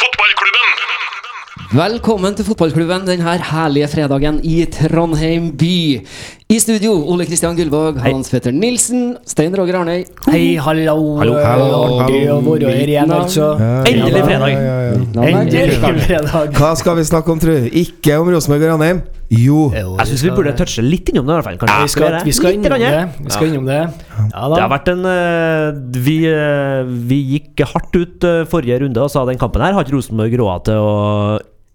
Fotballklubben! 0.00 0.70
Velkommen 1.76 2.36
til 2.36 2.46
fotballklubben 2.46 3.02
denne 3.04 3.34
herlige 3.50 3.88
fredagen 3.92 4.38
i 4.48 4.62
Trondheim 4.72 5.50
by. 5.60 6.00
I 6.50 6.56
studio 6.58 6.90
Ole 7.06 7.22
Kristian 7.28 7.54
Gullvåg, 7.54 8.00
Hans 8.02 8.26
Petter 8.32 8.50
Nilsen, 8.50 9.12
Stein 9.22 9.54
Roger 9.54 9.76
Arnøy. 9.78 10.00
Hei, 10.26 10.56
hallo. 10.58 10.96
Hallo, 11.20 11.36
hallo, 11.38 12.08
Gøy 12.10 12.24
å 12.26 12.38
være 12.42 12.72
her 12.74 12.90
igjen, 12.90 13.12
altså. 13.14 13.52
Endelig 13.86 14.24
fredag. 14.26 14.56
Endelig 15.28 15.76
fredag. 15.78 16.56
Hva 16.58 16.72
skal 16.80 16.98
vi 16.98 17.04
snakke 17.06 17.30
om, 17.30 17.38
tru? 17.38 17.54
Ikke 17.70 18.16
om 18.18 18.32
Rosenborg 18.34 18.66
og 18.66 18.72
Ranheim? 18.72 19.04
Jo. 19.30 19.68
Jeg 19.76 20.10
syns 20.10 20.26
vi 20.26 20.32
burde 20.40 20.56
touche 20.58 20.82
litt 20.82 21.12
innom 21.14 21.30
det. 21.30 21.36
i 21.36 21.38
hvert 21.38 21.46
fall 21.52 21.60
Kanskje 21.62 21.86
Vi 21.86 21.94
skal, 21.94 22.18
vi 22.26 22.34
skal 22.40 22.58
innom 22.58 22.74
det. 22.82 22.90
Vi 23.20 23.36
skal 23.36 23.52
innom 23.52 23.70
det. 23.70 23.78
Ja 24.18 24.50
Det 24.50 24.60
har 24.64 24.74
vært 24.74 24.90
en 24.90 25.06
eh, 25.12 25.78
vi, 26.02 26.16
eh, 26.26 26.82
vi 27.12 27.20
gikk 27.36 27.62
hardt 27.76 27.94
ut 27.94 28.26
eh, 28.26 28.42
forrige 28.50 28.82
runde 28.82 29.06
og 29.06 29.14
sa 29.14 29.22
den 29.30 29.38
kampen 29.38 29.62
her 29.62 29.78
har 29.78 29.86
ikke 29.86 30.00
Rosenborg 30.00 30.34
råd 30.42 30.66
til 30.66 30.82
å 30.82 30.98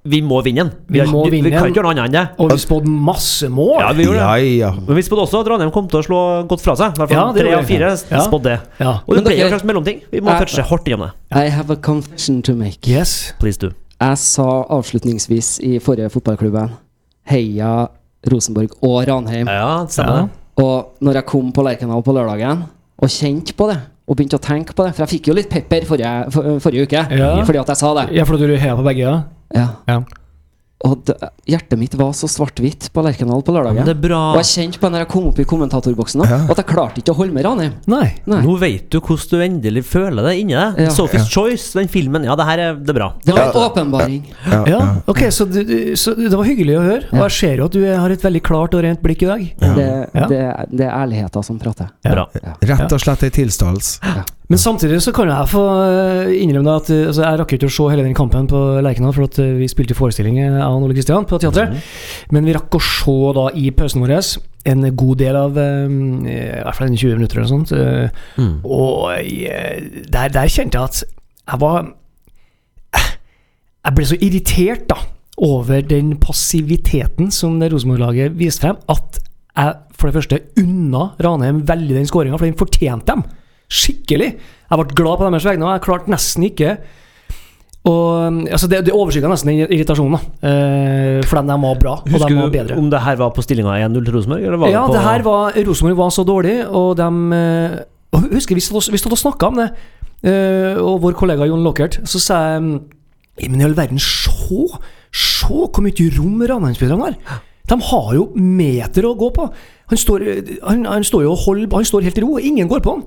Vi 0.06 0.20
må 0.22 0.38
vinne 0.46 0.62
den. 0.64 0.72
Vi 0.88 1.00
vi, 1.02 1.30
vi, 1.34 1.42
vi 1.42 1.52
kan 1.52 1.66
ikke 1.66 1.80
gjøre 1.82 1.90
noe 1.90 1.94
annet 1.96 2.06
enn 2.06 2.14
det. 2.14 2.24
Og 2.38 2.52
vi 2.52 2.58
spådde 2.62 2.86
masse 3.08 3.48
mål. 3.50 3.80
Ja, 3.82 3.92
vi 3.98 4.04
gjorde 4.06 4.22
det. 4.22 4.50
ja. 4.60 4.70
Men 4.78 4.96
vi 5.00 5.02
spådde 5.02 5.24
også 5.26 5.40
at 5.42 5.48
Ranheim 5.50 5.72
kom 5.74 5.88
til 5.90 5.98
å 6.00 6.04
slå 6.06 6.20
godt 6.48 6.62
fra 6.62 6.76
seg. 6.78 6.94
I 6.94 7.02
hvert 7.02 7.10
Ja, 7.16 7.24
fall 7.24 7.34
det 7.34 7.42
tre 7.42 7.54
av 7.58 7.66
fire. 7.66 7.90
Ja. 8.12 8.22
spådde 8.28 8.44
det. 8.52 8.60
Ja. 8.80 8.94
Og 9.08 9.16
det 9.18 9.24
ble 9.26 9.36
en 9.42 9.50
slags 9.50 9.64
mellomting. 9.66 10.02
Vi 10.12 10.22
må 10.22 10.30
Ja. 10.30 10.40
touche 10.46 10.62
hardt 10.70 10.86
gjennom 10.86 11.10
det. 11.10 11.14
I 11.46 11.50
have 11.50 11.72
a 11.74 11.76
confession 11.76 12.42
to 12.44 12.54
make. 12.54 12.86
Yes. 12.88 13.34
Please 13.40 13.58
do. 13.58 13.72
Jeg 14.00 14.18
sa 14.18 14.46
avslutningsvis 14.70 15.60
i 15.64 15.80
forrige 15.80 16.10
fotballklubben 16.14 16.70
Heia 17.32 17.88
Rosenborg 18.32 18.70
og 18.84 19.08
Ranheim. 19.08 19.48
Ja, 19.48 19.86
stemmer 19.88 20.16
Ja. 20.16 20.22
det. 20.22 20.30
Og 20.64 20.86
når 21.02 21.14
jeg 21.14 21.26
kom 21.26 21.52
på 21.52 21.64
Lerkendal 21.64 22.04
på 22.04 22.14
lørdagen 22.14 22.64
og 23.02 23.10
kjente 23.10 23.54
på 23.54 23.68
det, 23.74 23.80
og 24.08 24.16
begynte 24.18 24.38
å 24.38 24.40
tenke 24.40 24.72
på 24.76 24.86
det 24.86 24.94
For 24.96 25.04
jeg 25.06 25.20
fikk 25.20 25.28
jo 25.30 25.34
litt 25.34 25.50
pepper 25.50 25.82
forrige, 25.84 26.32
for, 26.32 26.44
forrige 26.60 26.84
uke 26.86 27.08
Ja. 27.18 27.44
fordi 27.44 27.60
at 27.60 27.68
jeg 27.68 27.78
sa 27.78 27.94
det. 27.96 28.14
Ja, 28.14 28.24
fordi 28.24 28.46
du 28.48 28.56
heia 28.56 28.76
på 28.76 28.84
begge, 28.86 29.00
ja? 29.02 29.24
Ja. 29.54 29.68
Ja. 29.88 30.00
Og 30.86 31.00
det, 31.08 31.16
hjertet 31.50 31.80
mitt 31.80 31.94
var 31.98 32.12
så 32.14 32.28
svart-hvitt 32.30 32.90
på 32.94 33.02
Lerkendal 33.02 33.40
på 33.48 33.54
lørdagen. 33.56 33.80
Men 33.80 33.88
det 33.88 33.94
er 33.96 34.02
bra. 34.04 34.18
Og 34.36 34.42
jeg 34.44 34.50
kjente 34.52 34.78
på 34.84 34.90
når 34.92 35.02
jeg 35.02 35.08
kom 35.10 35.30
opp 35.32 35.40
i 35.42 35.46
kommentatorboksen 35.48 36.20
nå, 36.22 36.26
Ja. 36.30 36.40
at 36.52 36.60
jeg 36.60 36.68
klarte 36.70 37.00
ikke 37.02 37.14
å 37.16 37.18
holde 37.18 37.34
med 37.34 37.46
Ranheim. 37.48 37.72
Nei. 37.90 38.10
Nei. 38.30 38.42
Nå 38.44 38.58
vet 38.62 38.90
du 38.94 39.00
hvordan 39.00 39.32
du 39.32 39.46
endelig 39.48 39.86
føler 39.88 40.28
det 40.28 40.34
inni 40.44 40.54
deg. 40.54 40.84
Ja. 40.86 40.92
Sophie's 40.94 41.26
Choice, 41.32 41.72
den 41.80 41.88
filmen. 41.90 42.28
Ja, 42.28 42.36
det 42.38 42.46
her 42.46 42.60
er, 42.68 42.76
det 42.76 42.92
er 42.94 43.00
bra. 43.00 43.08
Det 43.24 43.34
var 43.34 43.48
en 43.48 43.62
åpenbaring. 43.64 44.20
Ja, 44.52 44.62
Ja, 44.76 44.82
ok, 45.10 45.24
så, 45.34 45.48
du, 45.50 45.64
så 45.98 46.14
det 46.20 46.36
var 46.36 46.44
hyggelig 46.46 46.78
å 46.78 46.84
høre. 46.86 47.04
Og 47.16 47.24
jeg 47.24 47.32
ser 47.40 47.56
jo 47.64 47.66
at 47.72 47.80
du 47.80 47.82
har 47.88 48.10
et 48.12 48.22
veldig 48.30 48.44
klart 48.46 48.76
og 48.78 48.84
rent 48.86 49.02
blikk 49.02 49.24
i 49.26 49.32
dag. 49.32 49.48
Det, 49.58 49.90
Ja. 50.14 50.28
det, 50.30 50.44
det 50.76 50.86
er 50.86 50.94
ærligheten 51.02 51.44
som 51.50 51.58
prater. 51.58 51.90
Bra. 52.04 52.28
Rett 52.62 52.92
og 52.94 53.00
slett 53.02 53.24
ei 53.26 53.32
tilståelse. 53.34 54.26
Men 54.52 54.62
samtidig 54.62 55.00
så 55.02 55.12
kan 55.16 55.30
jeg 55.32 55.50
få 55.50 55.62
eh, 55.82 56.34
innrømme 56.44 56.76
at 56.78 56.90
eh, 56.94 57.08
altså, 57.10 57.24
jeg 57.24 57.40
rakk 57.42 57.54
ikke 57.56 57.70
å 57.70 57.74
se 57.74 57.88
hele 57.90 58.04
den 58.06 58.18
kampen 58.18 58.50
på 58.50 58.60
Lerkendal, 58.86 59.14
for 59.16 59.26
at 59.26 59.40
eh, 59.42 59.56
vi 59.58 59.70
spilte 59.72 59.98
forestilling, 59.98 60.38
av 60.54 60.78
Ole 60.78 60.94
Kristian, 60.94 61.26
på 61.26 61.40
teatret. 61.42 61.74
Men 62.36 62.46
vi 62.46 62.54
rakk 62.54 62.78
å 62.78 62.82
se 62.84 63.16
da 63.38 63.48
i 63.58 63.72
pausen 63.76 64.06
vår 64.06 64.14
en 64.66 64.86
god 64.98 65.20
del 65.22 65.36
av 65.38 65.58
um, 65.62 66.24
I 66.26 66.38
hvert 66.50 66.78
fall 66.78 66.88
en 66.90 66.98
20 66.98 67.20
minutter 67.20 67.38
eller 67.38 67.52
noe 67.52 67.68
sånt. 67.68 67.74
Mm. 68.42 68.56
Og 68.66 69.12
der, 70.10 70.32
der 70.34 70.50
kjente 70.50 70.80
jeg 70.80 70.90
at 70.90 71.02
jeg 71.06 71.62
var 71.62 71.92
Jeg 72.96 73.94
ble 73.94 74.08
så 74.10 74.18
irritert 74.18 74.88
da 74.90 74.98
over 75.46 75.86
den 75.86 76.16
passiviteten 76.18 77.30
som 77.34 77.60
Rosenborg-laget 77.62 78.34
viste 78.40 78.66
frem, 78.66 78.80
at 78.90 79.20
jeg 79.56 79.76
for 79.96 80.10
det 80.10 80.18
første 80.18 80.40
unna 80.64 81.12
Ranheim 81.22 81.62
veldig 81.68 82.00
den 82.00 82.10
skåringa, 82.10 82.40
for 82.40 82.48
den 82.48 82.58
fortjente 82.58 83.14
dem. 83.14 83.26
Skikkelig. 83.76 84.30
Jeg 84.66 84.80
ble 84.82 84.96
glad 84.98 85.20
på 85.20 85.28
deres 85.30 85.48
vegne, 85.48 85.68
og 85.68 85.76
jeg 85.76 85.84
klarte 85.86 86.14
nesten 86.14 86.48
ikke 86.48 86.78
og, 87.86 88.48
altså 88.50 88.66
det, 88.66 88.80
det 88.88 88.94
overskygga 88.98 89.30
nesten 89.30 89.52
irritasjonen, 89.62 90.16
da. 90.18 90.50
Eh, 90.50 91.20
for 91.30 91.38
de, 91.38 91.58
var 91.62 91.76
bra, 91.78 91.92
og 92.00 92.08
de 92.08 92.16
Husker 92.16 92.40
bedre. 92.50 92.74
du 92.74 92.80
om 92.82 92.88
det 92.90 93.02
her 93.06 93.20
var 93.20 93.30
på 93.36 93.44
stillinga 93.46 93.76
1-0 93.86 94.00
til 94.08 94.16
Rosenborg? 94.16 94.72
Ja, 94.74 94.86
det 94.90 94.96
det 94.96 95.04
her 95.06 95.26
var 95.28 95.60
Rosenborg 95.68 96.00
var 96.00 96.10
så 96.16 96.26
dårlig, 96.26 96.56
og 96.66 96.96
de 96.98 97.10
eh, 97.38 97.76
og 98.16 98.26
Husker 98.32 98.56
vi 98.58 98.64
stod, 98.64 98.82
og- 99.12 99.18
snakka 99.22 99.52
om 99.52 99.56
det, 99.62 99.68
eh, 100.24 100.82
og 100.82 101.02
vår 101.04 101.14
kollega 101.20 101.46
Jon 101.46 101.62
Lockert, 101.64 102.00
så 102.10 102.20
sa 102.20 102.40
jeg 102.56 102.62
Men 103.50 103.62
i 103.62 103.64
all 103.66 103.76
verden, 103.76 104.00
se! 104.00 104.80
Se 105.12 105.46
hvor 105.52 105.82
mye 105.84 106.10
rom 106.18 106.42
Ranheim-spillerne 106.42 107.04
har! 107.04 107.42
De 107.68 107.76
har 107.82 108.14
jo 108.16 108.32
meter 108.36 109.04
å 109.06 109.14
gå 109.20 109.30
på! 109.36 109.50
Han 109.92 109.98
står, 109.98 110.24
han, 110.64 110.86
han 110.86 111.04
står 111.04 111.24
jo 111.28 111.32
og 111.36 111.38
holder 111.46 111.76
Han 111.76 111.86
står 111.86 112.02
helt 112.08 112.18
i 112.18 112.22
ro, 112.24 112.34
og 112.40 112.42
ingen 112.42 112.68
går 112.72 112.80
på 112.82 112.96
han! 112.96 113.04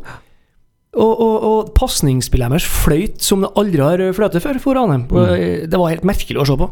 Og, 0.98 1.20
og, 1.22 1.34
og 1.48 1.68
pasningsspillet 1.78 2.50
deres 2.50 2.66
fløyt 2.66 3.22
som 3.22 3.44
det 3.44 3.52
aldri 3.60 3.84
har 3.84 4.02
fløtet 4.16 4.42
før 4.42 4.58
for 4.62 4.74
Ranheim. 4.78 5.04
Og, 5.14 5.28
eh, 5.36 5.66
Det 5.70 5.78
var 5.78 5.92
helt 5.94 6.06
merkelig 6.08 6.40
å 6.42 6.46
se 6.48 6.56
på. 6.58 6.70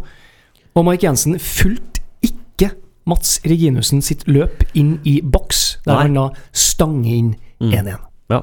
Og 0.76 0.84
Mike 0.84 1.06
Jensen 1.06 1.38
fulgte 1.40 2.02
ikke 2.26 2.72
Mats 3.06 3.36
Reginussen 3.46 4.02
sitt 4.02 4.24
løp 4.26 4.64
inn 4.74 4.96
i 5.06 5.20
boks, 5.22 5.78
der 5.86 5.94
Nei. 5.94 6.02
han 6.08 6.18
da 6.18 6.26
stange 6.52 7.12
inn 7.14 7.30
1-1. 7.62 8.02
Ja. 8.32 8.42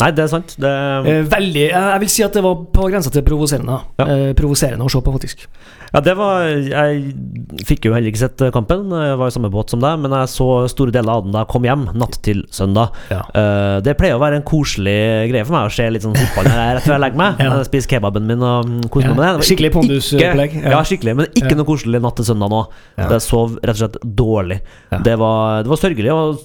Nei, 0.00 0.10
det 0.14 0.24
er 0.24 0.30
sant. 0.32 0.54
Det, 0.58 0.70
Eh, 1.10 1.22
veldig 1.26 1.64
Jeg 1.68 2.00
vil 2.00 2.08
si 2.08 2.22
at 2.22 2.32
det 2.32 2.42
var 2.42 2.54
på 2.72 2.88
grensa 2.88 3.10
til 3.12 3.22
provoserende. 3.26 3.80
Ja. 3.98 4.04
Eh, 4.06 4.32
provoserende 4.38 4.86
å 4.86 4.90
se 4.90 5.00
på, 5.02 5.12
faktisk. 5.12 5.46
Ja, 5.92 6.02
det 6.04 6.14
var 6.18 6.44
Jeg 6.46 7.64
fikk 7.66 7.88
jo 7.88 7.94
heller 7.96 8.10
ikke 8.12 8.20
sett 8.20 8.42
eh, 8.44 8.52
kampen, 8.54 8.86
jeg 8.92 9.18
var 9.20 9.30
i 9.30 9.34
samme 9.34 9.50
båt 9.52 9.72
som 9.72 9.82
deg, 9.82 9.98
men 10.02 10.14
jeg 10.14 10.30
så 10.32 10.48
store 10.70 10.94
deler 10.94 11.14
av 11.18 11.24
den 11.26 11.34
da 11.34 11.44
jeg 11.44 11.50
kom 11.54 11.66
hjem, 11.68 11.86
natt 11.98 12.20
til 12.24 12.44
søndag. 12.54 12.94
Ja. 13.12 13.22
Uh, 13.32 13.76
det 13.84 13.96
pleier 13.98 14.18
å 14.18 14.22
være 14.22 14.40
en 14.40 14.46
koselig 14.46 14.98
greie 15.32 15.46
for 15.46 15.56
meg 15.56 15.70
å 15.70 15.74
se 15.74 15.88
litt 15.90 16.04
sånn 16.04 16.16
fotball 16.18 16.50
rett 16.52 16.84
før 16.84 16.96
jeg 16.96 17.04
legger 17.06 17.22
meg. 17.24 17.38
Ja. 17.48 17.54
Spise 17.64 17.88
kebaben 17.88 18.26
min 18.28 18.42
og 18.44 18.68
kose 18.92 19.08
koser 19.08 19.08
Ja. 19.08 19.14
meg 19.14 19.18
med 19.18 19.24
det. 19.24 19.32
det. 19.38 19.48
Skikkelig 19.48 19.70
ikke- 19.70 19.78
pondusopplegg. 19.78 20.56
Ja. 20.58 20.70
Ja. 20.74 20.82
skikkelig, 20.84 21.14
men 21.18 21.32
ikke 21.38 21.56
noe 21.56 21.68
koselig 21.68 22.02
natt 22.04 22.18
til 22.20 22.28
søndag 22.28 22.52
nå. 22.52 22.62
Ja. 22.98 23.08
Jeg 23.14 23.24
sov 23.24 23.56
rett 23.62 23.76
og 23.76 23.82
slett 23.82 23.98
dårlig. 24.18 24.60
Det, 25.04 25.14
var, 25.20 25.62
det 25.64 25.72
var 25.72 25.80
sørgelig, 25.80 26.12
og, 26.12 26.42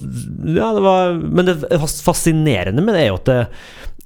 ja, 0.54 0.70
det 0.76 0.84
var, 0.84 1.16
men 1.18 1.50
det 1.50 1.56
fascinerende 2.04 2.84
med 2.84 2.96
det 2.96 3.04
er 3.04 3.10
jo 3.10 3.18
at 3.20 3.30
det, 3.30 3.38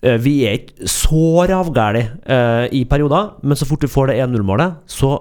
eh, 0.03 0.19
vi 0.22 0.34
er 0.49 0.59
ikke 0.60 0.91
så 0.91 1.47
ravgæli 1.50 2.05
uh, 2.28 2.66
i 2.75 2.84
perioder, 2.88 3.34
men 3.43 3.59
så 3.59 3.69
fort 3.69 3.84
vi 3.84 3.91
får 3.91 4.12
det 4.12 4.20
1-0-målet, 4.26 4.78
så 4.91 5.16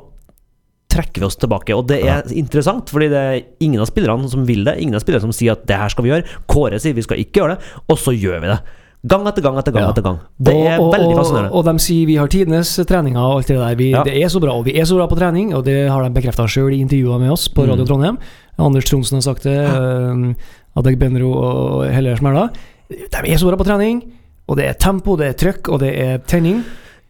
trekker 0.98 1.22
vi 1.24 1.30
oss 1.30 1.38
tilbake. 1.40 1.78
Og 1.78 1.86
det 1.92 2.02
er 2.04 2.26
interessant, 2.34 2.90
fordi 2.94 3.12
det 3.14 3.22
er 3.22 3.40
ingen 3.64 3.84
av 3.84 3.88
spillerne 3.92 4.28
som 4.32 4.44
vil 4.50 4.66
det. 4.68 4.76
Ingen 4.82 4.98
av 4.98 5.06
spillerne 5.06 5.30
som 5.30 5.36
sier 5.36 5.54
at 5.54 5.64
'det 5.70 5.78
her 5.78 5.94
skal 5.94 6.04
vi 6.04 6.12
gjøre'. 6.12 6.28
Kåre 6.50 6.82
sier 6.82 6.98
vi 6.98 7.06
skal 7.06 7.22
ikke 7.22 7.42
gjøre 7.42 7.56
det, 7.56 7.64
og 7.88 7.98
så 7.98 8.12
gjør 8.18 8.42
vi 8.42 8.52
det. 8.52 8.60
Gang 9.08 9.28
etter 9.30 9.44
gang 9.46 9.58
etter 9.60 9.72
gang. 9.72 9.84
Ja. 9.84 9.90
etter 9.94 10.02
gang 10.02 10.18
Det 10.42 10.54
er 10.54 10.80
og, 10.80 10.88
og, 10.88 10.94
veldig 10.96 11.16
fascinerende. 11.16 11.52
Og, 11.52 11.62
og 11.62 11.66
de 11.66 11.80
sier 11.80 12.08
vi 12.10 12.16
har 12.18 12.28
tidenes 12.28 12.72
treninger 12.90 13.22
og 13.22 13.38
alt 13.38 13.48
det 13.48 13.58
der. 13.58 13.76
Vi, 13.78 13.92
Ja. 13.92 14.04
Det 14.04 14.16
er 14.24 14.28
så 14.28 14.40
bra, 14.42 14.52
og 14.58 14.66
vi 14.66 14.74
er 14.74 14.84
så 14.90 14.98
bra 14.98 15.06
på 15.08 15.16
trening, 15.16 15.54
og 15.54 15.64
det 15.66 15.90
har 15.90 16.02
de 16.04 16.10
bekrefta 16.10 16.48
sjøl 16.50 16.74
i 16.74 16.82
intervjuer 16.82 17.20
med 17.20 17.32
oss 17.32 17.48
på 17.48 17.64
Mm. 17.64 17.70
Radio 17.70 17.86
Trondheim. 17.86 18.18
Anders 18.58 18.86
Tronsen 18.86 19.18
har 19.18 19.22
sagt 19.22 19.44
det, 19.44 19.58
uh, 19.70 20.34
Adek 20.76 20.98
Benro 21.00 21.32
og 21.32 21.94
hele 21.94 22.18
smella. 22.18 22.50
De 22.90 23.32
er 23.32 23.38
så 23.38 23.48
bra 23.48 23.56
på 23.56 23.66
trening, 23.70 24.02
og 24.50 24.58
det 24.58 24.66
er 24.66 24.74
tempo, 24.74 25.16
det 25.16 25.28
er 25.28 25.34
trøkk, 25.34 25.70
og 25.70 25.80
det 25.80 25.94
er 25.94 26.18
tenning. 26.26 26.64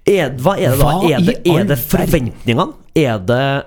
Er, 0.07 0.29
hva 0.39 0.57
er 0.57 0.71
det 0.71 0.79
da? 0.79 0.85
Hva 0.85 1.09
Er 1.09 1.19
det, 1.19 1.41
er 1.45 1.63
det 1.67 1.77
forventningene? 1.77 2.73
Er 2.95 3.17
det 3.19 3.63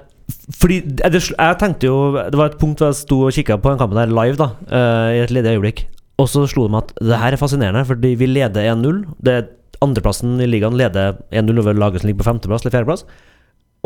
fordi 0.56 0.80
Jeg 0.98 1.56
tenkte 1.60 1.86
jo 1.86 1.96
Det 2.16 2.38
var 2.38 2.50
et 2.50 2.58
punkt 2.58 2.80
hvor 2.80 2.90
jeg 2.90 2.98
sto 2.98 3.20
og 3.26 3.34
kikka 3.36 3.58
på 3.60 3.70
den 3.72 3.80
kampen 3.80 3.98
der 4.00 4.10
live, 4.10 4.38
da 4.40 4.50
eh, 4.66 5.18
i 5.18 5.22
et 5.24 5.34
ledig 5.34 5.56
øyeblikk. 5.56 5.84
Og 6.20 6.28
så 6.28 6.44
slo 6.50 6.66
det 6.66 6.74
meg 6.74 6.84
at 6.84 6.94
det 7.00 7.18
her 7.22 7.32
er 7.32 7.40
fascinerende, 7.40 7.86
fordi 7.88 8.14
vi 8.18 8.28
leder 8.28 8.66
1-0. 8.74 9.02
Det 9.24 9.34
er 9.34 9.48
Andreplassen 9.80 10.34
i 10.44 10.48
ligaen 10.48 10.76
leder 10.76 11.14
1-0 11.32 11.60
over 11.62 11.78
laget 11.78 12.02
som 12.02 12.10
ligger 12.10 12.20
på 12.20 12.28
femteplass 12.28 12.64
eller 12.64 12.74
fjerdeplass. 12.74 13.06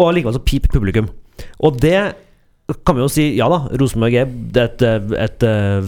Og 0.00 0.08
allikevel 0.08 0.34
så 0.34 0.42
piper 0.42 0.72
publikum. 0.74 1.10
Og 1.62 1.78
det 1.82 1.98
kan 2.86 2.97
vi 2.97 3.02
jo 3.02 3.08
si 3.12 3.25
ja 3.36 3.44
da, 3.52 3.58
Rosenborg 3.76 4.14
er 4.16 4.25
et, 4.25 4.56
et, 4.56 4.84
et 5.20 5.44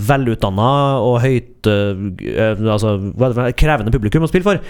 velutdanna 0.09 0.67
og 1.01 1.23
høyt 1.25 1.69
eh, 1.73 2.59
Altså 2.69 2.93
det 3.01 3.31
for 3.35 3.55
krevende 3.59 3.91
publikum 3.95 4.27
å 4.27 4.29
spille 4.31 4.45
for. 4.45 4.61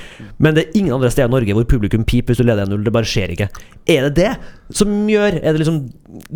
Men 0.41 0.55
det 0.57 0.63
er 0.69 0.79
ingen 0.79 0.95
andre 0.95 1.11
steder 1.13 1.29
i 1.29 1.35
Norge 1.35 1.57
hvor 1.59 1.67
publikum 1.69 2.05
piper 2.07 2.33
hvis 2.33 2.41
du 2.41 2.47
leder 2.47 2.65
1-0. 2.69 2.85
Det 2.87 2.93
bare 2.95 3.11
skjer 3.11 3.35
ikke. 3.35 3.49
Er 3.91 4.07
det 4.07 4.15
det 4.21 4.31
som 4.75 4.91
gjør 5.11 5.37
Er 5.43 5.55
det 5.55 5.61
liksom 5.61 5.77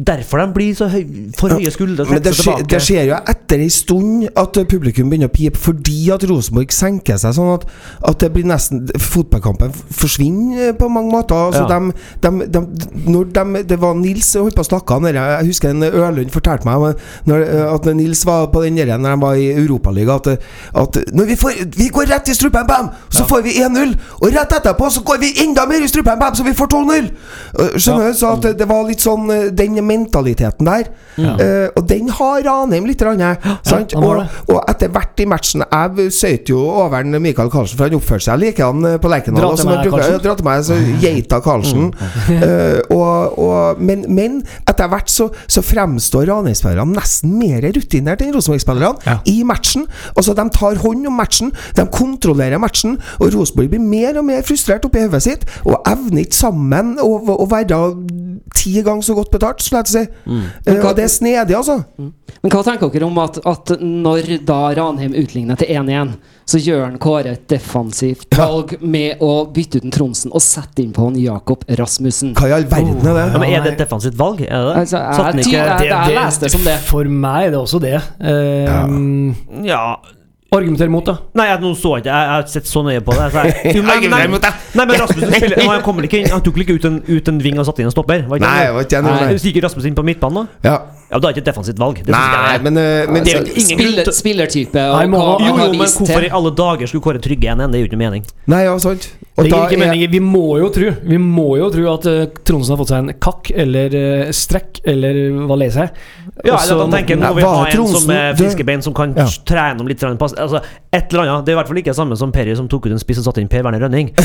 derfor 0.06 0.38
de 0.42 0.52
blir 0.54 0.74
så 0.78 0.86
høy, 0.90 1.04
for 1.38 1.54
høye 1.54 1.70
skuldre? 1.72 2.04
Men 2.10 2.22
det 2.22 2.34
skje, 2.36 2.56
det 2.70 2.82
skjer 2.84 3.06
jo 3.12 3.16
etter 3.32 3.62
ei 3.64 3.70
stund 3.72 4.26
at 4.38 4.58
publikum 4.70 5.08
begynner 5.10 5.30
å 5.30 5.34
pipe, 5.34 5.58
fordi 5.58 6.10
at 6.14 6.26
Rosenborg 6.30 6.74
senker 6.74 7.18
seg 7.22 7.34
sånn 7.38 7.54
at, 7.54 7.64
at 8.10 8.20
det 8.22 8.32
blir 8.34 8.46
nesten 8.50 8.84
Fotballkampen 9.00 9.72
forsvinner 9.74 10.74
på 10.78 10.90
mange 10.92 11.14
måter. 11.14 11.38
Altså 11.46 11.62
Ja. 11.62 11.78
de, 11.78 11.94
de, 12.26 12.46
de, 12.58 12.60
når 13.10 13.30
de, 13.38 13.62
det 13.70 13.78
var 13.80 13.94
Nils 13.98 14.28
som 14.34 14.46
holdt 14.46 14.58
på 14.58 14.66
å 14.66 14.70
snakke 14.70 14.96
om 14.98 15.06
det. 15.06 15.14
Jeg 15.16 15.46
husker 15.50 15.59
en 15.68 15.86
Ørlund 15.86 16.32
fortalte 16.34 16.66
meg 16.66 16.98
når, 17.28 17.46
at 17.74 17.88
Nils 17.94 18.24
var 18.26 18.48
på 18.52 18.64
den 18.64 18.78
der 18.80 18.96
når 18.98 19.16
de 19.16 19.22
var 19.22 19.38
i 19.38 19.50
Europaligaen, 19.52 20.10
at, 20.10 20.28
at 20.82 20.96
når 21.14 21.28
vi, 21.28 21.36
får, 21.38 21.60
vi 21.76 21.88
går 21.92 22.08
rett 22.10 22.30
i 22.32 22.34
strupen 22.34 22.66
bam! 22.66 22.90
Så 23.08 23.20
så 23.20 23.26
får 23.28 23.42
vi 23.44 23.52
1-0, 23.60 23.94
og 24.20 24.32
rett 24.34 24.54
etterpå 24.56 24.88
så 24.92 25.02
går 25.04 25.20
vi 25.20 25.30
enda 25.44 25.66
mer 25.68 25.84
i 25.84 25.88
strupen 25.90 26.18
bam! 26.20 26.34
så 26.34 26.46
vi 26.46 26.54
får 26.56 26.70
2-0! 26.74 27.10
Uh, 27.58 27.76
Skjønner 27.76 28.06
du? 28.06 28.08
altså 28.10 28.32
at 28.36 28.48
det 28.58 28.68
var 28.68 28.86
litt 28.88 29.02
sånn 29.04 29.30
eh, 29.34 29.48
Den 29.56 29.78
mentaliteten 29.84 30.68
der. 30.68 30.90
Eh, 31.20 31.68
og 31.76 31.84
den 31.88 32.08
har 32.14 32.40
Ranheim 32.46 32.86
litt. 32.88 33.00
Rann, 33.00 33.22
sant? 33.66 33.94
og, 33.96 34.20
og 34.52 34.58
etter 34.68 34.90
hvert 34.92 35.20
i 35.22 35.26
matchen 35.28 35.62
Jeg 35.64 36.10
søyt 36.12 36.50
jo 36.52 36.60
over 36.68 37.04
Michael 37.16 37.48
Karlsen, 37.52 37.78
for 37.78 37.88
han 37.88 37.96
oppførte 37.96 38.26
seg 38.26 38.40
likedan 38.42 38.84
eh, 38.86 38.98
på 39.00 39.10
Lerkendal. 39.10 39.46
Dra 39.46 39.56
til 39.56 39.70
meg, 39.70 39.90
Karlsen. 39.94 40.18
Dra 40.24 40.34
til 40.36 40.48
meg, 40.48 40.64
så 40.68 40.78
geita 41.04 41.40
Karlsen. 41.44 41.88
Eh, 42.36 42.78
og, 42.92 43.38
og, 43.40 43.80
men, 43.82 44.04
men 44.12 44.40
etter 44.68 44.90
hvert 44.92 45.12
så, 45.12 45.30
så 45.50 45.62
fremstår 45.64 46.28
Ranheim-spillerne 46.30 46.96
nesten 46.96 47.34
mer 47.40 47.64
rutinert 47.74 48.22
enn 48.24 48.34
Rosenborg-spillerne 48.36 49.18
i 49.30 49.40
matchen. 49.46 49.86
Altså 50.14 50.34
De 50.38 50.46
tar 50.54 50.80
hånd 50.84 51.08
om 51.10 51.18
matchen, 51.18 51.52
de 51.76 51.86
kontrollerer 51.92 52.62
matchen, 52.62 52.98
og 53.18 53.34
Rosenborg 53.34 53.72
blir 53.72 53.82
mer 53.82 54.20
og 54.20 54.28
mer 54.30 54.46
frustrert 54.46 54.86
oppi 54.86 55.02
hodet 55.04 55.24
sitt 55.26 55.46
og 55.64 55.80
evner 55.88 56.24
ikke 56.24 56.38
sammen 56.38 56.96
å, 57.02 57.10
å 57.34 57.46
være 57.50 57.80
ti 58.56 58.74
ganger 58.84 59.04
så 59.06 59.14
godt 59.16 59.30
betalt, 59.34 59.62
skulle 59.62 59.82
jeg 59.84 59.92
si. 59.92 60.04
Mm. 60.26 60.42
Hva, 60.66 60.74
uh, 60.74 60.88
og 60.90 60.96
det 60.98 61.06
er 61.06 61.12
snedig, 61.12 61.56
altså. 61.56 61.80
Men 62.40 62.52
hva 62.52 62.62
tenker 62.66 62.92
dere 62.92 63.08
om 63.08 63.20
at, 63.22 63.40
at 63.46 63.74
når 63.80 64.36
da 64.48 64.60
Ranheim 64.78 65.16
utligner 65.18 65.60
til 65.60 65.70
1-1, 65.76 66.14
så 66.50 66.58
gjør 66.58 66.84
han 66.86 66.98
Kåre 67.02 67.34
et 67.36 67.44
defensivt 67.50 68.38
valg 68.38 68.74
med 68.82 69.22
å 69.22 69.32
bytte 69.54 69.80
ut 69.80 69.86
en 69.86 69.94
Tronsen 69.94 70.34
og 70.34 70.42
sette 70.44 70.82
inn 70.82 70.92
på 70.96 71.06
han 71.06 71.18
Jakob 71.20 71.64
Rasmussen? 71.78 72.34
Hva 72.38 72.50
i 72.50 72.54
all 72.56 72.66
verden 72.70 72.98
er 73.06 73.18
det? 73.20 73.26
Ja, 73.30 73.42
men 73.42 73.50
Er 73.50 73.66
det 73.66 73.74
et 73.76 73.84
defensivt 73.84 74.18
valg? 74.18 74.42
Er 74.46 74.68
det? 74.70 74.78
Altså, 74.84 74.98
jeg, 74.98 75.18
Satt 75.20 75.42
ikke 75.44 75.58
jeg, 75.58 75.90
jeg, 75.90 76.16
leste 76.18 76.46
det 76.46 76.54
som 76.56 76.64
det. 76.66 76.78
For 76.90 77.12
meg 77.26 77.50
er 77.50 77.54
det 77.54 77.60
også 77.60 77.82
det. 77.82 77.98
Eh, 78.20 79.68
Ja 79.70 79.84
Argumenter 80.50 80.88
mot, 80.90 81.04
da. 81.06 81.14
Nei, 81.38 81.46
jeg, 81.46 81.60
nå 81.62 81.68
så 81.78 81.92
jeg 81.94 82.02
ikke 82.02 82.10
Jeg 82.10 82.24
jeg 82.26 82.30
har 82.34 82.42
ikke 82.42 82.54
sett 82.56 82.66
så 82.66 82.82
nøye 82.82 83.00
på 83.06 83.14
det. 83.14 83.26
Så 83.30 83.42
jeg, 83.46 83.74
jo, 83.76 83.82
nei, 83.86 83.98
nei, 84.10 84.22
nei, 84.26 84.84
men 84.84 84.96
Rasmus 84.98 85.28
spiller 85.30 85.60
Han 85.70 85.82
kommer 85.86 86.08
ikke 86.08 86.18
inn 86.24 86.30
Han 86.34 86.42
tok 86.42 86.56
vel 86.58 86.64
ikke 86.66 86.78
ut 86.80 86.88
en, 86.90 86.96
ut 87.06 87.28
en 87.30 87.38
ving 87.44 87.60
og 87.62 87.68
satte 87.68 87.84
inn 87.84 87.90
en 87.90 87.94
stopper? 87.94 88.24
Var 88.26 88.40
ikke 88.40 88.48
Nei, 88.48 88.56
det? 88.58 88.64
jeg 88.66 88.74
var 88.74 88.88
ikke 88.88 89.02
Nei. 89.06 89.28
Du 89.30 89.44
Stiger 89.44 89.68
Rasmus 89.68 89.86
inn 89.86 89.94
på 90.00 90.06
midtbanen, 90.10 90.42
da? 90.42 90.70
Ja. 90.72 90.78
Ja, 91.10 91.18
da 91.18 91.26
er 91.26 91.32
ikke 91.34 91.42
et 91.42 91.46
defensivt 91.50 91.78
valg. 91.82 91.96
Det 92.06 92.12
Nei, 92.14 92.26
jeg 92.54 92.60
men, 92.62 92.76
eh, 92.78 93.08
men 93.10 93.24
Det 93.26 93.32
er 93.34 93.40
jo 93.40 93.54
ingen 93.58 93.80
Spiller, 93.80 94.10
spillertype 94.14 94.82
og 94.92 94.98
Nei, 95.00 95.06
må- 95.10 95.22
hva 95.24 95.32
Jo, 95.42 95.54
jo, 95.58 95.70
men 95.74 95.90
hvorfor 95.90 96.22
i 96.22 96.28
alle 96.38 96.52
dager 96.54 96.86
skulle 96.86 97.02
Kåre 97.02 97.22
trygge 97.24 97.50
1-1? 97.50 97.72
Det 97.72 97.80
gir 97.80 97.86
jo 97.86 97.90
ikke 97.90 97.98
mening. 97.98 98.26
Nei, 98.46 98.60
ja, 98.68 98.76
sant. 98.78 99.08
Og 99.34 99.42
Det 99.42 99.50
gir 99.50 99.64
ikke 99.72 99.80
mening. 99.80 100.04
Vi 100.12 100.20
må 100.22 100.44
jo 100.60 100.68
tro 100.70 100.92
Vi 101.02 101.18
må 101.18 101.48
jo 101.58 101.66
tro 101.74 101.86
at 101.96 102.06
uh, 102.06 102.20
Tronsen 102.46 102.76
har 102.76 102.78
fått 102.78 102.92
seg 102.92 103.02
en 103.02 103.14
kakk 103.26 103.50
eller 103.64 103.96
uh, 103.98 104.30
strekk 104.30 104.82
eller 104.86 105.18
hva 105.50 105.58
leser 105.58 105.88
seg. 105.88 105.98
Ja, 106.46 106.54
Og 106.54 106.60
eller 106.62 106.76
at 106.76 106.84
han 106.84 106.94
tenker 106.94 107.18
Nå 107.24 107.32
vil 107.40 107.48
ha 107.48 107.66
en 107.66 107.90
som 107.90 108.06
er 108.06 108.14
med 108.14 108.22
død? 108.36 108.44
friske 108.44 108.66
bein, 108.70 108.82
som 108.86 108.94
kan 108.94 109.16
Ja. 109.18 109.26
trene 109.50 109.82
om 109.82 109.90
litt. 109.90 109.98
grann 109.98 110.16
Pass. 110.20 110.36
Altså, 110.40 110.60
et 110.92 111.12
eller 111.12 111.22
annet. 111.22 111.46
Det 111.46 111.52
er 111.52 111.56
i 111.56 111.58
hvert 111.60 111.70
fall 111.70 111.80
ikke 111.82 111.92
det 111.92 111.98
samme 112.00 112.16
som 112.18 112.32
Perry 112.34 112.54
som 112.58 112.68
tok 112.70 112.86
ut 112.88 112.94
en 112.94 113.02
spiss 113.02 113.20
og 113.22 113.26
satte 113.28 113.42
inn 113.42 113.50
Per 113.50 113.62
Werner 113.66 113.80
Rønning. 113.84 114.10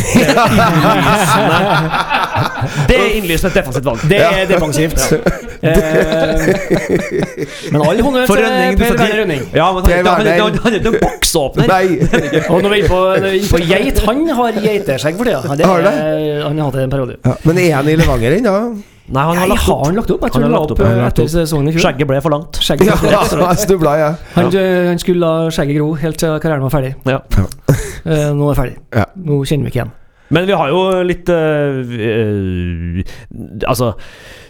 Det 2.90 2.96
er 2.96 2.96
innlysende 2.96 2.96
Det 2.96 2.96
er 2.98 3.12
innlysende 3.16 3.52
et 3.52 3.58
defensivt 3.60 3.86
valg. 3.86 4.00
Det 4.10 4.22
er 4.22 4.48
defensivt. 4.50 5.00
Eh, 5.66 5.72
men 7.72 7.82
all 7.82 8.02
honnør 8.06 8.28
til 8.30 8.36
Per 8.78 8.92
Werner 9.00 9.22
Rønning. 9.22 9.46
Ja, 9.56 9.72
men 9.74 9.80
han, 9.88 9.92
han, 10.06 10.06
han, 10.06 10.60
han 10.62 10.74
er 10.74 10.78
ikke 10.78 10.92
noen 10.92 11.00
boksåpner. 11.02 11.72
Og 12.54 12.60
når 12.62 12.70
vi 12.76 12.82
er 12.84 12.90
på, 12.92 13.00
når 13.24 13.30
vi 13.32 13.40
er 13.40 13.48
på 13.50 13.62
geit, 13.66 14.02
han 14.06 14.26
har 14.40 14.60
geiteskjegg 14.68 15.16
for 15.18 15.26
tida. 15.32 15.40
Han, 15.48 15.58
det 15.58 15.66
Har 15.66 16.60
hatt 16.60 16.78
det 16.78 16.84
en 16.84 16.94
periode. 16.94 17.18
Ja, 17.26 17.34
men 17.48 17.64
er 17.64 17.72
han 17.80 17.90
i 17.90 17.98
Levanger 17.98 18.38
ennå? 18.38 18.58
Nei, 19.06 19.22
han 19.22 19.38
har 19.38 19.44
Nei, 19.44 19.50
lagt 19.52 19.68
har 19.68 19.76
opp. 19.76 19.86
han 19.86 19.96
lagt 20.00 20.12
opp? 20.16 20.24
Jeg 20.26 20.34
tror 20.34 20.44
han 20.48 20.52
la 20.56 20.60
opp 20.66 20.72
opp, 20.74 20.80
han 20.82 20.96
har 20.96 21.04
lagt 21.06 21.20
etter 21.20 21.30
sesongen 21.30 21.70
i 21.70 21.74
fjor. 21.76 21.84
Skjegget 21.86 22.08
ble 22.10 22.22
for 22.26 22.34
langt. 22.34 22.58
Skjegget 22.66 22.88
ble 22.90 22.96
for 22.98 23.12
langt. 23.12 23.36
Ja, 23.46 23.60
snubla, 23.66 23.92
ja. 24.02 24.08
Han, 24.34 24.50
eh, 24.58 24.88
han 24.90 25.02
skulle 25.04 25.22
la 25.22 25.52
skjegget 25.54 25.78
gro 25.78 25.92
helt 26.02 26.18
til 26.24 26.40
karrieren 26.42 26.66
var 26.66 26.74
ferdig. 26.74 26.96
Ja. 27.06 27.20
uh, 27.30 28.34
nå 28.38 28.50
er 28.50 28.50
det 28.50 28.58
ferdig. 28.62 28.76
Ja. 28.98 29.06
Nå 29.28 29.38
kjenner 29.46 29.68
vi 29.70 29.74
ikke 29.76 29.82
igjen. 29.84 29.94
Men 30.34 30.48
vi 30.50 30.56
har 30.58 30.72
jo 30.74 30.80
litt 31.06 31.30
øh, 31.30 31.92
øh, 32.02 33.04
Altså, 33.70 33.92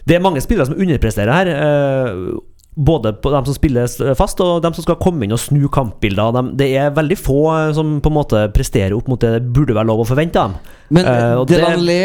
det 0.08 0.16
er 0.16 0.22
mange 0.24 0.40
spillere 0.40 0.70
som 0.70 0.78
underpresterer 0.80 1.34
her. 1.36 1.50
øh, 1.52 2.38
både 2.76 3.14
på 3.24 3.32
dem 3.32 3.46
som 3.48 3.56
spiller 3.56 3.88
fast, 4.20 4.42
og 4.44 4.62
dem 4.64 4.74
som 4.76 4.84
skal 4.84 4.98
komme 5.00 5.24
inn 5.24 5.32
og 5.36 5.40
snu 5.40 5.68
kampbilder. 5.72 6.34
De, 6.36 6.42
det 6.60 6.70
er 6.76 6.90
veldig 6.96 7.18
få 7.18 7.38
øh, 7.54 7.74
som 7.78 8.00
på 8.04 8.12
en 8.12 8.18
måte 8.18 8.42
presterer 8.56 8.96
opp 8.98 9.08
mot 9.08 9.22
det 9.22 9.32
det 9.36 9.54
burde 9.56 9.76
være 9.76 9.88
lov 9.88 10.04
å 10.04 10.08
forvente 10.10 10.40
dem. 10.42 10.58
Men 10.94 11.06
uh, 11.08 11.40
det- 11.50 11.58
Delanlé 11.58 11.96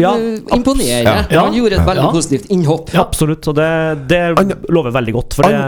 Ja, 0.00 0.14
imponerer. 0.56 1.02
Ja. 1.04 1.16
Ja. 1.30 1.42
Han 1.44 1.54
gjorde 1.54 1.76
et 1.76 1.86
veldig 1.86 2.04
Ja. 2.06 2.10
positivt 2.14 2.46
innhopp. 2.50 2.88
Absolutt. 2.96 3.46
Og 3.48 3.54
det, 3.58 4.08
det 4.08 4.20
lover 4.72 4.94
veldig 4.94 5.12
godt, 5.12 5.34
for 5.36 5.42
det, 5.44 5.58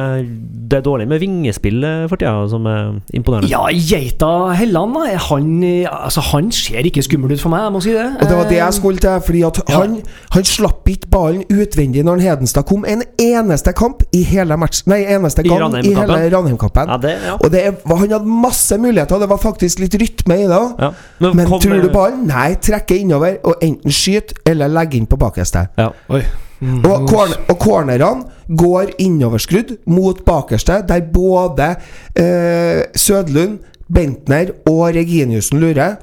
det 0.71 0.79
er 0.79 0.87
dårlig 0.87 1.09
med 1.11 1.21
vingespill 1.21 1.85
for 2.09 2.17
tida, 2.17 2.49
som 2.49 2.65
er 2.71 2.95
imponerende. 3.13 3.51
Ja, 3.51 3.67
geita 3.69 4.55
Helland, 4.57 4.97
Han, 5.29 5.63
eh, 5.63 5.85
altså, 5.91 6.21
han 6.33 6.51
ser 6.53 6.87
ikke 6.89 7.03
skummel 7.05 7.33
ut 7.35 7.41
for 7.41 7.51
meg, 7.53 7.67
jeg 7.67 7.73
må 7.77 7.83
si 7.85 7.93
det. 7.93 8.07
Og 8.23 8.29
det 8.29 8.37
var 8.39 8.49
det 8.49 8.57
Eh, 8.57 8.65
jeg 8.65 8.75
skulle 8.75 8.99
til, 8.99 9.21
fordi 9.27 9.43
at 9.47 9.61
han, 9.69 9.99
han 10.33 10.45
slapp 10.45 10.89
ikke 10.89 11.09
ballen 11.13 11.45
utvendig 11.51 12.05
når 12.05 12.21
Hedenstad 12.25 12.65
kom 12.69 12.85
en 12.89 13.03
eneste 13.21 13.73
kamp 13.77 14.03
i 14.13 14.23
hele 14.23 14.52
match 14.61 14.83
Nei, 14.87 15.01
eneste 15.05 15.43
gang 15.43 15.57
i 15.57 15.61
Ranheim-kampen. 15.63 16.15
hele 16.19 16.31
Ranheim-kampen. 16.37 16.89
Ja, 16.89 16.97
det, 17.03 17.13
ja. 17.27 17.35
Og 17.39 17.51
det 17.53 17.65
er, 17.67 17.73
han 17.89 17.99
hadde 18.11 18.25
masse 18.27 18.79
muligheter, 18.79 19.19
det 19.19 19.29
var 19.31 19.39
faktisk 19.43 19.79
litt 19.83 19.95
rytme 20.01 20.39
i 20.43 20.47
det 20.47 20.57
òg. 20.59 20.81
Ja. 20.81 20.93
Men 21.33 21.47
kom- 21.49 21.61
tror 21.61 21.83
du 21.83 21.89
ballen? 21.95 22.27
Nei, 22.27 22.55
trekke 22.55 22.99
innover 22.99 23.39
og 23.45 23.55
enten 23.63 23.91
skyter 23.93 24.35
eller 24.53 24.69
legger 24.69 24.99
inn 25.03 25.07
på 25.07 25.17
bakerste. 25.21 25.67
Ja. 25.79 25.91
Oi. 26.11 26.23
Mm. 26.63 26.85
Og, 26.87 27.09
corner, 27.11 27.39
og 27.51 27.59
cornerne 27.59 28.11
går 28.49 28.93
innoverskrudd 29.03 29.77
mot 29.91 30.21
bakerste, 30.25 30.83
der 30.87 31.01
både 31.13 31.73
eh, 32.15 32.85
Sødlund, 32.95 33.59
Bentner 33.93 34.53
og 34.71 34.95
Reginiussen 34.95 35.59
lurer. 35.61 35.97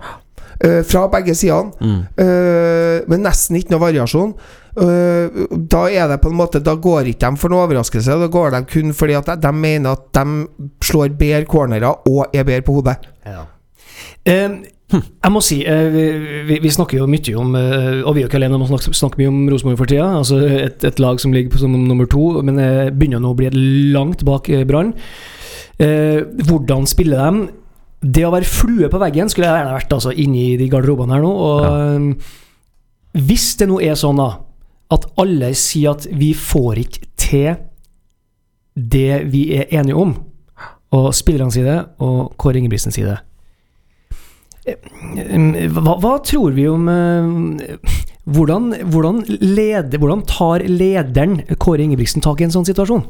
Eh, 0.60 0.82
fra 0.84 1.06
begge 1.08 1.32
sidene. 1.40 1.72
Mm. 1.80 2.02
Eh, 2.20 2.98
men 3.08 3.22
nesten 3.24 3.56
ikke 3.56 3.72
noe 3.72 3.80
variasjon. 3.86 4.34
Eh, 4.78 5.46
da 5.72 5.84
er 5.90 6.12
det 6.12 6.20
på 6.22 6.30
en 6.30 6.38
måte 6.38 6.62
Da 6.62 6.76
går 6.78 7.10
ikke 7.10 7.32
de 7.32 7.42
for 7.42 7.52
noe 7.52 7.66
overraskelse. 7.66 8.18
Da 8.22 8.28
går 8.32 8.54
de 8.54 8.66
kun 8.70 8.94
fordi 8.96 9.16
at 9.18 9.32
de, 9.42 9.54
mener 9.54 9.96
at 9.98 10.10
de 10.14 10.68
slår 10.86 11.16
bedre 11.18 11.46
cornerer 11.50 12.10
og 12.10 12.36
er 12.36 12.46
bedre 12.48 12.66
på 12.68 12.78
hodet. 12.78 13.00
Eh, 14.26 14.60
jeg 14.90 15.32
må 15.32 15.42
si, 15.46 15.60
eh, 15.70 15.88
vi, 15.94 16.06
vi, 16.48 16.60
vi 16.64 16.74
snakker 16.74 16.98
jo 16.98 17.10
mye 17.10 17.36
om 17.38 17.54
Og 17.54 18.16
vi 18.16 18.22
er 18.22 18.24
jo 18.24 18.30
ikke 18.30 18.40
alene 18.40 18.58
om 18.58 18.66
å 18.66 18.70
snakke, 18.72 18.94
snakke 18.98 19.22
mye 19.22 19.32
om 19.32 19.42
Rosenborg 19.52 19.82
for 19.82 19.90
tida. 19.90 20.10
Altså 20.22 20.42
et, 20.46 20.84
et 20.86 21.02
lag 21.02 21.22
som 21.22 21.34
ligger 21.34 21.54
på 21.54 21.64
som 21.64 21.74
nummer 21.74 22.10
to, 22.10 22.42
men 22.46 22.62
det 22.62 22.72
begynner 22.98 23.24
nå 23.24 23.34
å 23.34 23.40
bli 23.40 23.52
langt 23.94 24.26
bak 24.28 24.50
Brann. 24.70 24.94
Eh, 25.80 26.26
hvordan 26.46 26.86
spiller 26.90 27.24
de? 27.24 27.48
Det 28.00 28.24
å 28.24 28.32
være 28.32 28.48
flue 28.48 28.88
på 28.92 29.00
veggen 29.02 29.28
skulle 29.32 29.48
jeg 29.50 29.60
gjerne 29.60 29.76
vært 29.76 29.94
altså, 29.96 30.12
inni 30.16 30.54
de 30.60 30.70
garderobene 30.72 31.18
her 31.18 31.24
nå. 31.24 31.32
Og 31.32 31.66
ja. 31.66 33.24
hvis 33.28 33.52
det 33.60 33.68
nå 33.68 33.82
er 33.84 33.98
sånn 34.00 34.20
da 34.22 34.30
at 34.90 35.06
alle 35.22 35.54
sier 35.58 35.94
at 35.96 36.08
vi 36.10 36.32
får 36.34 36.84
ikke 36.86 37.10
til 37.20 37.50
det 38.80 39.26
vi 39.30 39.44
er 39.60 39.70
enige 39.80 39.98
om, 40.00 40.16
og 40.96 41.10
spillerne 41.14 41.54
sier 41.54 41.68
det, 41.68 41.80
og 42.02 42.32
Kåre 42.42 42.58
Ingebrigtsen 42.62 42.96
sier 42.96 43.12
det 43.12 43.20
Eh, 44.70 45.70
hva, 45.74 45.96
hva 46.02 46.18
tror 46.26 46.54
vi 46.54 46.66
om 46.70 46.88
eh, 46.92 47.94
hvordan, 48.30 48.74
hvordan, 48.92 49.22
leder, 49.42 49.98
hvordan 50.02 50.26
tar 50.30 50.66
lederen 50.68 51.40
Kåre 51.58 51.86
Ingebrigtsen 51.86 52.24
tak 52.26 52.42
i 52.42 52.48
en 52.48 52.54
sånn 52.54 52.68
situasjon? 52.68 53.06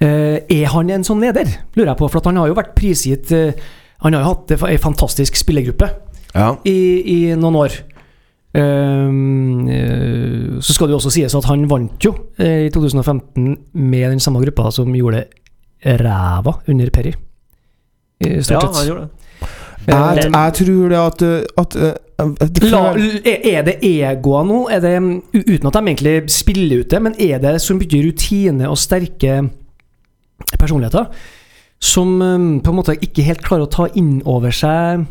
Eh, 0.00 0.38
er 0.52 0.70
han 0.72 0.92
en 0.92 1.04
sånn 1.06 1.22
leder, 1.24 1.50
lurer 1.76 1.92
jeg 1.92 2.00
på. 2.00 2.08
For 2.12 2.20
at 2.20 2.30
han 2.30 2.40
har 2.40 2.50
jo 2.50 2.56
vært 2.58 2.74
prisgitt 2.76 3.32
eh, 3.32 3.56
Han 4.04 4.12
har 4.12 4.26
jo 4.26 4.32
hatt 4.34 4.66
ei 4.68 4.76
fantastisk 4.80 5.38
spillergruppe 5.40 5.88
Ja. 6.34 6.50
i, 6.68 6.78
i 7.00 7.18
noen 7.34 7.56
år. 7.64 7.76
Ehm, 8.56 9.68
eh, 9.68 10.60
så 10.64 10.72
skal 10.74 10.88
det 10.88 10.94
jo 10.96 11.00
også 11.00 11.12
sies 11.12 11.34
at 11.36 11.48
han 11.50 11.66
vant 11.68 12.00
jo 12.06 12.14
eh, 12.40 12.66
i 12.66 12.70
2015 12.72 13.50
med 13.76 14.10
den 14.14 14.22
samme 14.22 14.40
gruppa 14.40 14.70
som 14.72 14.94
gjorde 14.96 15.26
ræva 15.84 16.56
under 16.72 16.90
Perry. 16.94 17.12
Ja, 18.24 18.40
stort 18.40 18.62
sett. 18.72 18.76
han 18.80 18.86
gjorde 18.88 19.06
det. 19.06 19.10
Jeg, 19.86 20.30
jeg 20.32 20.52
tror 20.58 20.88
det 20.90 20.98
at, 20.98 21.22
at 21.62 21.76
at- 22.18 22.62
La, 22.64 22.80
er 22.96 23.62
det 23.66 23.74
egoer 23.84 24.46
nå? 24.48 24.62
Er 24.72 24.80
det, 24.80 24.94
uten 25.36 25.68
at 25.68 25.74
de 25.76 25.82
egentlig 25.84 26.14
spiller 26.32 26.80
ut 26.80 26.90
det, 26.90 27.02
men 27.04 27.14
er 27.20 27.38
det 27.42 27.58
så 27.60 27.76
mye 27.76 28.00
rutine 28.06 28.70
og 28.70 28.78
sterke 28.80 29.50
personligheter 30.58 31.10
som 31.78 32.16
på 32.64 32.72
en 32.72 32.78
måte 32.78 32.96
ikke 33.04 33.22
helt 33.26 33.44
klarer 33.44 33.66
å 33.66 33.70
ta 33.70 33.86
inn 34.00 34.22
over 34.24 34.50
seg 34.50 35.04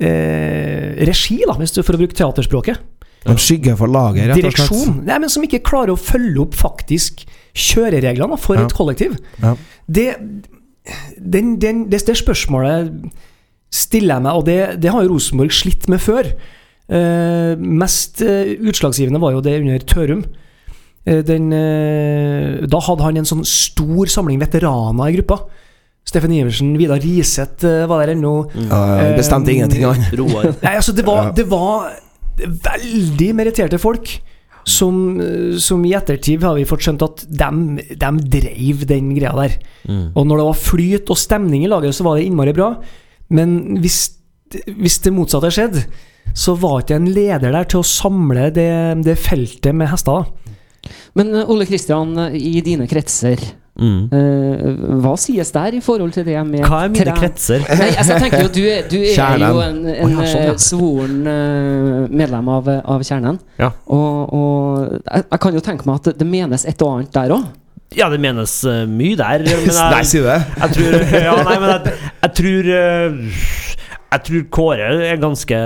eh, 0.00 0.94
regi, 1.08 1.40
da, 1.46 1.56
hvis 1.58 1.74
du, 1.76 1.82
for 1.82 1.96
å 1.96 2.00
bruke 2.02 2.16
teaterspråket? 2.18 2.80
De 3.26 3.34
skygger 3.36 3.74
for 3.76 3.90
laget, 3.90 4.28
rett 4.30 4.38
og 4.38 4.44
slett. 4.44 4.54
Direksjon. 4.54 5.00
Nei, 5.08 5.18
men 5.24 5.32
som 5.32 5.42
ikke 5.44 5.60
klarer 5.66 5.92
å 5.92 5.98
følge 6.00 6.40
opp 6.44 6.54
faktisk 6.56 7.24
kjørereglene 7.58 8.38
for 8.38 8.56
Ja. 8.56 8.64
et 8.64 8.74
kollektiv. 8.78 9.16
Ja. 9.42 9.56
Det, 9.90 10.06
den, 11.18 11.56
den, 11.60 11.82
det, 11.90 12.04
det 12.06 12.16
spørsmålet 12.16 12.92
stiller 13.74 14.14
jeg 14.16 14.24
meg, 14.24 14.32
og 14.38 14.46
det, 14.46 14.58
det 14.80 14.92
har 14.94 15.02
jo 15.04 15.12
Rosenborg 15.16 15.52
slitt 15.52 15.88
med 15.92 16.00
før. 16.00 16.30
Eh, 16.88 17.58
mest 17.60 18.22
eh, 18.24 18.54
utslagsgivende 18.64 19.20
var 19.20 19.34
jo 19.34 19.42
det 19.44 19.58
under 19.60 19.82
Tørum. 19.84 20.22
Eh, 21.04 21.20
den, 21.26 21.50
eh, 21.52 22.62
da 22.70 22.80
hadde 22.86 23.04
han 23.04 23.18
en 23.20 23.28
sånn 23.28 23.44
stor 23.44 24.08
samling 24.08 24.40
veteraner 24.40 25.10
i 25.10 25.18
gruppa. 25.18 25.42
Steffen 26.08 26.32
Iversen, 26.32 26.72
Vidar 26.80 27.02
Riseth 27.04 27.66
eh, 27.68 27.84
var 27.88 28.04
der 28.04 28.14
ennå. 28.14 28.34
Ja, 28.56 28.80
jeg 29.02 29.18
bestemte 29.18 29.52
Eh, 29.52 29.58
ingenting, 29.58 29.84
han. 29.84 30.00
Nei, 30.64 30.74
altså, 30.74 30.94
det 30.96 31.04
var, 31.06 31.32
det 31.36 31.44
var 31.50 31.90
veldig 32.38 33.28
meritterte 33.36 33.80
folk 33.82 34.14
som, 34.68 35.18
eh, 35.20 35.58
som 35.60 35.84
i 35.84 35.92
ettertid 35.96 36.44
har 36.46 36.56
vi 36.56 36.66
fått 36.68 36.86
skjønt 36.86 37.04
at 37.04 37.26
de, 37.28 38.10
dreiv 38.38 38.86
den 38.88 39.12
greia 39.18 39.34
der. 39.36 39.58
Mm. 39.88 40.06
Og 40.14 40.28
når 40.28 40.40
det 40.40 40.48
var 40.48 40.62
flyt 40.64 41.12
og 41.12 41.20
stemning 41.20 41.66
i 41.66 41.70
laget, 41.70 41.96
så 41.96 42.06
var 42.06 42.16
det 42.16 42.28
innmari 42.28 42.56
bra. 42.56 42.72
Men 43.34 43.80
hvis, 43.82 44.00
hvis 44.78 45.00
det 45.04 45.12
motsatte 45.12 45.52
skjedde, 45.52 45.84
så 46.36 46.54
var 46.60 46.82
ikke 46.82 46.96
en 46.96 47.12
leder 47.12 47.52
der 47.52 47.68
til 47.68 47.82
å 47.82 47.88
samle 47.88 48.48
det, 48.54 48.70
det 49.04 49.20
feltet 49.20 49.76
med 49.76 49.90
hester. 49.92 50.24
da. 50.24 50.56
Men 51.18 51.34
Ole 51.44 51.66
Kristian, 51.68 52.14
i 52.32 52.60
dine 52.64 52.86
kretser, 52.88 53.40
Mm. 53.78 54.08
eh, 54.10 54.78
hva 55.04 55.12
sies 55.22 55.52
der 55.54 55.76
i 55.78 55.80
forhold 55.84 56.10
til 56.16 56.24
det 56.26 56.40
med 56.48 56.64
Hva 56.66 56.80
er 56.82 56.90
mine 56.90 57.12
kretser? 57.14 57.62
Nei, 57.62 57.92
altså, 57.92 58.16
jeg 58.16 58.24
tenker 58.24 58.40
jo 58.42 58.48
Du 58.50 58.64
du 58.90 58.96
er 58.98 59.12
Kjernen. 59.14 59.44
jo 59.46 59.60
en, 59.62 59.78
en 59.92 60.16
oh, 60.16 60.24
ja, 60.24 60.24
sånn, 60.32 60.42
ja. 60.48 60.54
eh, 60.56 60.58
svoren 60.64 61.20
uh, 61.30 62.08
medlem 62.10 62.50
av, 62.56 62.72
av 62.82 63.04
Kjernen. 63.06 63.38
Ja. 63.60 63.70
Og, 63.94 64.34
og 64.34 64.98
jeg, 64.98 65.28
jeg 65.28 65.42
kan 65.44 65.60
jo 65.60 65.62
tenke 65.62 65.86
meg 65.86 66.02
at 66.02 66.18
det, 66.18 66.26
menes 66.26 66.66
et 66.66 66.82
og 66.82 66.96
annet 66.96 67.14
der 67.14 67.36
òg. 67.36 67.46
Ja, 67.94 68.10
det 68.10 68.18
menes 68.20 68.58
uh, 68.66 68.82
mye 68.90 69.14
der, 69.20 69.46
men 69.46 69.70
jeg, 69.70 69.78
nei, 69.78 70.02
si 70.10 70.24
det? 70.26 70.40
jeg 70.58 70.74
tror 70.74 70.98
Ja, 71.14 71.38
nei, 71.46 71.56
men 71.62 71.74
jeg, 71.76 71.96
jeg 72.26 72.36
tror 72.42 72.72
jeg 74.08 74.24
tror 74.24 74.44
Kåre 74.56 74.86
er 75.04 75.18
ganske 75.20 75.56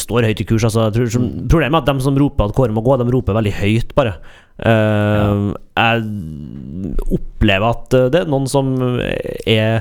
står 0.00 0.26
høyt 0.30 0.40
i 0.40 0.46
kurs. 0.48 0.64
Altså. 0.64 0.86
Jeg 0.88 0.94
tror, 0.96 1.10
som, 1.12 1.26
problemet 1.52 1.76
er 1.76 1.82
at 1.84 1.90
de 1.90 2.04
som 2.06 2.16
roper 2.16 2.48
at 2.48 2.54
Kåre 2.56 2.72
må 2.72 2.82
gå, 2.84 2.96
de 2.96 3.12
roper 3.12 3.36
veldig 3.36 3.52
høyt, 3.58 3.92
bare. 3.98 4.16
Eh, 4.62 5.52
Jeg 5.76 6.96
opplever 7.16 7.70
at 7.72 7.96
eh, 7.98 8.08
det 8.14 8.24
er 8.24 8.32
noen 8.32 8.48
som 8.50 8.72
er 8.98 9.80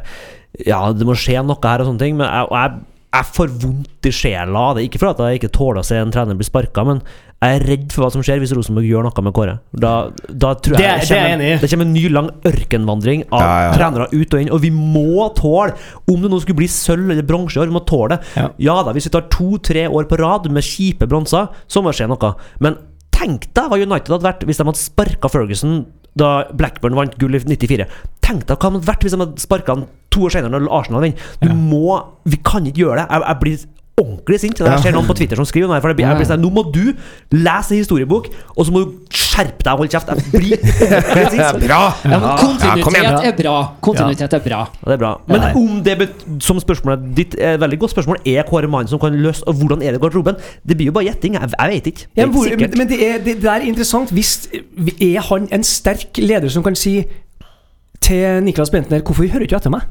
Ja, 0.68 0.84
det 0.94 1.08
må 1.08 1.16
skje 1.18 1.42
noe 1.46 1.60
her 1.64 1.84
og 1.84 1.92
sånne 1.92 2.02
ting, 2.04 2.18
men 2.20 2.28
jeg, 2.28 2.48
jeg, 2.52 2.80
jeg 3.16 3.28
får 3.38 3.52
vondt 3.64 4.08
i 4.08 4.12
sjela 4.16 4.64
av 4.72 4.78
det. 4.78 4.88
Ikke 4.90 5.00
fordi 5.02 5.30
jeg 5.32 5.40
ikke 5.42 5.52
tåler 5.56 5.80
å 5.82 5.88
se 5.88 6.00
en 6.02 6.12
trener 6.14 6.36
bli 6.40 6.48
sparka, 6.48 6.84
men 6.88 7.00
jeg 7.42 7.58
er 7.58 7.64
redd 7.66 7.86
for 7.90 8.04
hva 8.04 8.10
som 8.14 8.22
skjer 8.22 8.38
hvis 8.44 8.52
Rosenborg 8.54 8.86
gjør 8.86 9.08
noe 9.08 9.24
med 9.26 9.34
Kåre. 9.34 9.56
Da, 9.74 9.94
da 10.30 10.52
tror 10.62 10.76
jeg 10.78 10.84
Det 10.84 11.08
det 11.08 11.16
kommer, 11.16 11.56
det 11.64 11.70
kommer 11.72 11.88
en 11.88 11.96
ny 11.96 12.04
lang 12.14 12.28
ørkenvandring 12.52 13.24
av 13.34 13.42
Ja, 13.42 13.56
ja. 13.66 13.72
trenere 13.80 14.10
ut 14.12 14.36
og 14.38 14.44
inn, 14.44 14.52
og 14.54 14.62
vi 14.62 14.70
må 14.76 15.26
tåle 15.40 15.74
Om 16.06 16.22
det 16.22 16.30
nå 16.30 16.38
skulle 16.44 16.60
bli 16.62 16.70
sølv 16.70 17.10
eller 17.16 17.26
bronse 17.26 17.58
i 17.58 17.64
år, 17.64 17.72
vi 17.72 17.78
må 17.80 17.82
tåle 17.90 18.14
det. 18.20 18.20
Ja. 18.38 18.46
Ja 18.68 18.78
da, 18.86 18.94
hvis 18.94 19.08
vi 19.10 19.16
tar 19.16 19.26
to-tre 19.34 19.88
år 19.90 20.06
på 20.12 20.20
rad 20.22 20.46
med 20.54 20.68
kjipe 20.68 21.08
bronser, 21.10 21.50
så 21.66 21.82
må 21.82 21.90
det 21.90 21.98
skje 22.04 22.12
noe. 22.14 22.34
Men 22.62 22.78
tenk 23.22 23.50
deg 23.56 23.70
hva 23.70 23.80
United 23.80 24.14
hadde 24.16 24.28
vært 24.28 24.46
hvis 24.48 24.60
de 24.60 24.68
hadde 24.68 24.82
sparka 24.82 25.30
Ferguson 25.32 25.84
da 26.18 26.32
Blackburn 26.58 26.98
vant 26.98 27.14
gull 27.22 27.38
i 27.38 27.42
94. 27.44 27.88
Tenk 28.26 28.48
deg 28.50 28.56
hva 28.58 28.72
det 28.72 28.82
hadde 28.82 28.90
vært 28.90 29.06
hvis 29.06 29.16
de 29.16 29.22
hadde 29.22 29.44
sparka 29.44 29.76
han 29.78 29.86
to 30.12 30.26
år 30.28 30.34
senere 30.36 30.58
når 30.58 30.72
Arsenal 30.82 31.06
vinner. 31.06 31.30
Du 31.40 31.54
må 31.56 32.02
Vi 32.28 32.42
kan 32.44 32.66
ikke 32.68 32.84
gjøre 32.84 33.04
det. 33.04 33.08
Jeg, 33.08 33.28
jeg 33.28 33.42
blir 33.44 33.62
ordentlig 34.00 34.40
sint 34.42 34.60
når 34.62 34.76
jeg 34.76 34.84
ser 34.86 34.96
noen 34.96 35.08
på 35.08 35.16
Twitter 35.18 35.40
som 35.40 35.48
skriver 35.48 35.72
det 35.82 35.96
blir, 35.98 36.06
jeg 36.08 36.20
blir 36.20 36.28
sånn 36.30 36.42
Nå 36.42 36.50
må 36.54 36.64
du 36.74 36.94
lese 37.36 37.76
en 37.76 37.82
historiebok, 37.82 38.30
og 38.56 38.66
så 38.66 38.74
må 38.74 38.84
du 38.84 38.96
skjerpe 39.14 39.64
deg 39.66 39.72
og 39.74 39.82
holde 39.84 39.92
kjeft. 39.94 40.10
Jeg 40.12 40.42
blir 40.42 40.64
ordentlig 40.64 41.26
sint. 41.36 41.60
Bra! 41.66 41.80
Ja, 42.06 42.20
kontinuitet 42.40 43.28
er 43.30 43.36
bra. 43.38 43.56
Kontinuitet 43.84 44.36
er 44.38 44.44
bra. 44.46 44.62
Ja, 44.82 44.90
det 44.90 44.96
er 44.96 45.02
bra. 45.02 45.12
Men 45.30 45.46
om 45.60 45.82
det 45.86 46.10
som 46.44 46.60
spørsmålet 46.62 47.06
ditt 47.18 47.38
er 47.38 47.56
et 47.56 47.62
veldig 47.62 47.80
godt 47.84 47.96
spørsmål 47.96 48.22
Er 48.28 48.48
Kåre 48.48 48.70
mannen 48.72 48.90
som 48.92 49.00
kan 49.02 49.16
løse 49.16 49.46
Og 49.50 49.60
hvordan 49.60 49.84
er 49.84 49.94
det 49.94 50.02
i 50.02 50.04
garderoben? 50.04 50.40
Det 50.68 50.78
blir 50.78 50.92
jo 50.92 50.96
bare 50.96 51.10
gjetting. 51.10 51.38
Jeg, 51.38 51.52
jeg 51.54 51.74
vet 51.74 51.90
ikke. 51.92 52.08
Det 52.16 52.28
vet 52.28 52.52
ikke 52.52 52.68
men, 52.68 52.78
men 52.82 52.92
det, 52.92 53.00
er, 53.08 53.18
det 53.26 53.38
der 53.44 53.52
er 53.58 53.68
interessant. 53.68 54.12
Hvis 54.16 54.50
Er 54.98 55.28
han 55.30 55.48
en 55.52 55.66
sterk 55.68 56.22
leder 56.22 56.50
som 56.50 56.66
kan 56.66 56.78
si 56.80 57.02
til 58.02 58.44
Niklas 58.44 58.74
Bentner 58.74 59.04
Hvorfor 59.06 59.28
hører 59.28 59.46
du 59.46 59.50
ikke 59.50 59.62
etter 59.62 59.74
meg? 59.74 59.88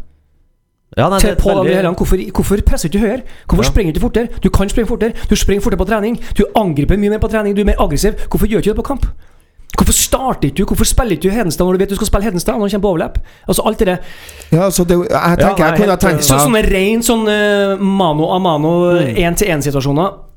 Ja, 0.98 1.08
nei, 1.08 1.18
det 1.20 1.36
André 1.38 1.54
veldig- 1.54 1.74
Helland, 1.76 1.96
hvorfor, 1.96 2.16
hvorfor 2.34 2.56
presser 2.66 2.88
du 2.88 2.98
ikke 2.98 3.06
høyere? 3.06 3.22
Hvorfor 3.46 3.62
Ja. 3.64 3.70
springer 3.70 3.92
du 3.92 3.98
ikke 4.00 4.10
fortere? 4.10 4.28
Du 4.42 4.48
kan 4.50 4.68
springe 4.68 4.88
fortere. 4.88 5.12
Du 5.30 5.36
springer 5.36 5.62
fortere 5.62 5.78
på 5.78 5.86
trening. 5.86 6.18
Du 6.36 6.44
angriper 6.56 6.96
mye 6.98 7.10
mer 7.10 7.18
på 7.18 7.28
trening. 7.30 7.54
Du 7.54 7.60
er 7.60 7.64
mer 7.64 7.78
aggressiv. 7.78 8.14
Hvorfor 8.28 8.46
gjør 8.46 8.60
du 8.62 8.70
ikke 8.70 8.74
det 8.74 8.76
på 8.76 8.82
kamp? 8.82 9.06
Hvorfor 9.78 9.92
starter 9.92 10.48
ikke 10.48 10.56
du? 10.56 10.64
Hvorfor 10.66 10.84
spiller 10.84 11.12
ikke 11.12 11.22
du 11.22 11.30
Hedenstad 11.30 11.64
når 11.64 11.72
du 11.72 11.78
vet 11.78 11.88
du 11.90 11.94
skal 11.94 12.06
spille 12.06 12.24
Hedenstad 12.24 12.52
når 12.58 12.68
du 12.68 12.70
kommer 12.74 12.82
på 12.82 12.88
overlapp? 12.90 13.18
Altså 13.48 13.62
alt 13.64 13.78
det 13.78 13.86
der. 13.86 13.96
Ja, 14.52 14.68
så 14.70 14.84
det, 14.84 14.98
jeg 15.10 15.38
tenker 15.38 15.58
nei, 15.58 15.68
jeg 15.70 15.78
kunne 15.78 15.96
tenkt 15.96 16.24
Så, 16.24 16.34
meg 16.34 16.64
sånne 16.64 16.72
ren 16.74 17.02
sånn 17.02 17.28
uh, 17.28 17.76
mano 17.78 18.26
a 18.34 18.38
mano, 18.38 18.98
Mm. 18.98 19.14
én-til-én-situasjoner. 19.16 20.10
Jeg 20.10 20.29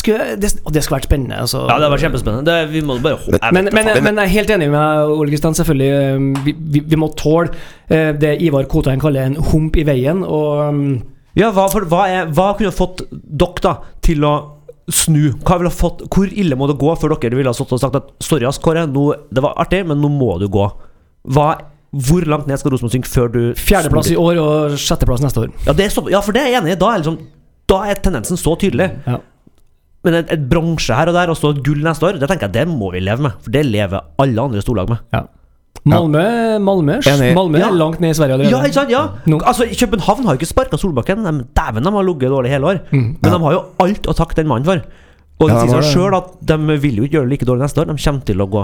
skulle, 0.00 0.36
det, 0.40 0.50
og 0.64 0.72
det 0.72 0.82
skulle 0.84 0.98
vært 0.98 1.08
spennende. 1.08 1.36
Altså. 1.44 1.58
Ja, 1.66 1.76
det 1.76 1.84
hadde 1.84 1.90
vært 1.92 2.04
kjempespennende. 2.06 2.44
Det, 2.48 2.70
vi 2.72 2.80
må 2.86 2.96
bare 3.04 3.18
håpe 3.20 3.52
Men, 3.52 3.68
men, 3.76 3.90
men 4.06 4.20
jeg 4.22 4.24
er 4.24 4.32
helt 4.38 4.52
enig 4.56 4.70
med 4.72 4.78
deg, 4.80 5.12
Ole 5.12 5.34
Kristian. 5.34 5.56
Selvfølgelig, 5.58 5.90
eh, 5.98 6.44
vi, 6.46 6.54
vi, 6.76 6.82
vi 6.94 7.00
må 7.00 7.10
tåle 7.18 7.52
eh, 7.92 8.14
det 8.16 8.38
Ivar 8.46 8.64
Kotein 8.72 9.02
kaller 9.02 9.28
en 9.28 9.36
hump 9.52 9.76
i 9.76 9.84
veien. 9.84 10.24
Og 10.24 10.64
mm, 10.78 10.94
Ja, 11.36 11.50
hva, 11.52 11.66
for, 11.72 11.84
hva, 11.90 12.06
er, 12.08 12.32
hva 12.32 12.54
kunne 12.56 12.72
fått 12.74 13.04
dere 13.10 13.64
da 13.66 13.74
til 14.06 14.24
å 14.24 14.34
snu? 14.88 15.34
Hva 15.44 15.60
ville 15.60 15.74
fått, 15.74 16.06
hvor 16.12 16.32
ille 16.32 16.56
må 16.56 16.70
det 16.70 16.78
gå 16.80 16.96
før 17.00 17.16
dere 17.18 17.36
ville 17.36 17.52
ha 17.52 17.56
stått 17.56 17.76
og 17.76 17.84
sagt 17.84 18.00
at 18.00 18.10
sorry, 18.24 18.48
ass, 18.48 18.62
Kåre, 18.64 18.86
nå, 18.88 19.10
det 19.34 19.44
var 19.44 19.58
artig, 19.60 19.84
men 19.88 20.00
nå 20.00 20.08
må 20.12 20.38
du 20.40 20.48
gå? 20.52 20.70
Hva, 21.36 21.50
hvor 21.94 22.24
langt 22.28 22.48
ned 22.48 22.58
skal 22.60 22.72
Rosenborg 22.74 22.96
synke 22.96 23.12
før 23.12 23.30
du 23.32 23.42
fjerdeplass 23.60 24.10
i 24.12 24.18
år 24.18 24.40
og 24.40 24.80
sjetteplass 24.80 25.22
neste 25.24 25.44
år. 25.44 25.52
Ja, 25.68 25.76
det 25.76 25.88
er 25.88 25.94
så, 25.94 26.02
ja, 26.12 26.24
for 26.24 26.36
det 26.36 26.42
er 26.42 26.52
jeg 26.52 26.62
enig 26.62 26.74
i. 26.74 26.80
Da 26.80 26.90
er, 26.90 27.04
liksom, 27.04 27.20
da 27.70 27.84
er 27.90 28.00
tendensen 28.02 28.40
så 28.40 28.56
tydelig. 28.60 28.90
Ja. 29.06 29.20
Men 30.04 30.14
et, 30.20 30.30
et 30.34 30.42
bronse 30.50 30.92
her 30.94 31.08
og 31.08 31.14
der, 31.16 31.30
og 31.32 31.36
så 31.40 31.50
et 31.54 31.62
gull 31.64 31.80
neste 31.84 32.04
år, 32.06 32.18
det 32.20 32.28
tenker 32.28 32.48
jeg 32.50 32.52
det 32.52 32.66
må 32.68 32.90
vi 32.92 33.00
leve 33.00 33.22
med. 33.24 33.32
For 33.44 33.50
det 33.54 33.64
lever 33.66 34.00
alle 34.20 34.42
andre 34.42 34.60
storlag 34.64 34.88
med. 34.92 34.98
Malmö, 35.84 36.22
Malmö, 36.64 36.94
Malmö 37.36 37.58
Ja. 37.60 37.68
er 37.68 37.74
langt 37.76 38.00
ned 38.00 38.10
i 38.10 38.14
Sverige 38.16 38.32
allerede. 38.38 38.50
Ja, 38.56 38.62
ikke 38.64 38.74
sant? 38.78 38.90
Ja. 38.90 39.02
No. 39.26 39.38
Altså, 39.44 39.66
København 39.80 40.24
har 40.24 40.32
jo 40.32 40.38
ikke 40.40 40.46
sparka 40.48 40.76
Solbakken. 40.80 41.24
De- 41.24 41.44
Dæven, 41.56 41.84
de 41.84 41.90
har 41.92 42.02
ligget 42.02 42.30
dårlig 42.30 42.50
hele 42.52 42.66
år. 42.66 42.78
Mm. 42.92 43.16
Men 43.20 43.32
de 43.32 43.38
har 43.44 43.52
jo 43.52 43.62
alt 43.80 44.06
å 44.08 44.14
takke 44.16 44.34
den 44.36 44.48
mannen 44.48 44.64
for. 44.64 44.80
Og 45.40 45.48
det 45.50 45.56
Ja, 45.56 45.62
de 45.64 45.68
sier 45.68 45.82
seg 45.82 45.96
sjøl 45.98 46.14
at 46.16 46.30
de 46.46 46.56
vil 46.80 46.96
jo 46.96 47.02
ikke 47.04 47.18
gjøre 47.18 47.28
det 47.28 47.32
like 47.34 47.44
dårlig 47.48 47.62
neste 47.66 47.80
år. 47.82 47.86
De 47.90 47.96
kommer 48.04 48.24
til 48.24 48.38
å 48.40 48.46
gå 48.48 48.62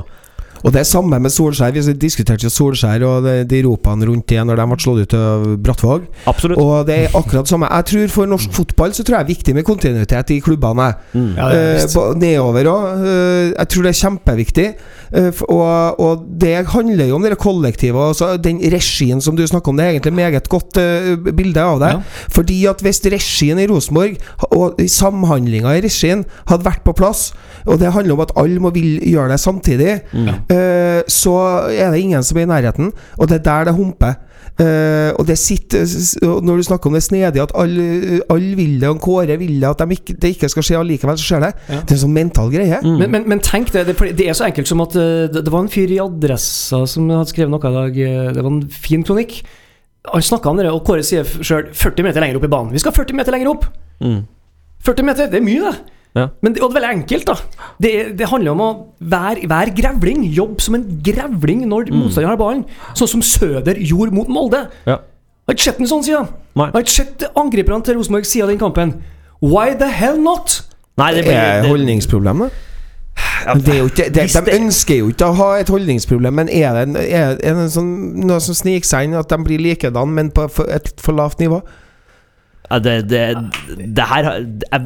Og 0.65 0.73
det 0.75 0.81
er 0.83 0.89
samme 0.89 1.19
med 1.21 1.31
Solskjær. 1.33 1.73
Vi 1.73 1.93
diskuterte 1.97 2.45
jo 2.45 2.51
Solskjær 2.53 3.03
og 3.09 3.25
de, 3.25 3.35
de 3.49 3.63
ropene 3.65 4.07
rundt 4.11 4.27
det 4.29 4.43
når 4.45 4.61
de 4.61 4.67
ble 4.71 4.79
slått 4.85 5.03
ut 5.07 5.15
av 5.17 5.47
Brattvåg. 5.65 6.07
Absolutt. 6.29 6.59
Og 6.61 6.87
det 6.89 6.97
er 7.07 7.17
akkurat 7.17 7.49
samme. 7.49 7.69
Jeg 7.71 7.89
tror 7.91 8.09
For 8.15 8.27
norsk 8.31 8.53
fotball 8.53 8.93
så 8.97 9.05
tror 9.05 9.17
jeg 9.19 9.27
det 9.27 9.31
er 9.31 9.35
viktig 9.35 9.55
med 9.57 9.65
kontinuitet 9.69 10.31
i 10.37 10.41
klubbene. 10.45 10.91
Mm. 11.15 11.31
Ja, 11.39 11.49
det 11.55 11.61
Eh, 11.81 11.87
på- 11.95 12.15
nedover 12.21 12.65
òg. 12.71 13.05
jeg 13.59 13.69
tror 13.69 13.83
det 13.83 13.91
er 13.95 14.01
kjempeviktig. 14.01 14.67
Eh, 15.13 15.31
og, 15.49 16.01
og 16.01 16.27
det 16.39 16.67
handler 16.71 17.07
jo 17.09 17.15
om 17.17 17.23
det 17.23 17.39
kollektivet. 17.39 18.21
og 18.23 18.43
den 18.43 18.59
regien 18.61 19.21
som 19.21 19.37
du 19.37 19.47
snakker 19.47 19.69
om, 19.71 19.77
det 19.77 19.85
er 19.87 19.91
egentlig 19.99 20.13
meget 20.15 20.49
godt 20.49 20.77
eh, 20.77 21.17
bilde 21.17 21.61
av 21.61 21.81
det. 21.81 21.89
Ja. 21.97 22.01
Fordi 22.31 22.67
at 22.67 22.81
hvis 22.85 23.01
regien 23.07 23.59
i 23.59 23.67
Rosenborg 23.67 24.17
og 24.53 24.77
samhandlinga 24.87 25.73
i 25.79 25.81
regien 25.87 26.25
hadde 26.51 26.65
vært 26.69 26.85
på 26.85 26.95
plass, 26.97 27.33
og 27.67 27.79
det 27.81 27.93
handler 27.93 28.15
om 28.15 28.21
at 28.25 28.33
alle 28.41 28.61
må 28.61 28.71
vil 28.75 29.01
gjøre 29.01 29.31
det 29.33 29.41
samtidig, 29.41 30.01
Mm. 30.13 30.29
Eh, 30.51 31.01
så 31.11 31.37
er 31.71 31.95
det 31.95 32.03
ingen 32.03 32.27
som 32.27 32.39
er 32.39 32.49
i 32.49 32.51
nærheten. 32.51 32.91
Og 33.19 33.31
det 33.31 33.41
er 33.41 33.47
der 33.47 33.71
det 33.71 33.79
humper. 33.79 34.19
Uh, 34.61 35.15
og 35.17 35.25
det 35.25 35.39
sitter 35.41 35.87
Når 36.45 36.59
du 36.59 36.63
snakker 36.67 36.91
om 36.91 36.97
det 36.97 37.01
snedige 37.07 37.41
at 37.41 37.53
alle, 37.57 38.19
all 38.29 38.49
vil 38.59 38.75
det, 38.81 38.89
og 38.91 38.99
Kåre 39.01 39.39
vil 39.41 39.55
det, 39.61 39.69
at 39.69 39.81
de 39.81 39.97
ikke, 39.97 40.17
det 40.21 40.33
ikke 40.35 40.51
skal 40.53 40.67
skje 40.67 40.81
allikevel, 40.81 41.17
så 41.17 41.29
skjer 41.29 41.45
det. 41.47 41.51
Ja. 41.71 41.79
Det 41.79 41.95
er 41.95 41.97
en 41.97 42.03
sånn 42.03 42.17
mental 42.17 42.51
greie. 42.53 42.81
Mm. 42.85 42.99
Men, 42.99 43.11
men, 43.15 43.25
men 43.31 43.41
tenk 43.45 43.73
det, 43.73 43.87
det, 43.89 43.97
det 44.19 44.27
er 44.29 44.37
så 44.37 44.51
enkelt 44.51 44.69
som 44.69 44.83
at 44.85 44.99
eh, 45.01 45.31
det, 45.33 45.47
det 45.47 45.55
var 45.55 45.65
en 45.65 45.73
fyr 45.73 45.95
i 45.95 46.01
Adressa 46.03 46.83
som 46.91 47.09
hadde 47.09 47.31
skrevet 47.33 47.55
noe 47.55 47.73
i 47.73 47.79
dag. 47.79 48.03
Det 48.37 48.45
var 48.45 48.51
en 48.51 48.61
fin 48.75 49.07
kronikk. 49.07 49.39
Han 50.11 50.29
snakka 50.29 50.53
om 50.53 50.61
det, 50.61 50.69
og 50.69 50.85
Kåre 50.85 51.07
sier 51.07 51.25
sjøl 51.25 51.71
40 51.73 52.11
meter 52.11 52.25
lenger 52.25 52.41
opp 52.41 52.49
i 52.51 52.53
banen. 52.53 52.75
Vi 52.77 52.83
skal 52.85 52.97
40 52.97 53.17
meter 53.17 53.37
lenger 53.37 53.55
opp! 53.55 53.65
Mm. 54.05 54.21
40 54.85 55.09
meter, 55.09 55.33
det 55.33 55.41
er 55.41 55.45
mye, 55.45 55.71
det. 55.71 56.00
Ja. 56.17 56.27
Men 56.43 56.55
det, 56.55 56.63
og 56.63 56.71
det 56.73 56.75
er 56.75 56.81
veldig 56.81 56.95
enkelt, 56.99 57.29
da. 57.29 57.67
Det, 57.83 57.93
det 58.19 58.29
handler 58.31 58.57
om 58.57 58.63
å 58.65 58.71
være, 59.13 59.47
være 59.51 59.75
grevling. 59.77 60.25
Jobbe 60.35 60.65
som 60.65 60.79
en 60.79 60.87
grevling 61.07 61.67
når 61.71 61.93
motstanderen 61.95 62.33
har 62.33 62.41
ballen. 62.41 62.65
Sånn 62.99 63.13
som 63.15 63.23
Søder 63.25 63.79
gjorde 63.79 64.17
mot 64.17 64.31
Molde. 64.33 64.65
Ja. 64.89 64.99
Jeg 65.01 65.53
har 65.53 65.59
ikke 65.59 65.67
sett 65.69 65.79
den 65.83 65.91
sånn 65.91 66.03
siden. 66.07 66.33
Nei. 66.59 66.67
Jeg 66.69 66.77
har 66.77 66.87
ikke 66.87 66.97
sett 66.97 67.29
angriperne 67.39 67.87
til 67.87 67.99
Rosenborg 67.99 68.27
siden 68.29 68.53
den 68.53 68.61
kampen. 68.61 68.97
Why 69.43 69.77
the 69.79 69.89
hell 69.91 70.19
not? 70.23 70.61
Nei, 71.01 71.13
det 71.15 71.23
er 71.23 71.29
blir 71.29 71.39
det, 73.65 73.75
er 73.75 73.79
jo 73.79 73.89
ikke, 73.89 74.07
det, 74.13 74.27
de 74.33 74.55
ønsker 74.55 74.99
jo 75.01 75.11
ikke 75.13 75.29
å 75.31 75.37
ha 75.39 75.49
et 75.61 75.71
holdningsproblem, 75.73 76.35
men 76.37 76.51
er 76.53 76.75
det, 76.77 76.83
en, 76.89 76.97
er, 77.01 77.35
er 77.37 77.57
det 77.57 77.65
en 77.67 77.73
sånn, 77.73 77.93
noe 78.29 78.41
som 78.45 78.57
sniker 78.57 78.89
seg 78.89 79.09
inn, 79.09 79.17
at 79.19 79.33
de 79.33 79.39
blir 79.45 79.63
likedan, 79.63 80.13
men 80.17 80.31
på 80.35 80.45
et 80.47 80.61
et 80.77 81.01
for 81.01 81.17
lavt 81.17 81.41
nivå? 81.41 81.61
ja, 82.71 82.79
det, 82.79 83.11
det, 83.11 83.23
det 83.97 84.07
her 84.07 84.29
jeg, 84.31 84.81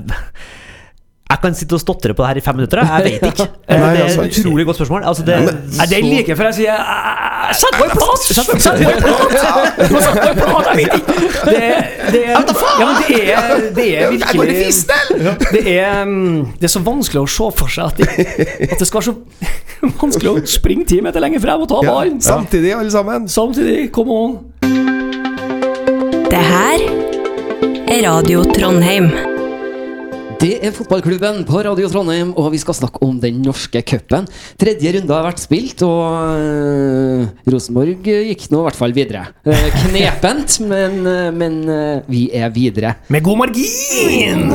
jeg 1.34 1.40
kan 1.42 1.56
sitte 1.58 1.74
og 1.74 1.80
stotre 1.82 2.14
på 2.14 2.22
det 2.22 2.28
her 2.30 2.38
i 2.38 2.42
fem 2.44 2.56
minutter. 2.60 2.80
jeg. 2.84 3.04
Vet 3.04 3.26
ikke. 3.32 3.46
Nei, 3.68 3.78
det 3.78 3.98
er 3.98 4.04
altså, 4.04 4.22
et 4.22 4.38
utrolig 4.38 4.66
godt 4.68 4.78
spørsmål. 4.78 5.06
Altså, 5.10 5.24
det, 5.26 5.38
Nei, 5.44 5.86
det 5.90 5.98
er 5.98 6.04
like 6.06 6.36
før 6.38 6.50
jeg 6.50 6.56
sier 6.60 6.78
"Ah, 6.78 7.50
Sett 7.54 7.74
på 7.76 7.84
en 7.84 7.92
plat! 7.92 8.22
Sett 8.24 8.48
på 8.50 8.58
sett 8.62 8.80
en 8.80 9.02
plat! 9.02 9.34
Sette 9.34 10.22
på 10.22 10.30
en 10.30 10.38
plat, 10.38 10.70
Jeg 10.70 10.76
vet 10.78 10.94
ikke! 11.00 11.16
Det, 11.44 11.58
det, 12.14 12.22
ja, 12.24 12.86
men 12.86 12.94
det 13.02 13.18
er, 13.34 13.66
det 13.76 13.88
er 13.98 14.14
virkelig 14.14 14.46
det 15.52 15.64
er, 15.74 16.04
mm, 16.04 16.54
det 16.60 16.68
er 16.68 16.72
så 16.72 16.82
vanskelig 16.86 17.24
å 17.24 17.28
se 17.34 17.50
for 17.58 17.74
seg 17.74 17.90
at 17.90 18.00
det, 18.00 18.08
at 18.70 18.78
det 18.80 18.88
skal 18.88 19.00
være 19.02 19.10
så 19.10 19.14
vanskelig 20.00 20.32
å 20.32 20.46
springe 20.48 20.88
ti 20.88 21.00
meter 21.04 21.20
lenger 21.24 21.42
frem 21.44 21.66
og 21.66 21.70
ta 21.74 21.82
Ja, 21.84 21.98
samtidig, 22.30 22.72
alle 22.78 22.94
sammen. 22.94 23.28
Samtidig, 23.28 23.90
come 23.94 24.18
on. 24.22 24.38
Det 26.30 26.42
her 26.48 26.88
er 27.92 28.02
Radio 28.08 28.42
Trondheim. 28.56 29.33
Det 30.40 30.50
er 30.66 30.72
fotballklubben 30.74 31.42
på 31.48 31.60
Radio 31.64 31.88
Trondheim, 31.90 32.32
og 32.40 32.50
vi 32.52 32.58
skal 32.60 32.76
snakke 32.76 33.00
om 33.06 33.16
den 33.22 33.38
norske 33.44 33.80
cupen. 33.86 34.26
Tredje 34.60 34.92
runde 34.96 35.14
har 35.14 35.26
vært 35.28 35.42
spilt, 35.42 35.84
og 35.86 36.02
uh, 36.40 37.28
Rosenborg 37.48 38.04
gikk 38.04 38.48
nå 38.52 38.62
i 38.62 38.66
hvert 38.66 38.78
fall 38.78 38.96
videre. 38.96 39.26
Uh, 39.46 39.68
knepent, 39.84 40.58
men, 40.72 41.00
uh, 41.06 41.30
men 41.34 41.60
vi 42.10 42.26
er 42.34 42.52
videre. 42.54 42.96
Med 43.14 43.24
god 43.24 43.44
margin! 43.44 44.50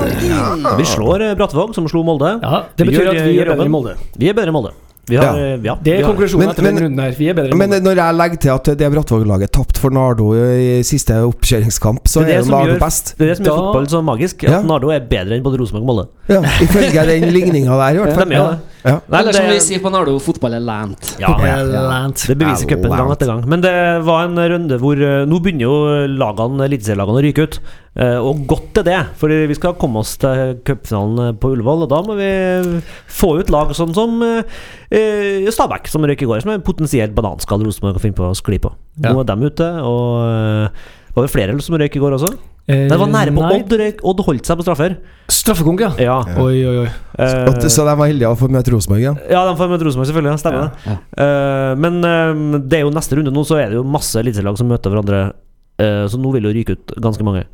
Vi 0.80 0.86
slår 0.86 1.30
eh, 1.30 1.36
Brattvåg, 1.40 1.74
som 1.76 1.88
slo 1.90 2.04
Molde. 2.04 2.36
Ja, 2.44 2.64
det 2.76 2.86
Vi 2.86 2.92
betyr 2.92 3.04
gjør, 3.04 3.10
at 3.12 3.22
eh, 3.24 3.32
vi 3.32 3.40
er 3.40 3.52
bedre 3.52 3.66
enn 3.66 3.74
Molde. 3.74 3.98
Vi 4.20 4.30
er 4.30 4.38
bedre 4.38 4.52
enn 4.52 4.58
Molde. 4.60 4.76
Vi 5.10 5.18
har, 5.18 5.26
Ja. 5.26 5.44
eh, 5.56 5.60
ja, 5.66 5.76
Det 5.76 5.84
vi 5.84 5.98
er 5.98 6.04
har- 6.06 6.14
konklusjonen 6.14 6.40
Men- 6.46 6.50
etter 6.54 6.64
men- 6.64 6.78
runden 6.84 7.00
her. 7.04 7.12
Vi 7.18 7.30
er 7.30 7.34
bedre 7.34 7.56
Men 7.58 7.70
når 7.84 7.96
jeg 7.96 8.16
legger 8.16 8.40
til 8.40 8.50
at 8.56 8.64
det 8.78 8.92
Brattvåg-laget 8.94 9.52
tapte 9.52 9.78
for 9.80 9.90
Nardo 9.90 10.34
i 10.36 10.82
siste 10.84 11.14
oppkjøringskamp, 11.26 12.04
så 12.08 12.20
Det 12.22 12.30
er 12.30 12.32
er 12.34 12.38
det 12.38 12.46
som 12.46 12.52
Nardo 12.60 12.72
gjør- 12.74 12.80
best. 12.80 13.14
Det 13.18 13.26
er 13.26 13.30
det 13.34 13.38
som 13.38 13.46
gjør 13.46 13.50
Da- 13.50 13.62
fotball 13.66 13.88
så 13.88 14.04
magisk. 14.04 14.44
Ja. 14.44 14.62
Nardo 14.62 14.90
er 14.92 15.00
bedre 15.02 15.34
enn 15.38 15.44
både 15.44 15.58
Rosenborg 15.60 15.82
og 15.82 15.90
Molde. 15.90 16.08
Ja, 16.30 16.42
ifølge 16.42 17.06
den 17.08 17.34
ligninga 17.34 17.74
der, 17.74 17.90
i 17.96 18.04
hvert 18.06 18.16
fall. 18.16 18.32
Ja. 18.32 18.58
Ja. 18.86 19.00
Eller 19.12 19.34
som 19.34 19.46
vi 19.50 19.60
sier 19.60 19.80
på 19.84 19.92
Nardo, 19.92 20.18
fotball 20.20 20.54
er 20.56 20.60
lant. 20.62 21.16
Ja, 21.20 21.28
Land. 21.36 22.16
Det 22.28 22.38
beviser 22.38 22.68
cupen 22.70 22.90
gang 22.96 23.10
etter 23.12 23.26
gang. 23.26 23.44
Men 23.50 23.62
det 23.62 24.04
var 24.06 24.24
en 24.26 24.36
runde 24.38 24.80
hvor 24.80 24.94
eh, 24.96 25.26
Nå 25.26 25.40
begynner 25.42 25.66
jo 25.68 26.08
lagene, 26.08 26.64
eliteserielagene 26.70 27.20
å 27.20 27.24
ryke 27.24 27.44
ut. 27.44 27.60
Eh, 27.98 28.18
Og 28.22 28.46
godt 28.48 28.78
er 28.78 28.84
det, 28.86 29.00
for 29.18 29.28
vi 29.30 29.56
skal 29.58 29.74
komme 29.74 30.00
oss 30.04 30.16
til 30.22 30.60
cupfinalen 30.68 31.38
på 31.42 31.54
Ullevål. 31.56 31.84
Og 31.84 31.90
da 31.90 32.02
må 32.06 32.16
vi 32.20 32.82
få 33.10 33.40
ut 33.40 33.50
lag 33.50 33.74
sånn 33.76 33.94
som 33.98 34.22
eh, 34.24 34.44
eh, 34.92 35.50
Stabæk, 35.52 35.88
som 35.90 36.06
røyk 36.06 36.22
i 36.22 36.30
går. 36.30 36.42
Som 36.46 36.52
er 36.54 36.60
potensielt 36.60 37.16
bananskall 37.18 37.64
Rosenborg 37.66 37.98
kan 37.98 38.06
finne 38.08 38.20
på 38.20 38.30
å 38.30 38.38
skli 38.38 38.60
på. 38.62 38.72
Nå 39.00 39.10
Ja. 39.16 39.20
er 39.20 39.24
de 39.36 39.50
ute, 39.50 39.68
og 39.82 40.22
eh, 40.30 40.70
var 41.16 41.26
det 41.26 41.34
flere 41.34 41.60
som 41.62 41.76
røyk 41.76 41.96
i 41.96 42.00
går 42.00 42.14
også? 42.20 42.32
Eh, 42.70 42.88
Det 42.88 43.00
var 43.00 43.08
nære 43.10 43.34
på 43.34 43.42
nei. 43.42 43.64
Odd. 43.64 43.74
Odd 44.06 44.20
holdt 44.28 44.46
seg 44.46 44.58
på 44.60 44.64
straffer. 44.68 44.96
Straffekonk, 45.28 45.80
ja. 45.82 45.90
Ja. 45.98 46.20
Oi, 46.38 46.62
oi, 46.64 46.78
oi. 46.86 46.90
Eh, 47.18 47.48
Og- 47.50 47.66
Så 47.66 47.84
de 47.84 47.96
var 47.98 48.08
heldige 48.08 48.30
å 48.30 48.38
få 48.38 48.48
møte 48.48 48.70
Rosenborg 48.72 49.02
igjen. 49.02 49.18
ja, 49.28 49.42
de 49.50 49.58
får 49.58 49.70
møte 49.74 49.84
Rosenborg, 49.90 50.08
selvfølgelig. 50.08 50.30
ja, 50.30 50.38
Stemmer 50.38 50.72
det. 50.86 50.98
Eh, 51.18 51.76
men 51.76 52.06
eh, 52.06 52.60
det 52.70 52.74
er 52.80 52.84
jo 52.86 52.92
neste 52.92 53.18
runde 53.18 53.34
nå, 53.34 53.42
så 53.44 53.58
er 53.58 53.70
det 53.74 53.82
jo 53.82 53.84
masse 53.84 54.14
eliteserielag 54.22 54.58
som 54.60 54.68
møter 54.70 54.92
hverandre. 54.94 55.34
Eh, 55.80 56.04
så 56.12 56.20
nå 56.20 56.34
vil 56.36 56.50
jo 56.50 56.56
ryke 56.60 56.76
ut 56.78 56.98
ganske 57.02 57.24
mange. 57.26 57.46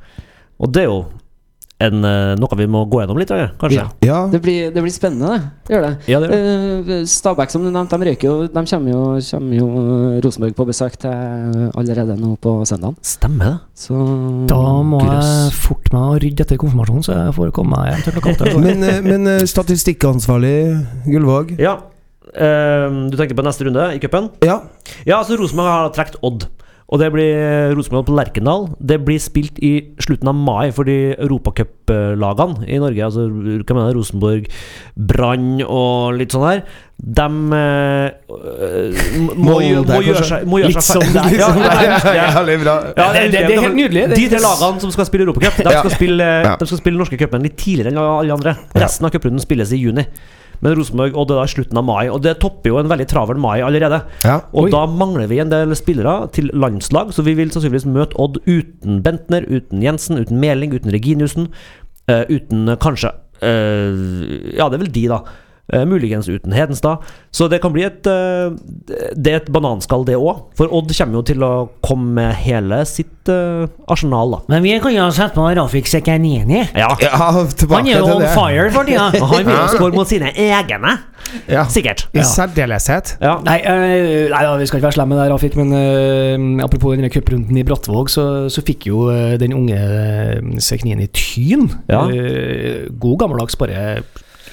Og 0.59 0.71
det 0.73 0.83
er 0.85 0.89
jo 0.91 1.05
en, 1.83 2.05
eh, 2.07 2.33
noe 2.39 2.55
vi 2.55 2.65
må 2.71 2.85
gå 2.87 3.01
gjennom 3.01 3.17
litt, 3.19 3.27
kanskje? 3.59 3.75
Ja. 3.75 3.87
Ja. 4.07 4.19
Det 4.31 4.39
blir, 4.41 4.69
det 4.71 4.79
blir 4.79 4.93
spennende, 4.95 5.33
det. 5.35 5.73
Gjør 5.73 5.81
det. 5.83 5.89
Ja, 6.07 6.19
det 6.23 6.29
gjør 6.29 6.93
Eh, 6.95 7.01
Stabæk, 7.09 7.51
som 7.51 7.65
du 7.65 7.69
nevnte, 7.73 7.97
de 7.99 8.07
røyker 8.07 8.29
jo. 8.29 8.47
De 8.47 8.61
kommer 8.69 8.91
jo, 8.93 9.01
kommer 9.27 9.57
jo 9.57 9.67
Rosenborg 10.23 10.55
på 10.55 10.65
besøk 10.69 10.95
til 11.01 11.11
allerede 11.75 12.15
nå 12.21 12.37
på 12.39 12.53
søndag. 12.69 12.95
Stemmer 13.03 13.45
det. 13.49 13.57
Så 13.75 13.97
Da 14.47 14.61
må 14.87 15.01
Grøss. 15.03 15.25
jeg 15.25 15.57
forte 15.65 15.91
meg 15.91 16.05
å 16.07 16.21
rydde 16.23 16.45
etter 16.45 16.57
konfirmasjonen, 16.63 17.03
så 17.03 17.17
jeg 17.17 17.35
får 17.35 17.51
komme 17.51 17.75
meg 17.75 17.91
hjem 17.91 18.03
til 18.07 18.13
klokka 18.13 18.35
åtte. 18.37 18.55
Men, 18.65 18.87
men 19.03 19.47
statistikkansvarlig 19.47 20.55
Gullvåg 21.11 21.57
Ja. 21.59 21.75
Eh, 22.35 22.87
du 23.11 23.17
tenker 23.19 23.35
på 23.35 23.43
neste 23.45 23.67
runde 23.67 23.89
i 23.95 23.99
cupen? 23.99 24.29
Ja. 24.43 24.61
Ja, 25.05 25.21
så 25.27 25.37
Rosenborg 25.39 25.67
har 25.71 25.91
trukket 25.95 26.17
Odd. 26.23 26.47
Og 26.93 26.99
det 27.01 27.07
blir 27.15 27.71
Rosenborg 27.73 28.05
på 28.05 28.13
Lerkendal. 28.13 28.67
Det 28.77 28.99
blir 29.01 29.17
spilt 29.17 29.57
i 29.65 29.71
slutten 30.05 30.29
av 30.29 30.35
mai 30.37 30.69
for 30.75 30.85
de 30.85 31.15
europacuplagene 31.17 32.67
i 32.69 32.77
Norge. 32.77 33.01
Altså 33.07 33.23
hva 33.25 33.73
mener 33.79 33.95
Rosenborg, 33.97 34.45
Brann 34.95 35.63
og 35.65 36.13
litt 36.19 36.35
sånn 36.35 36.45
her. 36.45 36.61
De 37.01 37.25
må, 37.31 37.57
Molde, 39.49 39.81
må 39.89 39.99
gjøre 40.05 40.23
seg, 40.29 40.45
må 40.49 40.61
gjøre 40.61 40.77
seg 40.85 41.01
fer- 41.01 41.11
der, 41.15 41.35
Ja, 41.39 41.49
ja, 41.57 41.73
ja, 41.73 41.97
ja. 42.19 42.27
Ja, 42.37 43.09
Det- 43.13 43.41
er 43.41 43.65
helt 43.65 43.77
nydelig. 43.81 44.05
De 44.13 44.29
tre 44.31 44.39
lagene 44.45 44.85
som 44.85 44.93
skal 44.93 45.09
spille 45.09 45.25
Europacup, 45.27 45.57
de, 45.57 45.75
skal 45.81 45.91
spille, 45.97 46.29
de 46.61 46.69
skal 46.69 46.81
spille 46.83 47.01
norske 47.01 47.17
cupen 47.19 47.43
litt 47.49 47.57
tidligere 47.59 47.91
enn 47.93 47.99
alle 48.05 48.33
andre. 48.37 48.55
Resten 48.77 49.09
av 49.09 49.13
cuprunden 49.15 49.41
spilles 49.43 49.73
i 49.75 49.81
juni. 49.81 50.05
Men 50.63 50.75
Rosenborg 50.77 51.17
og 51.17 51.29
det 51.29 51.39
er 51.41 51.51
slutten 51.51 51.79
av 51.81 51.87
mai. 51.87 52.03
Og 52.11 52.21
det 52.25 52.37
topper 52.43 52.71
jo 52.71 52.79
en 52.81 52.91
veldig 52.91 53.07
travel 53.11 53.39
mai 53.41 53.59
allerede. 53.65 54.01
Ja. 54.25 54.39
Og 54.55 54.71
da 54.73 54.85
mangler 54.89 55.29
vi 55.31 55.41
en 55.43 55.53
del 55.53 55.75
spillere 55.77 56.29
til 56.35 56.51
landslag, 56.53 57.13
så 57.15 57.25
vi 57.25 57.35
vil 57.37 57.51
sannsynligvis 57.53 57.87
møte 57.89 58.17
Odd 58.21 58.39
uten 58.45 59.01
Bentner, 59.05 59.47
uten 59.49 59.83
Jensen, 59.83 60.19
uten 60.21 60.39
Meling, 60.41 60.75
uten 60.75 60.93
Reginiussen. 60.93 61.49
uh, 62.11 62.23
uten 62.29 62.69
kanskje 62.77 63.09
uh, 63.41 64.53
Ja, 64.53 64.67
det 64.69 64.77
er 64.77 64.83
vel 64.83 64.93
de, 64.93 65.07
da. 65.09 65.23
Eh, 65.73 65.85
muligens 65.85 66.29
uten 66.29 66.53
Hedenstad. 66.53 66.97
Så 67.33 67.47
det 67.49 67.57
kan 67.63 67.73
bli 67.73 67.81
et 67.87 68.05
eh, 68.05 68.53
Det 69.17 69.31
er 69.31 69.39
et 69.39 69.49
bananskall, 69.49 70.05
det 70.05 70.13
òg. 70.17 70.43
For 70.57 70.69
Odd 70.69 70.91
kommer 70.93 71.19
jo 71.19 71.23
til 71.25 71.45
å 71.45 71.53
komme 71.85 72.11
med 72.19 72.35
hele 72.43 72.83
sitt 72.85 73.31
eh, 73.33 73.65
arsenal, 73.89 74.35
da. 74.35 74.41
Men 74.53 74.61
vi 74.65 74.75
kan 74.83 74.93
jo 74.93 75.07
sette 75.15 75.33
på 75.33 75.47
Rafik 75.57 75.89
Sekanini. 75.89 76.61
Ja. 76.77 76.91
ja, 77.01 77.17
Han 77.17 77.89
er 77.89 77.97
jo 77.97 78.11
on 78.13 78.27
fire 78.35 78.69
for 78.75 78.85
tida. 78.85 79.09
Han 79.31 79.41
vil 79.41 79.55
jo 79.55 79.65
skåre 79.73 79.97
mot 79.97 80.09
sine 80.09 80.29
egne. 80.37 80.93
Ja. 81.49 81.63
Sikkert. 81.71 82.05
I 82.13 82.21
særdeleshet. 82.25 83.15
Ja. 83.23 83.39
Nei, 83.45 83.57
eh, 83.65 84.27
nei 84.29 84.43
da, 84.45 84.53
vi 84.59 84.67
skal 84.69 84.79
ikke 84.79 84.89
være 84.91 84.97
slemme 84.99 85.15
med 85.15 85.23
deg, 85.23 85.31
Rafik, 85.33 85.57
men 85.57 85.73
eh, 85.79 86.65
apropos 86.65 86.93
denne 86.93 87.09
cuprunden 87.13 87.57
i 87.57 87.65
Brattvåg, 87.65 88.11
så, 88.13 88.27
så 88.53 88.63
fikk 88.65 88.85
jo 88.91 89.07
eh, 89.13 89.33
den 89.41 89.55
unge 89.57 89.79
uh, 89.81 90.61
Seknini 90.61 91.07
Tyn 91.15 91.67
Ja. 91.89 92.05
god 93.01 93.17
gammeldags 93.19 93.57
bare 93.57 94.03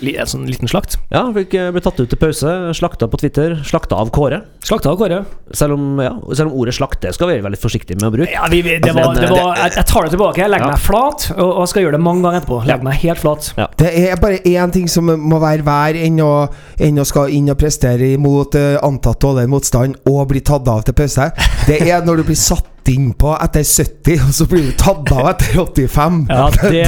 en 0.03 0.27
sånn 0.27 0.47
liten 0.51 0.69
slakt. 0.69 0.97
ja 1.13 1.23
fikk, 1.33 1.55
eh, 1.55 1.71
ble 1.71 1.81
tatt 1.81 2.01
ut 2.01 2.09
til 2.11 2.19
pause. 2.19 2.51
Slakta 2.75 3.07
på 3.09 3.19
Twitter. 3.23 3.55
Slakta 3.65 3.97
av 3.97 4.11
Kåre. 4.11 4.43
Slakta 4.63 4.91
av 4.91 4.99
Kåre. 4.99 5.25
Selv 5.55 5.75
om, 5.75 5.99
ja, 6.03 6.11
selv 6.35 6.51
om 6.53 6.59
ordet 6.61 6.75
'slakte' 6.75 7.13
skal 7.15 7.29
vi 7.29 7.35
være 7.39 7.47
veldig 7.51 7.61
forsiktige 7.63 8.01
med 8.01 8.11
å 8.11 8.17
bruke. 8.17 8.33
Ja, 8.33 8.47
vi, 8.51 8.63
vi, 8.63 8.79
det 8.79 8.91
Altså, 8.91 9.07
var, 9.07 9.15
det 9.15 9.31
var, 9.31 9.55
jeg, 9.57 9.73
jeg 9.77 9.87
tar 9.87 10.03
det 10.03 10.11
tilbake. 10.11 10.37
Jeg 10.43 10.51
legger 10.51 10.67
Ja. 10.67 10.71
meg 10.73 10.81
flat, 10.81 11.31
og, 11.39 11.51
og 11.63 11.69
skal 11.69 11.83
gjøre 11.85 11.93
det 11.93 12.01
mange 12.01 12.23
ganger 12.23 12.41
etterpå. 12.41 12.67
Legger 12.67 12.85
meg 12.85 12.95
helt 12.95 13.19
flat. 13.19 13.53
Det 13.79 13.91
er 14.11 14.17
bare 14.17 14.39
én 14.45 14.73
ting 14.73 14.89
som 14.89 15.05
må 15.07 15.39
være 15.41 15.63
hver 15.63 15.95
enn 16.05 16.19
å, 16.21 16.49
enn 16.81 16.99
å 16.99 17.07
skal 17.07 17.29
inn 17.31 17.49
og 17.51 17.59
prestere 17.59 18.13
imot 18.15 18.55
uh, 18.55 18.79
antatt 18.83 19.21
dårlig 19.21 19.49
motstand 19.49 19.97
og 20.07 20.29
bli 20.29 20.41
tatt 20.41 20.67
av 20.69 20.83
til 20.85 20.95
pause. 20.95 21.31
Det 21.67 21.81
er 21.87 22.03
når 22.05 22.17
du 22.17 22.23
blir 22.25 22.37
satt 22.37 22.67
inn 22.91 23.13
på 23.19 23.31
etter 23.37 23.63
70, 23.67 24.23
og 24.27 24.33
så 24.35 24.47
blir 24.51 24.65
du 24.67 24.73
tatt 24.81 25.11
av 25.15 25.29
etter 25.31 25.55
85. 25.61 26.17
Ja, 26.31 26.47
det 26.73 26.87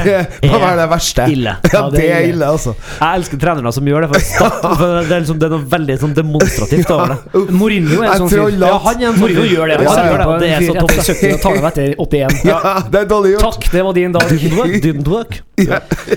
må 0.50 0.56
er 0.56 0.62
være 0.64 0.78
det 0.80 0.86
verste. 0.90 1.26
ille. 1.30 1.54
Ja, 1.72 1.82
det 1.92 2.04
er 2.10 2.28
ille, 2.32 2.48
altså. 2.48 2.74
Jeg 2.98 3.20
elsker 3.20 3.40
trenere 3.44 3.72
som 3.76 3.86
gjør 3.90 4.06
det. 4.06 4.10
For, 4.14 4.24
stat- 4.26 4.60
for 4.80 4.96
det, 4.98 5.12
er 5.14 5.24
liksom, 5.24 5.38
det 5.42 5.48
er 5.48 5.54
noe 5.54 5.68
veldig 5.76 5.98
sånn 6.02 6.16
demonstrativt 6.16 6.90
over 6.94 7.14
det. 7.14 7.44
Mourinho 7.54 8.00
er 8.02 8.10
en 8.14 8.24
sånn 8.24 8.32
fyr. 8.34 8.58
Ja, 8.64 8.72
han 8.88 9.00
er 9.02 9.08
en 9.08 9.14
sånn 9.14 9.20
Mourinho 9.22 9.46
gjør 9.50 9.72
det. 9.72 9.78
Ja, 9.84 9.94
ja, 9.94 10.06
gjør 10.10 10.22
det, 10.24 10.26
det, 10.26 10.38
det 10.40 10.52
er 10.54 10.66
så 10.66 10.76
topp. 10.80 10.96
70 11.04 11.34
og 11.34 11.42
tar 11.44 11.60
av 11.62 11.68
etter 11.70 11.94
81. 12.08 12.40
Ja, 12.54 12.74
det 12.90 13.00
er 13.04 13.08
dårlig 13.10 13.34
gjort. 13.34 13.44
Takk, 13.48 13.68
det 13.74 13.84
var 13.86 13.96
din 13.96 14.14
dag. 14.14 14.34
Dybendvåg. 14.84 15.38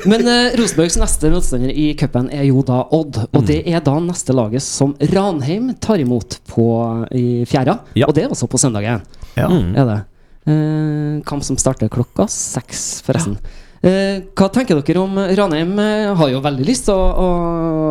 Men 0.09 0.25
uh, 0.27 0.55
Rosenborgs 0.57 0.97
neste 0.99 1.29
motstander 1.33 1.71
i 1.71 1.91
cupen 1.99 2.29
er 2.33 2.47
jo 2.49 2.63
da 2.65 2.81
Odd. 2.97 3.19
Og 3.31 3.45
det 3.47 3.61
er 3.69 3.83
da 3.85 3.93
neste 4.01 4.33
laget 4.35 4.63
som 4.65 4.95
Ranheim 5.13 5.71
tar 5.83 6.01
imot 6.01 6.39
på, 6.49 6.67
i 7.15 7.43
fjæra. 7.49 7.77
Ja. 7.97 8.09
Og 8.09 8.15
det 8.17 8.25
er 8.25 8.33
også 8.33 8.49
på 8.51 8.59
søndagen. 8.61 9.03
Ja. 9.38 9.47
Mm. 9.52 9.76
Er 9.78 9.86
det. 9.91 10.00
Eh, 10.47 11.21
kamp 11.28 11.43
som 11.43 11.58
starter 11.60 11.89
klokka 11.91 12.23
seks, 12.32 13.02
forresten. 13.06 13.36
Eh, 13.84 14.21
hva 14.34 14.47
tenker 14.50 14.80
dere 14.82 15.00
om 15.04 15.13
Ranheim? 15.38 15.78
eh, 15.80 16.15
har 16.17 16.30
jo 16.34 16.39
veldig 16.41 16.65
lyst 16.65 16.86
til 16.89 16.95
å, 16.97 17.08
å 17.13 17.28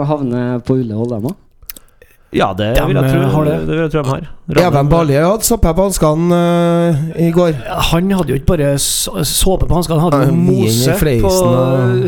havne 0.09 0.59
på 0.67 0.75
Ullevål, 0.81 1.09
dem 1.15 1.27
òg. 1.33 1.37
Ja, 2.35 2.51
det 2.53 2.75
De, 2.75 2.83
vil 2.91 2.97
jeg 2.99 3.07
tro, 3.13 3.21
eh, 3.23 3.31
har 3.33 3.45
det. 3.47 3.53
det 3.65 3.71
vil 3.71 3.79
jeg 3.85 3.91
tro 3.93 4.01
de 4.03 4.09
har. 4.11 4.23
Even 4.67 4.89
Balje 4.91 5.21
hadde 5.23 5.45
såpe 5.47 5.71
på 5.73 5.83
hanskene 5.87 6.37
uh, 6.37 6.95
i 7.23 7.31
går. 7.33 7.53
Han 7.93 8.11
hadde 8.19 8.31
jo 8.35 8.39
ikke 8.41 8.51
bare 8.51 8.73
såpe 8.83 9.67
på 9.71 9.75
hanskene, 9.79 10.01
han 10.03 10.11
hadde 10.11 10.27
jo 10.27 10.35
mose 10.35 10.91
på 11.23 11.31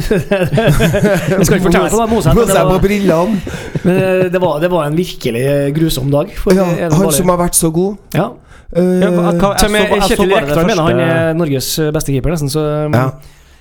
Jeg 0.02 1.44
skal 1.46 1.56
ikke 1.56 1.68
fortelle 1.68 1.90
på 1.94 2.06
mose 2.10 2.28
er, 2.28 2.34
Mose 2.36 2.64
på 2.72 2.78
brillene. 2.82 3.38
men 3.86 3.96
det 4.34 4.40
var, 4.42 4.58
det 4.60 4.68
var 4.74 4.82
en 4.90 4.96
virkelig 4.98 5.44
grusom 5.78 6.10
dag. 6.12 6.26
For 6.36 6.50
Ja, 6.58 6.64
han 6.66 7.12
som 7.14 7.28
har 7.32 7.38
vært 7.46 7.54
så 7.56 7.70
god. 7.72 7.96
ja. 8.18 8.28
Eh, 8.76 8.82
Ja, 9.00 9.08
hva- 9.10 9.32
hva- 9.32 9.54
jeg 9.56 9.70
så- 9.70 9.76
jeg 9.78 10.02
Kjetil 10.18 10.32
Rekdal 10.36 10.66
mener 10.66 10.82
han 10.82 11.00
er 11.00 11.34
Norges 11.34 11.68
beste 11.92 12.12
keeper, 12.12 12.30
nesten, 12.34 12.50
så 12.52 12.60
ja. 12.92 13.10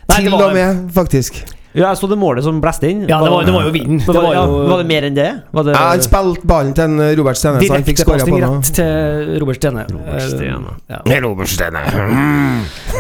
Nei, 0.10 0.18
Til 0.24 0.34
og 0.34 0.54
med, 0.54 0.90
faktisk. 0.92 1.44
Ja, 1.78 1.92
jeg 1.92 2.00
så 2.00 2.10
det 2.10 2.18
målet 2.20 2.46
som 2.46 2.60
blåste 2.64 2.90
inn. 2.90 3.04
Ja, 3.10 3.20
det 3.24 3.32
var, 3.32 3.46
det 3.46 3.54
var 3.54 3.68
jo 3.68 3.74
vinden. 3.76 4.00
Det 4.02 4.14
var, 4.14 4.24
var 4.26 4.34
ja, 4.36 4.46
var 4.72 4.82
det 4.82 4.88
mer 4.90 5.08
enn 5.08 5.18
det? 5.18 5.28
Var 5.54 5.68
det 5.68 5.76
Ja, 5.76 5.84
han 5.92 6.04
spilte 6.06 6.50
ballen 6.50 6.74
til 6.78 6.88
en 6.88 7.04
Robert 7.20 7.40
Stene, 7.40 7.62
Direktepasning 7.62 8.42
rett 8.44 8.72
til 8.80 9.34
Robert 9.44 9.60
Stene. 9.62 9.86
Robert 9.94 10.26
Stene. 10.32 10.76
Ja. 10.90 11.22
Robert 11.28 11.52
Stene. 11.54 11.84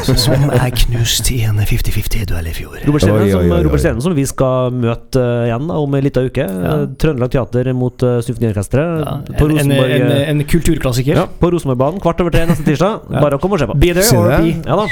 Som 0.07 0.47
er 0.53 0.69
knust 0.83 1.31
i 1.33 1.41
en 1.47 1.59
50-50-duell 1.59 2.51
i 2.51 2.55
fjor. 2.55 2.77
Robert 2.85 3.05
Stene, 3.05 3.17
Oi, 3.17 3.25
oi, 3.25 3.31
som, 3.33 3.43
oi, 3.43 3.51
oi. 3.57 3.65
Robert 3.65 3.83
Stene, 3.83 4.03
som 4.05 4.15
vi 4.17 4.27
skal 4.29 4.73
møte 4.75 5.23
eh, 5.23 5.47
igjen 5.49 5.67
da, 5.69 5.81
om 5.81 5.97
en 5.97 6.05
liten 6.05 6.29
uke. 6.29 6.45
Ja. 6.45 6.77
Trøndelag 7.01 7.33
Teater 7.33 7.71
mot 7.77 8.05
uh, 8.05 8.17
Symfoniorkesteret. 8.25 9.03
Ja, 9.03 9.17
en, 9.33 9.59
en, 9.63 9.75
en, 9.77 10.09
eh, 10.11 10.23
en 10.31 10.45
kulturklassiker. 10.47 11.17
ja, 11.23 11.27
på 11.41 11.51
Rosenborgbanen 11.53 12.03
kvart 12.03 12.21
over 12.23 12.35
tre 12.35 12.45
neste 12.49 12.65
tirsdag. 12.67 13.07
Ja. 13.09 13.21
Bare 13.25 13.39
å 13.39 13.43
komme 13.43 13.57
og 13.57 13.63
se 13.63 13.69
på. 13.69 13.77
Be 13.81 13.93
there 13.97 14.07
or 14.17 14.33
be. 14.37 14.57
Ja 14.67 14.81
da. 14.83 14.89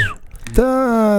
Da, 0.54 0.66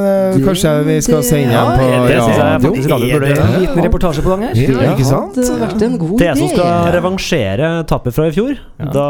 eh, 0.06 0.36
kanskje 0.44 0.70
vi 0.86 0.96
skal 1.02 1.22
sende 1.26 1.52
Ja, 1.52 1.64
på 1.74 1.86
det 2.06 2.18
synes 2.22 2.38
jeg 2.38 2.60
faktisk 2.62 2.90
radio 2.92 3.08
Er 3.16 3.20
det 3.20 3.30
en 3.34 3.60
liten 3.60 3.84
reportasje 3.84 4.22
på 4.22 4.30
gang 4.32 4.44
her? 4.46 4.54
Ja, 4.54 4.92
ikke 4.94 5.08
sant? 5.08 5.34
Det 5.34 5.56
vært 5.60 5.82
en 5.82 5.98
god 5.98 6.18
Det 6.18 6.28
er 6.30 6.38
som 6.38 6.52
skal 6.52 6.92
revansjere 6.94 7.70
tapet 7.90 8.14
fra 8.14 8.28
i 8.30 8.34
fjor. 8.36 8.54
Ja. 8.78 8.90
Da, 8.94 9.06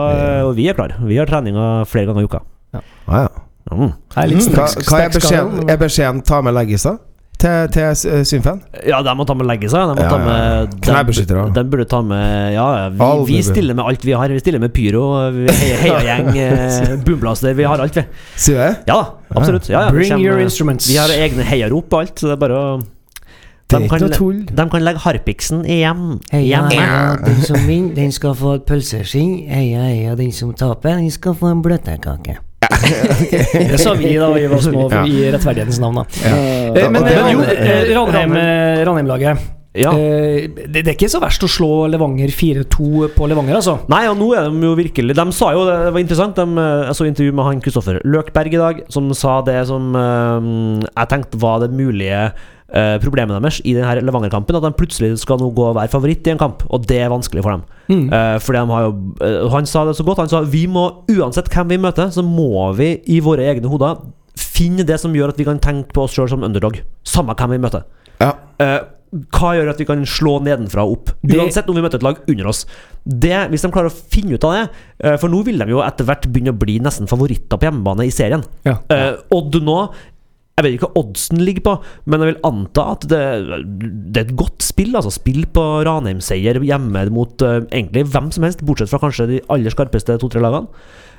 og 0.49 0.55
vi 0.57 0.69
er 0.69 0.79
klar. 0.79 0.97
Vi 1.05 1.19
har 1.21 1.29
treninga 1.29 1.85
flere 1.87 2.09
ganger 2.09 2.25
i 2.25 2.31
uka. 2.31 2.41
Ah, 3.07 3.27
ja. 3.27 3.29
Mm. 3.67 3.93
Hva, 4.15 4.67
hva 4.87 4.99
er 5.03 5.11
beskjeden? 5.11 5.71
Er 5.71 5.79
beskjeden 5.81 6.23
ta 6.27 6.41
med 6.41 6.55
leggis, 6.55 6.87
da? 6.87 6.97
Til, 7.39 7.69
til 7.75 8.11
eh, 8.13 8.23
Symfen? 8.27 8.61
Ja, 8.89 9.03
de 9.05 9.15
må 9.19 9.27
ta 9.29 9.35
med 9.39 9.47
legge 9.51 9.69
seg. 9.73 9.91
De 9.91 9.95
må 9.99 10.03
Ja, 10.05 10.09
ta 10.11 10.19
ja, 10.19 10.37
ja. 10.97 11.03
de- 11.05 11.47
De 11.57 11.65
burde 11.73 11.87
ta 11.91 12.01
med 12.03 12.55
Ja, 12.55 12.67
ja, 12.77 12.89
vi, 12.91 13.35
vi 13.35 13.43
stiller 13.43 13.75
med 13.79 13.85
alt 13.85 14.05
vi 14.05 14.13
har. 14.17 14.29
Vi 14.29 14.39
stiller 14.43 14.61
med 14.63 14.73
pyro, 14.77 15.05
heiagjeng, 15.85 16.31
heia 16.35 16.97
boomblaster. 17.07 17.55
Vi 17.59 17.65
har 17.69 17.79
alt, 17.85 17.97
vi. 17.97 18.05
Sier 18.37 18.57
du 18.57 18.63
det? 18.63 18.75
Ja 18.93 19.01
absolutt. 19.37 19.69
Ja, 19.69 19.87
ja, 19.87 19.91
Bring 19.91 20.11
kommer- 20.11 20.25
your 20.25 20.41
instruments. 20.41 20.89
Vi 20.89 20.97
har 21.01 21.09
egne 21.13 21.45
heiarop 21.45 21.93
og 21.93 22.01
alt, 22.07 22.15
så 22.21 22.31
det 22.33 22.37
er 22.39 22.43
bare 22.47 22.61
å 22.61 22.69
Det 23.69 23.81
de 23.83 23.89
kan, 23.91 23.99
de 24.55 24.65
kan 24.71 24.83
legge 24.87 25.01
harpiksen 25.03 25.65
hjem. 25.67 26.21
Heia, 26.31 26.61
Hjem. 26.63 26.69
heia, 26.71 27.17
den 27.27 27.41
som 27.43 27.57
vinner, 27.67 27.95
den 27.97 28.13
skal 28.15 28.35
få 28.39 28.53
pølseskinn. 28.63 29.49
Heia, 29.51 29.81
heia, 29.89 30.15
den 30.15 30.31
som 30.33 30.53
taper, 30.55 31.01
den 31.01 31.11
skal 31.11 31.35
få 31.35 31.51
en 31.51 31.63
bløtkake. 31.65 32.37
Det 33.71 33.79
sa 33.81 33.93
vi 33.99 34.15
da 34.19 34.31
vi 34.35 34.47
var 34.51 34.63
små, 34.63 34.87
ja. 34.93 35.03
i 35.07 35.29
rettferdighetens 35.35 35.81
navn. 35.83 36.03
da. 36.03 36.07
Eh, 36.25 36.81
Ja, 36.83 36.89
men 36.91 37.03
og 37.03 37.11
eh, 37.11 37.29
jo, 37.33 37.45
eh, 37.45 38.25
eh, 38.25 38.81
Ranheim-laget. 38.87 39.53
Ja. 39.77 39.93
Eh, 39.93 40.49
det, 40.73 40.87
er 40.87 40.95
ikke 40.95 41.11
så 41.13 41.21
verst 41.21 41.45
å 41.45 41.51
slå 41.53 41.71
Levanger 41.93 42.33
4-2 42.33 43.11
på 43.13 43.29
Levanger, 43.29 43.59
altså. 43.59 43.77
Nei, 43.93 44.07
og 44.09 44.17
nå 44.19 44.31
er 44.35 44.49
de 44.49 44.65
jo 44.65 44.73
virkelig 44.79 45.17
De 45.19 45.27
sa 45.37 45.51
jo 45.53 45.67
det, 45.69 45.77
var 45.93 46.01
interessant. 46.01 46.41
De, 46.41 46.67
jeg 46.89 46.99
så 46.99 47.09
intervju 47.11 47.37
med 47.37 47.49
han 47.51 47.63
Kristoffer 47.65 48.01
Løkberg 48.09 48.57
i 48.57 48.63
dag, 48.63 48.85
som 48.93 49.13
sa 49.17 49.39
det 49.47 49.61
som 49.69 49.93
jeg 49.97 51.11
tenkte 51.13 51.43
var 51.43 51.61
det 51.65 51.75
mulige 51.77 52.31
eh, 52.73 52.97
problemet 53.03 53.37
deres 53.39 53.61
i 53.65 53.75
denne 53.77 54.03
Levanger-kampen. 54.07 54.59
At 54.59 54.67
de 54.67 54.73
plutselig 54.79 55.13
skal 55.23 55.41
nå 55.43 55.51
gå 55.57 55.69
og 55.71 55.77
være 55.79 55.93
favoritt 55.93 56.27
i 56.27 56.35
en 56.35 56.41
kamp, 56.43 56.65
og 56.71 56.87
det 56.89 57.01
er 57.03 57.13
vanskelig 57.13 57.45
for 57.47 57.57
dem. 57.57 57.65
Mm. 57.87 58.07
Uh, 58.11 58.37
fordi 58.43 58.59
de 58.59 58.73
har 58.75 58.83
jo 58.83 58.95
uh, 59.23 59.51
Han 59.53 59.67
sa 59.71 59.85
det 59.87 59.93
så 59.95 60.03
godt. 60.07 60.19
Han 60.25 60.31
sa 60.33 60.41
vi 60.43 60.65
må 60.67 60.89
uansett 61.13 61.51
hvem 61.53 61.71
vi 61.71 61.79
møter, 61.79 62.11
så 62.11 62.25
må 62.27 62.73
vi 62.79 62.97
i 63.07 63.21
våre 63.23 63.47
egne 63.47 63.71
hoder 63.71 64.01
finne 64.37 64.85
det 64.87 64.99
som 65.01 65.15
gjør 65.17 65.33
at 65.33 65.39
vi 65.41 65.47
kan 65.49 65.61
tenke 65.63 65.95
på 65.95 66.05
oss 66.05 66.17
sjøl 66.17 66.29
som 66.33 66.45
underdog. 66.45 66.81
Samme 67.07 67.37
hvem 67.39 67.57
vi 67.57 67.63
møter. 67.63 67.87
Ja. 68.21 68.35
Eh, 68.61 68.79
hva 69.33 69.53
gjør 69.57 69.71
at 69.71 69.81
vi 69.81 69.87
kan 69.89 70.03
slå 70.09 70.35
nedenfra 70.45 70.85
og 70.85 70.97
opp? 70.97 71.13
Det- 71.23 71.39
Uansett 71.39 71.69
om 71.71 71.77
vi 71.79 71.85
møter 71.85 72.01
et 72.01 72.05
lag 72.05 72.19
under 72.29 72.49
oss. 72.51 72.65
Det, 73.07 73.49
hvis 73.53 73.63
de 73.63 73.71
klarer 73.71 73.89
å 73.89 73.95
finne 74.13 74.35
ut 74.35 74.45
av 74.45 74.53
det 74.53 75.21
For 75.21 75.31
nå 75.31 75.45
vil 75.47 75.59
de 75.63 75.69
jo 75.71 75.79
etter 75.79 76.05
hvert 76.05 76.27
begynne 76.27 76.51
å 76.51 76.59
bli 76.59 76.81
nesten 76.83 77.07
favoritter 77.07 77.57
på 77.57 77.69
hjemmebane 77.69 78.09
i 78.09 78.11
serien. 78.11 78.43
Ja. 78.67 78.81
Eh, 78.91 79.15
Odd 79.31 79.55
nå 79.63 79.93
Jeg 80.57 80.65
vet 80.65 80.75
ikke 80.79 80.89
hva 80.89 81.03
oddsen 81.03 81.41
ligger 81.45 81.65
på, 81.67 81.73
men 82.09 82.23
jeg 82.23 82.31
vil 82.31 82.47
anta 82.49 82.85
at 82.95 83.03
det, 83.11 83.19
det 84.09 84.23
er 84.23 84.25
et 84.25 84.39
godt 84.41 84.65
spill. 84.65 84.95
Altså 84.97 85.11
Spill 85.13 85.43
på 85.53 85.65
Ranheim-seier 85.85 86.57
hjemme 86.65 87.03
mot 87.13 87.45
uh, 87.45 87.59
egentlig 87.67 88.07
hvem 88.09 88.31
som 88.33 88.47
helst, 88.47 88.63
bortsett 88.65 88.89
fra 88.89 89.03
kanskje 89.03 89.27
de 89.35 89.43
aller 89.53 89.75
skarpeste 89.75 90.17
to-tre 90.23 90.41
lagene. 90.41 90.73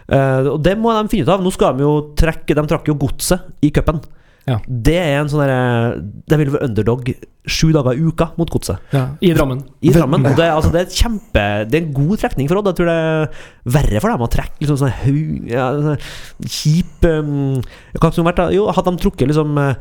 Uh, 0.10 0.56
og 0.56 0.58
Det 0.65 0.73
må 0.82 0.89
de 0.95 1.12
finne 1.12 1.30
ut 1.30 1.34
av. 1.36 1.45
Nå 1.45 1.54
skal 1.54 1.78
de 1.78 1.86
jo 1.86 1.93
trekke 2.17 2.58
De 2.58 2.63
trakk 2.65 2.89
jo 2.89 2.97
godset 2.97 3.45
i 3.62 3.69
cupen. 3.78 4.02
Ja. 4.47 4.57
Det 4.67 4.93
er 4.95 5.17
en 5.19 5.27
sånn 5.27 5.41
derre 5.43 5.95
De 6.31 6.38
vil 6.39 6.51
være 6.53 6.69
underdog 6.69 7.10
sju 7.51 7.65
dager 7.75 7.97
i 7.97 8.05
uka 8.07 8.29
mot 8.39 8.47
godset 8.53 8.93
Ja, 8.95 9.01
I 9.19 9.33
Drammen. 9.36 9.65
i 9.83 9.91
Drammen. 9.91 10.23
Og 10.29 10.38
det, 10.39 10.45
altså, 10.53 10.71
det 10.71 10.86
er 10.86 10.93
kjempe 10.95 11.43
Det 11.67 11.75
er 11.75 11.81
en 11.86 11.89
god 11.97 12.21
trekning 12.21 12.47
for 12.47 12.62
Odd. 12.62 12.69
Jeg 12.71 12.77
tror 12.79 12.88
det 12.91 12.95
er 12.95 13.41
verre 13.75 14.01
for 14.03 14.13
dem 14.13 14.23
å 14.23 14.29
trekke 14.31 14.62
liksom 14.63 14.79
sånn 14.79 14.95
haug 15.01 15.51
ja, 15.51 15.65
sånn 15.83 16.47
Kjip 16.47 17.07
um, 17.12 17.60
Hva 17.99 18.13
som 18.15 18.27
vært 18.29 18.39
da? 18.39 18.47
Jo, 18.55 18.69
hadde 18.71 18.93
de 18.95 19.03
trukket 19.03 19.27
liksom 19.33 19.60
eh, 19.65 19.75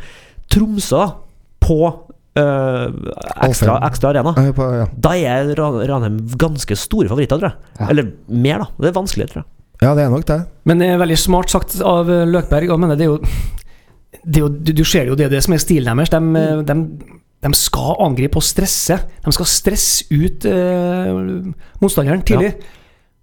Tromsø 0.50 1.05
da, 1.05 1.09
på 1.66 1.79
Uh, 2.37 2.90
ekstra, 3.46 3.79
ekstra 3.87 4.11
arena, 4.11 4.35
Uh, 4.37 4.50
på- 4.52 4.64
ja. 4.76 4.83
da 4.92 5.14
er 5.16 5.55
Ran- 5.57 5.79
Ranheim 5.88 6.18
ganske 6.37 6.76
store 6.76 7.09
favoritter, 7.09 7.38
tror 7.40 7.48
jeg. 7.55 7.57
Ja. 7.81 7.87
Eller 7.88 8.11
mer, 8.29 8.59
da. 8.61 8.66
Det 8.76 8.90
er 8.90 8.92
vanskelig, 8.98 9.26
tror 9.31 9.40
jeg. 9.40 9.46
ja, 9.81 9.94
det 9.96 10.02
er 10.05 10.11
nok 10.12 10.26
det. 10.29 10.37
Men 10.68 10.83
det 10.85 10.90
er 10.92 11.00
veldig 11.00 11.16
smart 11.22 11.48
sagt 11.55 11.79
av 11.81 12.11
eh, 12.12 12.26
Løkberg. 12.29 12.68
Og 12.76 12.83
mener 12.83 13.00
det 13.00 13.07
er 13.07 13.14
jo, 13.14 13.16
det 13.24 13.64
jo 14.24 14.48
du, 14.48 14.72
du 14.72 14.85
ser 14.85 15.11
jo 15.11 15.18
det, 15.18 15.31
det 15.33 15.42
som 15.44 15.55
er 15.57 15.62
stilen 15.62 16.00
deres. 16.00 16.12
De, 16.12 16.20
mm. 16.22 16.64
de, 16.68 17.20
de 17.46 17.52
skal 17.59 18.00
angripe 18.07 18.40
og 18.40 18.46
stresse. 18.46 18.98
De 19.24 19.37
skal 19.37 19.50
stresse 19.50 20.09
ut 20.11 20.48
eh, 20.50 21.12
motstanderen 21.83 22.24
tidlig. 22.26 22.57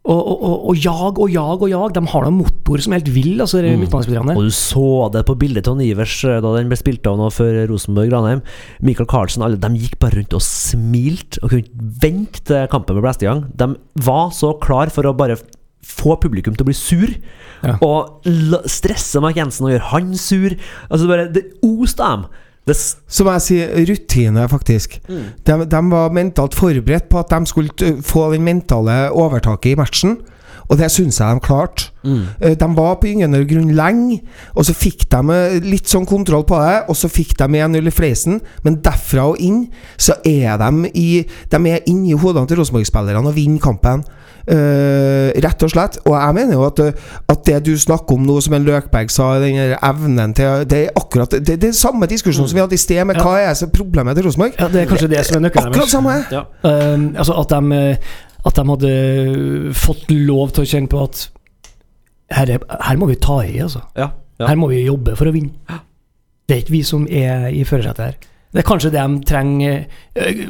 Og, 0.03 0.19
og, 0.19 0.39
og, 0.43 0.55
og 0.67 0.79
jag 0.83 1.19
og 1.19 1.29
jag 1.31 1.61
og 1.63 1.69
jag. 1.71 1.93
De 1.95 2.01
har 2.11 2.25
noen 2.25 2.41
motor 2.41 2.81
som 2.83 2.91
er 2.91 2.99
helt 2.99 3.13
vill, 3.15 3.39
altså, 3.39 3.61
mm. 3.63 3.85
Og 4.35 4.43
du 4.43 4.51
så 4.51 5.09
det 5.13 5.23
på 5.29 5.37
bildet 5.39 5.63
til 5.63 5.79
Ivers 5.85 6.17
eh, 6.27 6.41
da 6.43 6.51
den 6.57 6.67
ble 6.67 6.79
spilt 6.79 7.07
av 7.07 7.15
nå 7.21 7.29
før 7.31 7.61
Rosenborg-Granheim. 7.71 8.43
Michael 8.83 9.07
Carlsen 9.07 9.45
alle, 9.47 9.61
de 9.61 9.71
gikk 9.79 9.95
bare 10.03 10.19
rundt 10.19 10.35
og 10.35 10.43
smilte 10.43 11.39
og 11.39 11.53
kunne 11.53 11.63
ikke 11.63 11.87
vente 12.03 12.43
til 12.51 12.67
kampen 12.73 12.99
ble 12.99 13.05
blåst 13.05 13.23
i 13.23 13.31
gang. 13.31 13.45
De 13.55 13.69
var 14.03 14.35
så 14.35 14.51
klar 14.59 14.91
for 14.91 15.07
å 15.07 15.15
bare 15.15 15.39
få 15.83 16.15
publikum 16.21 16.55
til 16.55 16.63
å 16.65 16.69
bli 16.71 16.75
sur. 16.77 17.11
Ja. 17.63 17.75
Og 17.85 18.25
stresse 18.71 19.21
Mark 19.23 19.37
Jensen 19.39 19.67
og 19.67 19.71
gjøre 19.75 19.89
han 19.93 20.13
sur. 20.19 20.55
Altså 20.89 21.07
bare, 21.07 21.29
Det 21.33 21.45
oste 21.63 22.03
dem. 22.03 22.25
Det, 22.65 22.75
s- 22.77 22.95
Så 23.11 23.25
må 23.27 23.31
jeg 23.35 23.41
si 23.43 23.57
rutine, 23.91 24.45
faktisk. 24.47 24.99
De, 25.07 25.65
de 25.67 25.81
var 25.91 26.13
mentalt 26.15 26.55
forberedt 26.55 27.09
på 27.11 27.19
at 27.19 27.29
de 27.33 27.45
skulle 27.45 27.97
få 28.01 28.29
den 28.31 28.43
mentale 28.47 29.09
overtaket 29.11 29.73
i 29.73 29.75
matchen. 29.75 30.17
Og 30.69 30.77
det 30.79 30.91
syns 30.91 31.19
jeg 31.19 31.35
de 31.35 31.43
klarte. 31.43 31.89
Mm. 32.03 32.23
De 32.59 32.67
var 32.75 32.97
på 32.99 33.07
gyngende 33.07 33.43
grunn 33.47 33.71
lenge, 33.77 34.19
og 34.55 34.65
så 34.67 34.73
fikk 34.75 35.05
de 35.11 35.35
eh, 35.35 35.59
litt 35.63 35.87
sånn 35.91 36.07
kontroll 36.09 36.43
på 36.47 36.59
det. 36.59 36.81
Og 36.91 36.97
så 36.99 37.11
fikk 37.11 37.35
de 37.39 37.47
1-0 37.63 37.87
i 37.87 37.93
fleisen, 37.93 38.41
men 38.65 38.81
derfra 38.83 39.29
og 39.31 39.39
inn 39.43 39.65
så 39.97 40.17
er 40.27 40.57
de 40.59 40.91
i 40.99 41.07
De 41.51 41.61
er 41.69 41.87
inni 41.89 42.13
hodene 42.17 42.47
til 42.49 42.59
Rosenborg-spillerne 42.59 43.29
og 43.31 43.35
vinner 43.37 43.63
kampen. 43.63 44.03
Uh, 44.43 45.29
rett 45.39 45.63
og 45.63 45.71
slett. 45.71 45.97
Og 46.03 46.17
jeg 46.17 46.35
mener 46.35 46.57
jo 46.57 46.65
at, 46.67 46.79
eh, 46.83 47.11
at 47.31 47.45
det 47.47 47.61
du 47.63 47.77
snakker 47.79 48.17
om 48.17 48.25
nå, 48.27 48.41
som 48.43 48.57
en 48.57 48.65
Løkberg 48.67 49.11
sa, 49.13 49.29
den 49.39 49.55
evnen 49.77 50.33
til 50.35 50.65
Det 50.67 50.81
er 50.81 50.99
akkurat 50.99 51.31
Det, 51.31 51.55
det 51.61 51.69
er 51.69 51.77
samme 51.77 52.09
diskusjon 52.11 52.49
som 52.51 52.57
vi 52.57 52.59
hadde 52.59 52.75
i 52.75 52.81
sted, 52.81 52.99
med 53.07 53.15
Ja. 53.15 53.23
hva 53.23 53.37
er 53.39 53.71
problemet 53.71 54.19
til 54.19 54.27
Rosenborg. 54.27 54.51
Ja, 54.59 54.67
det 54.67 54.81
er 54.81 54.91
kanskje 54.91 55.07
det 55.13 55.23
som 55.25 55.37
er 55.39 55.45
nøkkelen 55.47 55.71
Akkurat 55.71 55.89
samme! 55.95 56.17
ja. 56.31 56.43
Uh, 56.59 57.15
altså 57.15 57.39
at 57.39 57.55
de, 57.55 57.79
eh, 57.79 57.95
at 58.43 58.57
de 58.59 58.65
hadde 58.67 58.93
fått 59.77 60.11
lov 60.11 60.51
til 60.55 60.65
å 60.65 60.69
kjenne 60.73 60.91
på 60.91 61.01
at 61.05 61.23
her, 62.33 62.49
er, 62.57 62.63
her 62.87 62.97
må 62.99 63.07
vi 63.11 63.15
ta 63.21 63.39
i, 63.45 63.57
altså. 63.63 63.83
ja, 63.99 64.09
ja. 64.39 64.47
Her 64.49 64.57
må 64.59 64.67
vi 64.71 64.81
jobbe 64.83 65.15
for 65.19 65.29
å 65.29 65.33
vinne. 65.35 65.79
Det 66.49 66.55
er 66.55 66.63
ikke 66.63 66.75
vi 66.75 66.83
som 66.87 67.05
er 67.07 67.47
i 67.53 67.61
førersetet 67.67 68.03
her. 68.07 68.15
Det 68.53 68.61
er 68.63 68.67
kanskje 68.67 68.91
det 68.93 69.01
de 69.01 69.21
trenger 69.25 69.77
øh, 70.19 70.41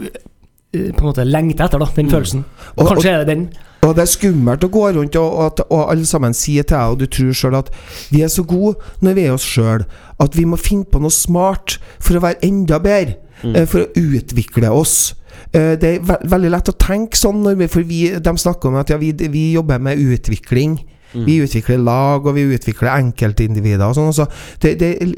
øh, 0.73 0.89
På 0.95 1.03
en 1.03 1.07
måte 1.07 1.23
lengter 1.27 1.67
etter, 1.67 1.79
da, 1.79 1.87
den 1.95 2.09
følelsen. 2.11 2.41
Og, 2.73 2.81
Og- 2.81 2.89
Kanskje 2.93 3.11
er 3.13 3.21
det 3.23 3.27
den. 3.29 3.45
Og 3.83 3.91
det 3.97 4.05
er 4.05 4.09
skummelt 4.13 4.63
å 4.63 4.69
gå 4.71 4.83
rundt 4.95 5.15
og, 5.19 5.33
og, 5.43 5.61
og 5.67 5.89
alle 5.91 6.05
sammen 6.07 6.33
sier 6.33 6.63
til 6.63 6.77
deg, 6.77 6.93
og 6.93 6.99
du 7.01 7.05
tror 7.11 7.33
sjøl 7.35 7.57
at 7.59 7.69
vi 8.13 8.21
er 8.23 8.31
så 8.31 8.45
gode 8.47 8.77
når 9.03 9.17
vi 9.17 9.25
er 9.27 9.33
oss 9.35 9.43
sjøl, 9.43 9.83
at 10.23 10.37
vi 10.39 10.45
må 10.47 10.55
finne 10.55 10.87
på 10.87 11.01
noe 11.03 11.11
smart 11.11 11.75
for 11.99 12.15
å 12.15 12.23
være 12.23 12.39
enda 12.47 12.79
bedre. 12.79 13.17
Mm. 13.43 13.57
For 13.67 13.83
å 13.83 13.89
utvikle 13.99 14.69
oss. 14.71 14.95
Eh, 15.53 15.75
Det 15.79 15.89
er 15.89 15.99
ve 16.01 16.17
veldig 16.33 16.51
lett 16.53 16.71
å 16.71 16.77
tenke 16.77 17.17
sånn, 17.17 17.43
for 17.69 17.85
vi, 17.85 18.07
de 18.19 18.33
snakker 18.37 18.69
om 18.69 18.81
at 18.81 18.89
ja, 18.89 18.97
vi, 18.97 19.13
vi 19.13 19.51
jobber 19.53 19.79
med 19.79 20.01
utvikling. 20.01 20.79
Vi 21.13 21.35
utvikler 21.43 21.77
lag, 21.77 22.25
og 22.25 22.33
vi 22.33 22.47
utvikler 22.55 22.95
enkeltindivider 22.95 23.85
og 23.85 23.97
sånn. 23.97 24.13
så 24.17 24.25
det, 24.63 24.75
det 24.81 24.89
er 24.97 25.11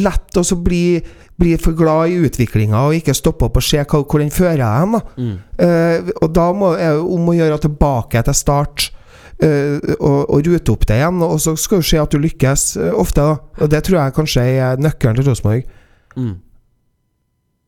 lett 0.00 0.38
å 0.40 0.44
bli, 0.56 1.02
bli 1.36 1.56
for 1.60 1.76
glad 1.76 2.12
i 2.12 2.22
utviklinga 2.24 2.86
og 2.88 2.96
ikke 2.96 3.14
stoppe 3.16 3.48
opp 3.48 3.58
og 3.60 3.66
se 3.66 3.82
hva, 3.82 4.00
hvor 4.00 4.22
den 4.22 4.32
fører 4.32 4.64
hen. 4.64 4.96
Mm. 5.16 5.34
Uh, 5.60 6.10
og 6.22 6.32
da 6.32 6.48
må, 6.56 6.72
er 6.78 6.96
det 6.96 7.04
om 7.04 7.28
å 7.28 7.36
gjøre 7.36 7.60
tilbake 7.66 8.24
til 8.24 8.38
start. 8.38 8.88
Uh, 9.42 9.76
og, 9.98 10.18
og 10.30 10.46
rute 10.46 10.72
opp 10.72 10.86
det 10.88 11.00
igjen. 11.00 11.20
Og 11.26 11.36
så 11.42 11.56
skal 11.58 11.82
du 11.82 11.88
se 11.90 12.00
at 12.00 12.14
du 12.14 12.20
lykkes 12.22 12.66
uh, 12.80 12.88
ofte. 12.96 13.20
da 13.20 13.64
Og 13.64 13.72
det 13.72 13.82
tror 13.84 13.98
jeg 14.00 14.16
kanskje 14.16 14.48
er 14.56 14.80
nøkkelen 14.80 15.20
til 15.20 15.28
Rosenborg. 15.28 15.68
Mm. 16.16 16.34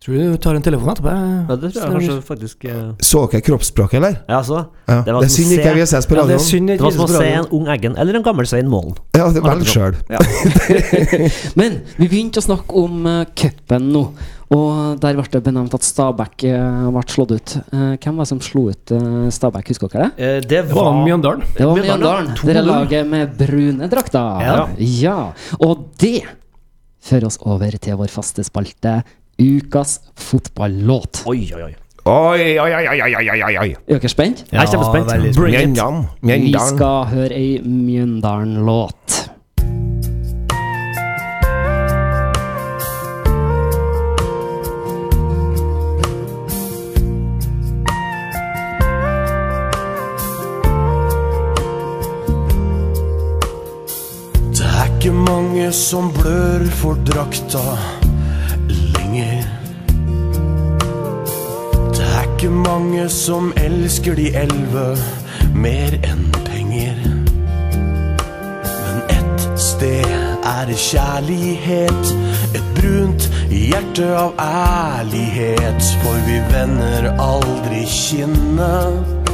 Tror 0.05 0.19
du 0.21 0.33
du 0.35 0.37
tar 0.37 0.53
en 0.59 0.61
telefon 0.65 0.91
etterpå? 0.93 1.13
ja, 1.49 1.55
det 1.57 1.71
tror 1.73 1.81
jeg 1.81 1.93
kanskje 1.95 2.15
faktisk 2.27 2.65
eh, 2.69 2.81
Så 3.01 3.23
dere 3.33 3.41
kroppsspråket, 3.47 3.97
eller? 4.03 4.19
Ja, 4.29 4.43
så 4.45 4.59
Ja. 4.85 4.99
Det 5.01 5.07
Det, 5.07 5.15
var 5.17 5.25
er 5.25 5.33
synd 5.33 5.53
ikke 5.57 5.73
vises 5.79 6.09
på 6.11 6.13
Ja, 6.19 6.27
det 6.27 6.35
radioen. 6.35 6.45
synd 6.45 6.69
Det 6.69 6.81
var 6.83 6.93
som 6.93 7.05
å 7.07 7.09
se 7.09 7.31
en 7.39 7.49
ung 7.57 7.71
Eggen 7.73 7.97
eller 7.97 8.19
en 8.19 8.27
gammel 8.27 8.47
Svein 8.51 8.69
Målen. 8.69 8.99
Ja, 9.17 9.31
det 9.33 9.41
Velg 9.47 9.65
sjøl. 9.65 9.97
Ja. 10.13 10.21
Men 11.61 11.81
vi 11.97 12.09
begynte 12.11 12.43
å 12.43 12.45
snakke 12.45 12.77
om 12.85 13.07
uh, 13.09 13.25
cupen 13.33 13.89
nå. 13.95 14.05
Og 14.55 15.01
der 15.01 15.17
ble 15.17 15.25
det 15.33 15.41
benevnt 15.43 15.73
at 15.75 15.83
Stabæk 15.89 16.45
eh, 16.53 16.85
ble 16.93 17.03
slått 17.11 17.33
ut. 17.33 17.55
Eh, 17.65 17.97
hvem 17.97 18.21
var 18.21 18.27
det 18.27 18.29
som 18.29 18.43
slo 18.45 18.67
ut 18.71 18.93
Stabæk, 19.33 19.73
husker 19.73 19.89
dere 19.91 20.11
det? 20.13 20.29
Eh, 20.29 20.45
det 20.53 20.61
var 20.69 20.93
Mjøndalen. 21.01 21.43
Det 21.57 21.65
var 21.65 21.81
Mjøndalen, 21.81 22.29
ja. 22.37 22.47
Dere 22.53 22.63
laget 22.69 23.09
med 23.09 23.35
brune 23.41 23.89
drakter. 23.91 24.45
Ja. 24.45 24.61
ja. 24.79 25.19
Og 25.65 25.89
det 25.99 26.21
fører 27.03 27.27
oss 27.33 27.41
over 27.41 27.73
til 27.81 27.99
vår 27.99 28.13
faste 28.13 28.45
spalte 28.47 28.99
Ukas 29.39 30.01
fotballåt. 30.17 31.23
Oi, 31.27 31.51
oi, 31.55 31.63
oi. 31.63 31.75
Oi, 32.07 32.59
oi, 32.59 32.73
oi, 32.75 32.87
oi, 32.89 33.15
oi, 33.17 33.43
oi, 33.43 33.57
oi. 33.59 33.71
Er 33.89 33.99
dere 33.99 34.09
spent? 34.13 34.45
Jeg 34.53 34.61
er 34.61 34.67
kjempespent. 34.71 35.13
veldig 35.13 35.35
spent. 35.35 35.43
Bring 35.43 35.55
it. 35.55 35.61
Mjøndalen. 35.69 36.05
Vi 36.21 36.27
Mjøndalen. 36.27 36.77
skal 36.77 37.05
høre 37.15 37.33
ei 37.35 37.61
Mjøndalen-låt. 37.65 39.21
Det 54.55 54.67
er 54.81 54.97
ikke 54.97 55.13
mange 55.13 55.73
som 55.73 56.13
blør 56.15 56.67
for 56.81 57.01
drakta 57.09 57.63
ikke 62.45 62.57
mange 62.57 63.09
som 63.09 63.53
elsker 63.57 64.15
de 64.15 64.27
elleve 64.37 64.99
mer 65.57 65.95
enn 66.05 66.25
penger. 66.45 66.99
Men 68.85 68.99
ett 69.15 69.45
sted 69.57 70.11
er 70.45 70.73
kjærlighet, 70.77 72.11
et 72.53 72.67
brunt 72.77 73.31
hjerte 73.49 74.11
av 74.19 74.35
ærlighet. 74.45 75.89
For 76.03 76.21
vi 76.27 76.37
vender 76.51 77.09
aldri 77.17 77.87
kinnet. 77.89 79.25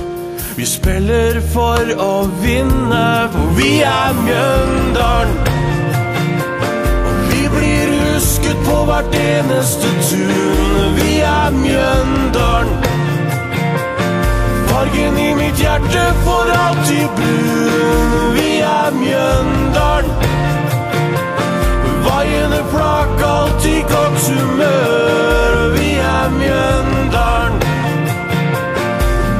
Vi 0.54 0.68
spiller 0.70 1.40
for 1.50 1.90
å 1.98 2.14
vinne, 2.44 3.08
for 3.34 3.56
vi 3.58 3.72
er 3.88 4.14
Mjøndalen. 4.20 5.34
Blir 7.26 7.90
husket 8.14 8.62
på 8.68 8.78
hvert 8.86 9.18
eneste 9.24 9.90
tun. 10.12 10.94
Vi 11.00 11.18
er 11.26 11.50
Mjøndalen. 11.58 12.89
Mitt 15.92 16.14
for 16.24 16.50
alltid 16.50 17.08
brun. 17.16 18.34
Vi 18.34 18.60
er 18.60 18.90
Mjøndalen. 18.92 20.10
Vaiende 22.04 22.64
flak, 22.70 23.22
alltid 23.22 23.82
godt 23.82 24.28
humør. 24.28 25.68
Vi 25.74 25.94
er 25.94 26.30
Mjøndalen. 26.30 27.60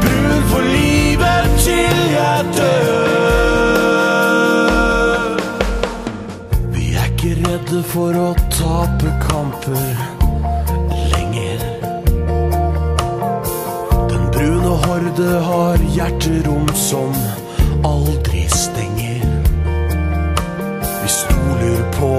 Brun 0.01 0.43
for 0.51 0.61
livet 0.61 1.51
til 1.59 1.97
jeg 2.13 2.45
dør. 2.57 2.91
Vi 6.73 6.95
er 6.95 7.05
ikke 7.13 7.37
redde 7.49 7.83
for 7.83 8.13
å 8.15 8.35
tape 8.51 9.09
kamper 9.29 10.10
horde 15.21 15.39
har 15.39 15.77
hjerterom 15.77 16.69
som 16.75 17.13
aldri 17.85 18.47
stenger. 18.49 19.25
Vi 21.03 21.09
stoler 21.09 21.83
på 21.99 22.17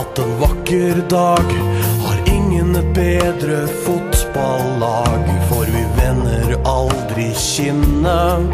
at 0.00 0.18
en 0.18 0.40
vakker 0.40 1.02
dag 1.08 1.52
har 2.04 2.16
ingen 2.26 2.76
et 2.76 2.94
bedre 2.94 3.66
fotballag, 3.84 5.30
for 5.48 5.64
vi 5.64 5.84
vender 5.96 6.56
aldri 6.64 7.30
kinnet. 7.34 8.50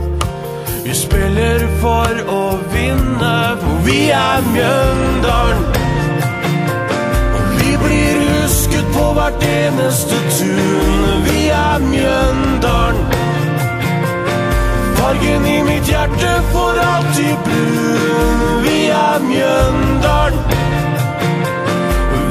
Vi 0.85 0.94
spiller 0.94 1.66
for 1.80 2.22
å 2.28 2.44
vinne, 2.72 3.35
for 3.62 3.82
vi 3.88 4.11
er 4.11 4.44
Mjøndalen. 4.52 5.66
Og 7.37 7.61
vi 7.61 7.76
blir 7.85 8.24
husket 8.28 8.94
på 8.94 9.11
hvert 9.16 9.50
eneste 9.50 10.24
tun. 10.38 11.22
Vi 11.30 11.48
er 11.48 11.78
Mjøndalen. 11.90 13.15
Fargen 15.07 15.47
i 15.47 15.62
mitt 15.62 15.87
hjerte 15.87 16.31
for 16.53 16.75
alltid 16.83 17.37
brun. 17.45 18.62
Vi 18.64 18.88
er 18.90 19.21
Mjøndalen. 19.23 20.40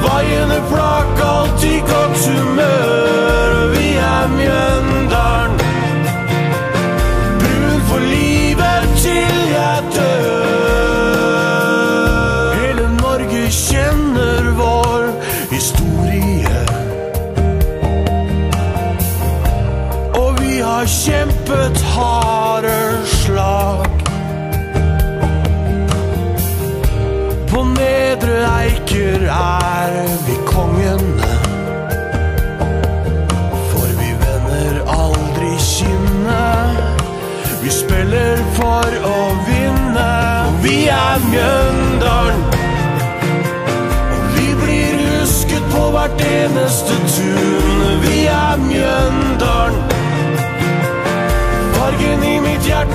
Vaiende 0.04 0.60
flak, 0.70 1.20
alltid 1.24 1.80
godt 1.80 2.26
humør. 2.26 3.70
Vi 3.72 3.94
er 3.96 4.28
Mjøndalen. 4.36 4.75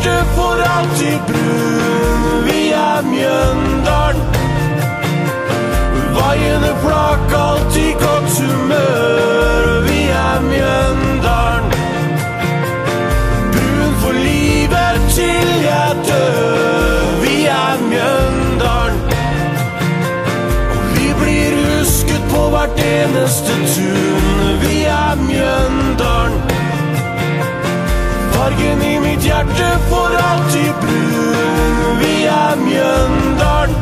Hjerte 0.02 0.26
for 0.36 0.58
alltid 0.78 1.20
brun. 1.28 2.46
Vi 2.46 2.72
er 2.72 3.02
Mjøndalen. 3.02 4.22
Vaiende 6.16 6.76
flak, 6.84 7.34
alltid 7.34 7.94
godt 7.94 8.40
humør. 8.40 9.82
Vi 9.88 10.02
er 10.10 10.42
Mjøndalen. 10.42 11.72
Brun 13.54 13.94
for 14.02 14.12
livet 14.12 15.02
til 15.10 15.48
jeg 15.64 15.96
dør. 16.08 17.22
Vi 17.22 17.46
er 17.46 17.78
Mjøndalen. 17.90 19.02
Og 20.72 20.84
vi 20.96 21.14
blir 21.22 21.52
husket 21.66 22.24
på 22.34 22.50
hvert 22.50 22.80
eneste 22.80 23.54
tun. 23.76 24.60
Vi 24.62 24.84
er 24.84 25.16
Mjøndalen. 25.16 25.81
Fargen 28.52 28.82
i 28.82 29.00
mitt 29.00 29.24
hjerte 29.24 29.80
for 29.90 30.12
alltid 30.20 30.74
brun. 30.82 32.00
Vi 32.00 32.26
er 32.26 32.56
Mjøndalen. 32.60 33.76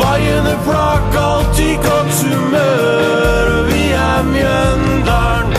Vaiende 0.00 0.58
flak, 0.64 1.16
alltid 1.16 1.76
godt 1.84 2.22
humør. 2.24 3.66
Vi 3.68 3.82
er 3.92 4.22
Mjøndalen. 4.32 5.52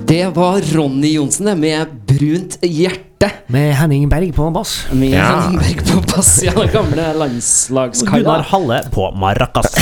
Det 0.06 0.26
var 0.36 0.60
Ronny 0.76 1.14
Johnsen 1.16 1.60
med 1.60 1.86
brunt 2.18 2.58
hjerte. 2.62 3.30
Med 3.48 3.72
Henning 3.78 4.08
Berg 4.10 4.34
på 4.36 4.50
bass. 4.52 4.86
Med 4.92 5.14
Ja. 5.14 5.28
Henning 5.46 5.60
Berg 5.62 5.86
på 5.86 6.02
bass, 6.16 6.42
ja, 6.44 6.52
den 6.56 6.72
gamle 6.74 6.96
Gunnar 6.96 7.14
landslagskaia. 7.14 8.42
Halle 8.50 8.80
på 8.92 9.10
maracas. 9.16 9.66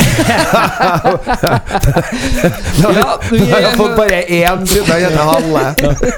Ja, 2.83 3.21
vi, 3.31 3.51
har 3.51 3.77
fått 3.77 3.97
bare 3.97 4.23
én 4.23 4.67
siden 4.67 4.87
jeg 4.89 5.05
heter 5.05 5.25
Halle. 5.29 5.63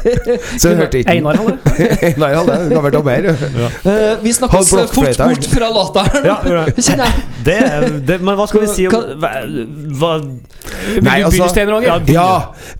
Så 0.60 0.68
jeg 0.68 0.78
hørte 0.80 0.98
ikke 1.00 1.14
Einar 1.14 1.38
Halle. 1.40 1.56
Einar 2.02 2.34
Halle, 2.34 2.56
gammel 2.72 2.92
dommer. 2.94 3.28
uh, 3.30 4.24
vi 4.24 4.32
snakker 4.32 4.58
oss 4.58 4.70
fort 4.70 5.20
bort 5.20 5.48
fra 5.52 5.70
låta 5.72 6.04
her 6.08 6.26
Ja, 6.26 6.36
det. 6.44 6.76
kjenner 6.82 7.04
jeg. 7.04 7.24
Det, 7.46 7.58
det, 8.08 8.20
men 8.24 8.38
hva 8.38 8.46
skal 8.50 8.64
vi 8.64 8.70
si 8.72 8.86
om 8.88 8.94
Hva- 9.22 9.34
hva, 10.00 10.12
Nei, 11.02 11.18
du 11.22 11.70
Roger? 11.70 12.02
Ja, 12.10 12.30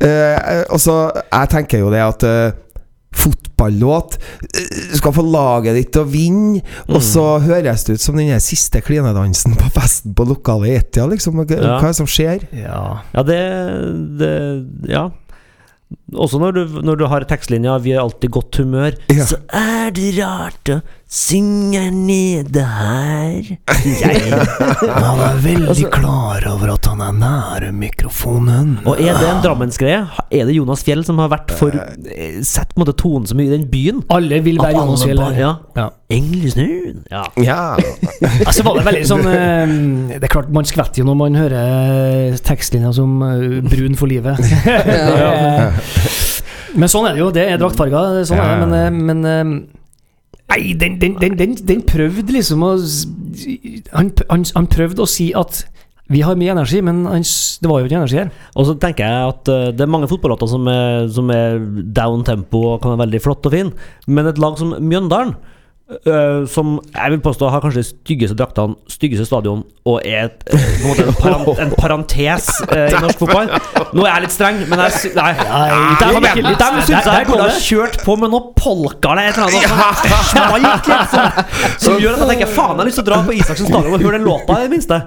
uh, 0.02 0.08
eh, 0.08 0.64
altså 0.70 0.96
Jeg 1.32 1.52
tenker 1.52 1.84
jo 1.84 1.92
det 1.94 2.02
at 2.02 2.26
eh, 2.26 2.54
fotballåt 3.16 4.18
eh, 4.46 4.90
Du 4.92 4.96
skal 5.00 5.14
få 5.16 5.24
laget 5.26 5.76
ditt 5.78 5.92
til 5.96 6.04
å 6.04 6.10
vinne, 6.10 6.62
og 6.88 7.02
så 7.04 7.26
høres 7.44 7.86
det 7.88 7.98
ut 7.98 8.04
som 8.04 8.18
den 8.20 8.40
siste 8.44 8.82
klinedansen 8.84 9.56
på 9.58 9.70
festen 9.74 10.14
på 10.16 10.26
lokalet 10.28 10.80
Etia, 10.80 11.06
liksom. 11.10 11.38
Hva 11.40 11.46
Ja. 11.50 11.78
er 11.78 11.86
det 11.88 11.96
som 11.98 12.06
skjer? 12.10 12.46
Ja. 12.52 12.82
Ja, 13.14 13.22
det, 13.22 13.40
det 14.20 14.34
Ja. 14.92 15.08
Også 16.18 16.40
når 16.42 16.52
du, 16.56 16.62
når 16.82 16.96
du 16.98 17.04
har 17.06 17.22
tekstlinja 17.30 17.76
'Vi 17.78 17.92
er 17.94 18.00
alltid 18.02 18.24
i 18.28 18.32
godt 18.34 18.56
humør', 18.58 18.96
Ja. 19.08 19.24
så 19.24 19.36
er 19.54 19.90
det 19.94 20.18
rart 20.18 20.64
å 20.74 20.80
synge 21.06 21.84
nede 21.94 22.62
her. 22.66 23.46
Jeg. 23.86 24.22
Han 24.82 25.20
er 25.22 25.36
veldig 25.44 25.86
klar 25.94 26.42
over 26.50 26.72
at 26.72 26.88
han 26.90 27.02
er 27.04 27.12
nære 27.14 27.68
mikrofonen. 27.76 28.72
Og 28.84 28.98
er 28.98 29.14
det 29.14 29.28
en 29.30 29.38
Drammensgreie? 29.44 30.00
Er 30.34 30.48
det 30.48 30.56
Jonas 30.56 30.82
Fjell 30.86 31.04
som 31.06 31.20
har 31.22 31.30
vært 31.30 31.54
for 31.54 31.70
eh, 31.78 32.40
Sett 32.42 32.74
på 32.74 32.80
en 32.80 32.82
måte 32.82 32.96
tonen 32.98 33.28
så 33.30 33.38
mye 33.38 33.46
i 33.46 33.54
den 33.54 33.68
byen? 33.70 34.02
Alle 34.10 34.40
vil 34.42 34.58
være 34.58 34.80
Jonas 34.80 35.06
Fjell. 35.06 35.22
Ja. 35.38 35.52
Ja. 35.78 35.86
Englesnuen. 36.10 37.04
Ja. 37.10 37.24
Ja. 37.42 37.60
Altså 38.46 38.64
var 38.66 38.78
det 38.78 38.84
veldig 38.86 39.06
sånn 39.06 39.26
eh, 39.28 39.72
Det 40.16 40.26
er 40.26 40.32
klart 40.32 40.50
man 40.54 40.66
skvetter 40.66 41.02
jo 41.02 41.06
når 41.08 41.16
man 41.20 41.38
hører 41.38 42.32
eh, 42.32 42.36
tekstlinja 42.46 42.90
som 42.96 43.18
eh, 43.22 43.62
'brun 43.62 43.96
for 43.98 44.10
livet'. 44.10 44.40
ja. 45.22 45.70
men 46.74 46.90
sånn 46.90 47.06
er 47.08 47.14
det 47.16 47.22
jo. 47.22 47.30
Det 47.34 47.46
er 47.46 47.60
draktfarger. 47.60 48.22
Sånn 48.26 48.42
er 48.42 48.52
det. 48.52 48.66
Men, 48.66 48.78
eh, 48.78 49.02
men 49.10 49.24
eh, 49.30 49.75
Nei, 50.46 50.74
den, 50.78 51.00
den, 51.00 51.16
den, 51.18 51.56
den, 51.68 51.80
prøvde 51.82 52.32
liksom 52.32 52.62
å 52.62 52.76
han, 53.92 54.12
han, 54.30 54.44
han 54.54 54.68
prøvde 54.70 55.02
å 55.02 55.10
si 55.10 55.32
at 55.36 55.64
vi 56.12 56.20
har 56.22 56.38
mye 56.38 56.52
energi, 56.54 56.78
men 56.86 57.02
det 57.02 57.66
var 57.66 57.80
jo 57.80 57.88
ikke 57.88 57.98
energi 57.98 58.20
her. 58.20 58.30
Og 58.54 58.68
så 58.68 58.76
tenker 58.78 59.08
jeg 59.08 59.32
at 59.32 59.50
eh, 59.50 59.72
det 59.74 59.82
er 59.82 59.90
mange 59.90 60.06
fotballåter 60.10 60.50
som 60.50 60.68
er, 60.70 61.08
som 61.10 61.32
er 61.34 61.58
down 61.96 62.22
tempo 62.26 62.62
og 62.70 62.78
kan 62.82 62.94
være 62.94 63.08
veldig 63.08 63.22
flott 63.24 63.48
og 63.48 63.56
fin, 63.56 63.72
men 64.06 64.30
et 64.30 64.38
lag 64.42 64.54
som 64.60 64.76
Mjøndalen 64.78 65.34
Uh, 65.86 66.42
som 66.50 66.80
jeg 66.90 67.10
vil 67.12 67.20
påstå 67.22 67.46
har 67.46 67.60
kanskje 67.62 67.78
de 67.78 67.86
styggeste 67.86 68.34
draktene, 68.34 68.74
styggeste 68.90 69.22
stadion 69.28 69.60
og 69.86 70.00
er 70.02 70.24
et, 70.24 70.40
en, 70.50 70.58
en, 70.98 71.12
parant, 71.14 71.60
en, 71.62 71.70
parentes 71.78 72.48
uh, 72.72 72.88
i 72.90 73.02
norsk 73.04 73.20
fotball. 73.20 73.52
Nå 73.94 74.02
er 74.02 74.10
jeg 74.10 74.24
litt 74.24 74.34
streng, 74.34 74.58
men 74.66 74.82
jeg 74.82 75.12
Nei. 75.14 75.30
De, 75.38 76.08
de, 76.10 76.42
de, 76.42 76.56
de 76.58 76.82
syns 76.88 77.06
jeg 77.06 77.28
burde 77.30 77.46
ha 77.46 77.62
kjørt 77.62 78.02
på 78.02 78.18
med 78.18 78.34
noe 78.34 78.50
polka 78.58 79.14
eller 79.14 79.30
et 79.30 79.38
eller 79.38 79.46
annet 79.46 80.10
smalt, 80.32 80.90
liksom, 80.90 81.40
som 81.86 82.02
gjør 82.02 82.18
at 82.18 82.24
jeg 82.24 82.32
tenker 82.32 82.54
faen, 82.58 82.74
jeg 82.74 82.82
har 82.82 82.90
lyst 82.90 82.98
til 82.98 83.06
å 83.06 83.10
dra 83.12 83.22
på 83.30 83.38
Isaksen 83.38 83.70
stadion 83.70 83.94
og 83.94 84.06
høre 84.08 84.18
den 84.18 84.26
låta, 84.26 84.58
i 84.58 84.66
det 84.66 84.74
minste. 84.74 85.02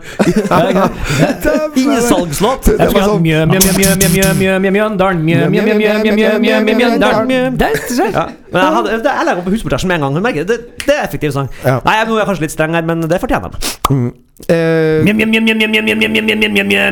Innsalgslåt. 1.84 2.72
Jeg 2.72 2.88
skulle 2.88 3.04
hatt 3.04 3.26
Mjø, 3.28 3.44
mjø, 3.52 3.66
mjø, 3.68 3.72
mjø, 3.84 3.96
mjø, 4.16 4.36
mjø, 4.40 4.60
mjø, 4.64 4.78
Mjøndalen. 4.80 5.28
Mjø, 5.28 5.48
mjø, 5.52 5.66
mjø, 5.68 5.96
mjø, 6.08 6.14
mjø, 6.16 6.60
mjø, 6.72 6.78
Mjøndalen. 6.80 8.39
Men 8.52 8.64
jeg, 8.64 8.74
hadde, 8.76 8.96
det, 9.04 9.12
jeg 9.14 9.26
legger 9.28 9.42
opp 9.44 9.50
husbordtasjen 9.54 9.92
med 9.92 10.00
en 10.04 10.18
gang. 10.18 10.34
Det. 10.50 10.58
Det 10.86 10.96
er 10.96 11.04
effektiv 11.06 11.32
sang. 11.36 11.50
Ja. 11.64 11.78
Nei, 11.86 11.96
nå 12.10 12.16
er 12.16 12.22
jeg 12.24 12.30
kanskje 12.32 12.46
litt 12.48 12.56
streng 12.56 12.74
her, 12.78 12.86
men 12.88 13.06
det 13.12 13.20
fortjener 13.22 13.54
de. 13.54 13.72
Mm. 13.94 14.10
Eh, 14.50 15.02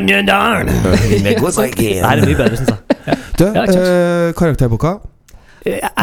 Mjøndalen. 0.06 0.72
Det 1.24 1.36
går 1.40 1.54
så 1.56 1.68
ikke. 1.70 1.88
Nei, 2.04 2.16
det 2.18 2.22
er 2.22 2.28
mye 2.28 2.40
bedre, 2.42 2.56
syns 2.60 2.74
jeg. 2.74 3.22
Du, 3.38 3.44
Ja, 3.46 3.62
ikke 3.64 4.34
karakterboka. 4.38 4.96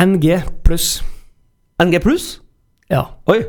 NG 0.06 0.40
pluss. 0.66 0.90
NG 1.84 2.00
pluss? 2.04 2.26
Ja. 2.92 3.04
Oi. 3.32 3.40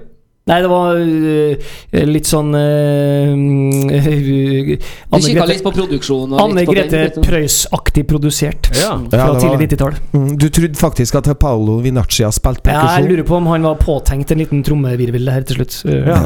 Nei, 0.46 0.61
det 0.62 0.68
var 0.70 0.94
uh, 0.94 1.70
litt 2.06 2.28
sånn 2.30 2.52
uh, 2.54 3.32
Du 5.16 5.16
kikka 5.24 5.46
litt 5.50 5.64
på 5.64 5.72
produksjonen 5.74 6.37
Anne 6.38 6.62
Grete 6.68 7.00
Preus-aktig 7.18 8.04
produsert. 8.06 8.68
Ja. 8.78 8.92
Fra 9.11 9.24
Ja, 9.24 9.40
tidlig 9.42 9.72
90-tall. 9.72 9.96
Mm, 10.14 10.28
Du 10.38 10.46
trodde 10.54 10.78
faktisk 10.78 11.18
at 11.18 11.32
Paolo 11.42 11.80
Vinacci 11.82 12.22
har 12.22 12.35
spilt 12.37 12.62
Ja, 12.70 12.85
jeg 12.94 13.09
lurer 13.11 13.26
på 13.26 13.40
om 13.40 13.48
han 13.50 13.66
var 13.66 13.80
påtenkt 13.82 14.30
en 14.37 14.38
liten 14.44 14.62
trommevirvel 14.66 15.32
her 15.35 15.42
til 15.50 15.59
slutt. 15.61 15.80
Uh, 15.88 15.98
Ja. 16.12 16.20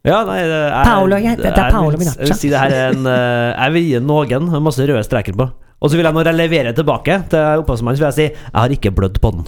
Ja, 0.00 0.22
nei 0.24 0.38
det 0.48 0.60
er, 0.64 0.84
Paolo, 0.84 1.16
jeg- 1.20 1.36
det 1.36 1.48
er 1.50 1.72
Paolo 1.74 1.96
Minaccia. 2.00 2.22
Jeg 2.22 2.28
vil 2.30 2.38
si 2.40 2.48
det 2.48 2.60
her 2.60 2.72
er 2.72 2.94
en 2.94 3.04
eh, 3.04 3.48
Jeg 3.52 3.72
vil 3.74 3.82
gi 3.84 3.98
noen 4.00 4.46
med 4.52 4.62
masse 4.64 4.80
røde 4.88 5.02
streker 5.04 5.36
på. 5.36 5.44
Og 5.80 5.90
så 5.92 5.96
vil 5.98 6.04
jeg 6.08 6.14
når 6.16 6.30
jeg 6.30 6.38
leverer 6.38 6.72
tilbake 6.76 7.18
til 7.28 7.60
opphavsmannen, 7.64 7.98
vil 8.00 8.06
jeg 8.08 8.16
si 8.16 8.26
Jeg 8.28 8.56
har 8.56 8.72
ikke 8.76 8.92
blødd 8.96 9.20
på 9.20 9.32
den. 9.34 9.44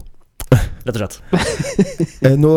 Rett 0.53 0.97
og 0.97 1.03
slett. 1.03 1.21
Eh, 2.23 2.37
Nå, 2.39 2.51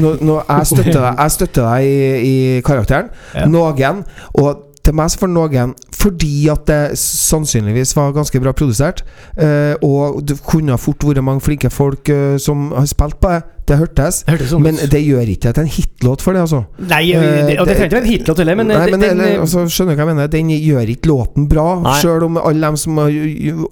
nå, 0.00 0.10
nå, 0.26 0.36
jeg 0.48 0.66
støtter 0.66 0.96
deg, 0.98 1.18
jeg 1.20 1.30
støtter 1.36 1.66
deg 1.68 1.84
i, 1.86 1.98
i 2.26 2.62
karakteren. 2.66 3.10
Ja. 3.36 3.44
Noen. 3.46 4.00
Og 4.42 4.70
til 4.84 4.96
meg 4.98 5.08
så 5.12 5.22
for 5.22 5.30
noen 5.32 5.70
fordi 5.96 6.48
at 6.52 6.66
det 6.68 6.98
sannsynligvis 7.00 7.94
var 7.96 8.10
ganske 8.12 8.40
bra 8.42 8.52
produsert. 8.52 9.00
eh, 9.40 9.72
og 9.86 10.18
det 10.28 10.36
kunne 10.44 10.76
fort 10.78 11.06
vært 11.08 11.22
mange 11.24 11.40
flinke 11.40 11.70
folk 11.72 12.10
eh, 12.12 12.34
som 12.42 12.66
har 12.76 12.84
spilt 12.90 13.16
på 13.22 13.30
det. 13.32 13.38
Det 13.64 13.78
hørtes. 13.80 14.18
Hørtes 14.28 14.50
sånn 14.52 14.62
Men 14.64 14.76
det 14.76 15.00
gjør 15.00 15.30
ikke 15.32 15.52
til 15.56 15.64
en 15.64 15.70
hitlåt 15.72 16.20
for 16.24 16.36
det, 16.36 16.42
altså. 16.44 16.60
Nei, 16.84 17.02
det, 17.16 17.54
og 17.62 17.68
det 17.68 17.76
trenger 17.78 17.88
ikke 17.88 17.96
være 17.96 18.04
en 18.04 18.10
hitlåt 18.10 18.42
heller, 18.42 18.58
men, 18.60 18.68
Nei, 18.68 18.90
men 18.92 19.00
den, 19.00 19.14
eller, 19.14 19.38
altså, 19.40 19.64
skjønner 19.72 19.96
du 19.96 20.00
hva 20.00 20.04
jeg 20.04 20.10
mener? 20.10 20.32
Den 20.34 20.50
gjør 20.52 20.92
ikke 20.94 21.10
låten 21.10 21.48
bra, 21.48 21.66
sjøl 22.02 22.26
om 22.28 22.36
alle 22.42 22.68
dem 22.68 22.76
som 22.84 23.00
har 23.00 23.16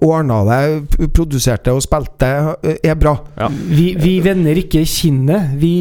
ordna 0.01 0.39
det, 0.49 1.09
produserte 1.13 1.75
og 1.77 1.83
spilte, 1.85 2.31
eh, 2.65 2.79
er 2.89 2.97
bra. 2.97 3.15
vi, 3.69 3.93
vi 4.01 4.15
vender 4.25 4.63
ikke 4.63 4.81
kinnet. 4.89 5.53
Vi, 5.61 5.73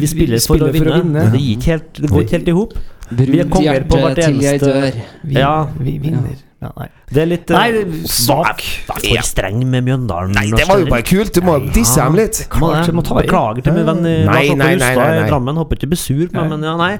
Vi 0.00 0.10
spiller, 0.10 0.42
for, 0.42 0.66
å 0.66 0.72
vinne. 0.74 1.28
Det, 1.30 1.42
gikk 1.42 1.68
helt, 1.70 1.92
det 2.02 2.10
går 2.10 2.26
ikke 2.26 2.38
helt 2.40 2.48
i 2.50 2.56
hop. 2.58 2.78
Vi 3.12 3.38
er 3.38 3.50
konger 3.52 3.84
på 3.86 4.00
hvert 4.00 4.24
eneste- 4.26 4.92
Vi, 5.22 5.34
Ja. 5.38 5.68
vi 5.78 5.98
vinner. 5.98 6.34
Ja, 6.34 6.51
nei. 6.76 6.88
Det 7.12 7.22
er 7.22 7.28
litt 7.30 7.50
eh, 7.50 7.58
Nei, 7.58 8.00
svak. 8.08 8.62
Vær 8.88 9.00
for 9.02 9.26
streng 9.26 9.62
med 9.68 9.86
Mjøndalen. 9.86 10.34
Nei, 10.36 10.46
det 10.54 10.66
var 10.68 10.82
jo 10.82 10.88
bare 10.90 11.04
kult! 11.06 11.32
Du 11.34 11.42
må 11.46 11.58
disse 11.74 11.98
dem 12.00 12.18
litt. 12.18 12.44
Klart, 12.52 12.90
må 12.94 13.04
ta. 13.06 13.16
Beklager 13.18 13.64
til 13.66 13.76
min 13.78 13.88
venn 13.88 14.04
i 14.06 14.16
Nei, 14.28 14.42
nei, 14.52 14.56
nei, 14.56 14.74
nei, 14.80 14.92
nei. 14.98 15.22
i 15.24 15.30
Drammen. 15.30 15.58
Håper 15.62 15.78
ikke 15.78 15.88
du 15.88 15.94
blir 15.94 16.02
sur, 16.02 16.26
Nei. 16.32 16.44
men 16.52 16.62
ja, 16.68 16.76
nei. 16.80 16.92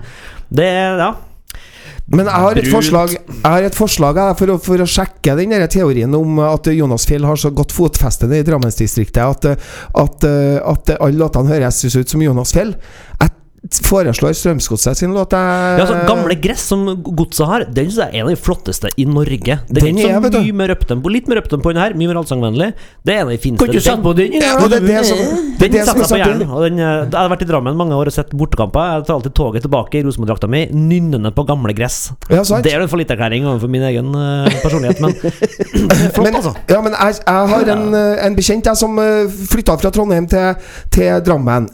Det 0.52 0.70
er 0.70 0.98
Ja. 1.06 1.12
Men 2.12 2.26
jeg 2.26 2.34
har 2.42 2.58
et 2.58 2.66
forslag 2.68 3.12
Jeg 3.14 3.46
har 3.46 3.62
et 3.64 3.76
forslag 3.78 4.18
for, 4.36 4.50
å, 4.50 4.56
for 4.60 4.82
å 4.82 4.86
sjekke 4.90 5.36
den 5.38 5.54
der 5.54 5.68
teorien 5.70 6.12
om 6.18 6.40
at 6.44 6.66
Jonas 6.74 7.06
Fjell 7.08 7.24
har 7.24 7.38
så 7.38 7.52
godt 7.54 7.72
fotfeste 7.72 8.26
i 8.26 8.42
Drammensdistriktet 8.44 9.22
at, 9.22 9.46
at, 10.02 10.26
at 10.26 10.92
alle 10.98 11.20
låtene 11.22 11.54
høres 11.54 11.78
ut 11.94 12.10
som 12.10 12.24
Jonas 12.26 12.52
Fjell. 12.52 12.74
Jeg 13.22 13.36
foreslår 13.70 14.34
Strømsgodset 14.34 14.96
sin 14.98 15.12
låt. 15.14 15.30
jeg- 15.30 15.78
Ja, 15.78 15.84
altså 15.86 16.06
Gamle 16.06 16.34
gress 16.42 16.60
som 16.66 16.84
godset 17.02 17.46
har, 17.46 17.64
den 17.64 17.90
synes 17.90 17.96
jeg 17.96 18.08
er 18.12 18.18
en 18.18 18.26
av 18.26 18.34
de 18.34 18.36
flotteste 18.36 18.88
i 18.98 19.04
Norge. 19.04 19.38
Den, 19.38 19.74
Den 19.74 19.98
er 19.98 20.18
ikke 20.20 20.30
så 20.32 20.42
mye 20.42 20.52
mer 20.52 20.68
uptempo 20.74 21.08
Litt 21.08 21.28
mer 21.28 21.36
uptempo 21.40 21.70
enn 21.70 21.76
her, 21.78 21.94
mye 21.94 22.08
mer 22.08 22.16
allsangvennlig. 22.22 22.72
Det 23.04 23.14
er 23.14 23.20
en 23.20 23.26
av 23.28 23.30
de 23.30 23.38
fineste. 23.38 23.64
Kan 23.64 23.74
du 23.74 23.80
sette 23.80 24.02
på 24.02 24.14
den? 24.16 24.32
Ja, 24.32 24.56
det 24.66 24.80
det 24.82 25.04
som, 25.06 25.18
Den 25.58 25.70
det 25.72 25.84
som 25.86 25.96
setter 25.96 26.16
er 26.16 26.18
jeg 26.18 26.26
på 26.26 26.46
hjernen. 26.48 26.62
Den, 26.62 26.78
eh, 26.80 27.04
jeg 27.06 27.12
har 27.14 27.28
vært 27.30 27.42
i 27.42 27.44
Drammen 27.52 27.76
mange 27.76 27.92
år 27.94 28.06
og 28.06 28.12
sett 28.12 28.30
bortekamper. 28.30 28.98
Jeg 28.98 29.06
tar 29.06 29.14
alltid 29.14 29.34
toget 29.34 29.62
tilbake 29.62 29.94
i 29.94 30.02
Rosenborg-drakta 30.02 30.48
mi, 30.48 30.66
nynnende 30.66 31.32
på 31.32 31.46
gamle 31.46 31.72
gress. 31.72 32.10
Ja, 32.30 32.42
sant? 32.42 32.64
Det 32.64 32.72
er 32.74 32.80
en 32.82 32.88
fallitterklæring 32.88 33.46
overfor 33.46 33.68
min 33.70 33.82
egen 33.82 34.12
eh, 34.14 34.50
personlighet, 34.62 35.00
men 35.00 35.14
flott, 36.14 36.24
men, 36.24 36.34
altså. 36.34 36.54
Ja, 36.68 36.80
men 36.82 36.92
jeg, 36.92 37.14
jeg 37.26 37.48
har 37.54 37.72
en, 37.76 37.94
eh, 37.94 38.26
en 38.26 38.34
bekjent 38.36 38.64
jeg 38.66 38.76
som 38.76 38.96
flytta 38.98 39.78
fra 39.78 39.90
Trondheim 39.90 40.26
til, 40.28 40.54
til 40.90 41.20
Drammen 41.22 41.68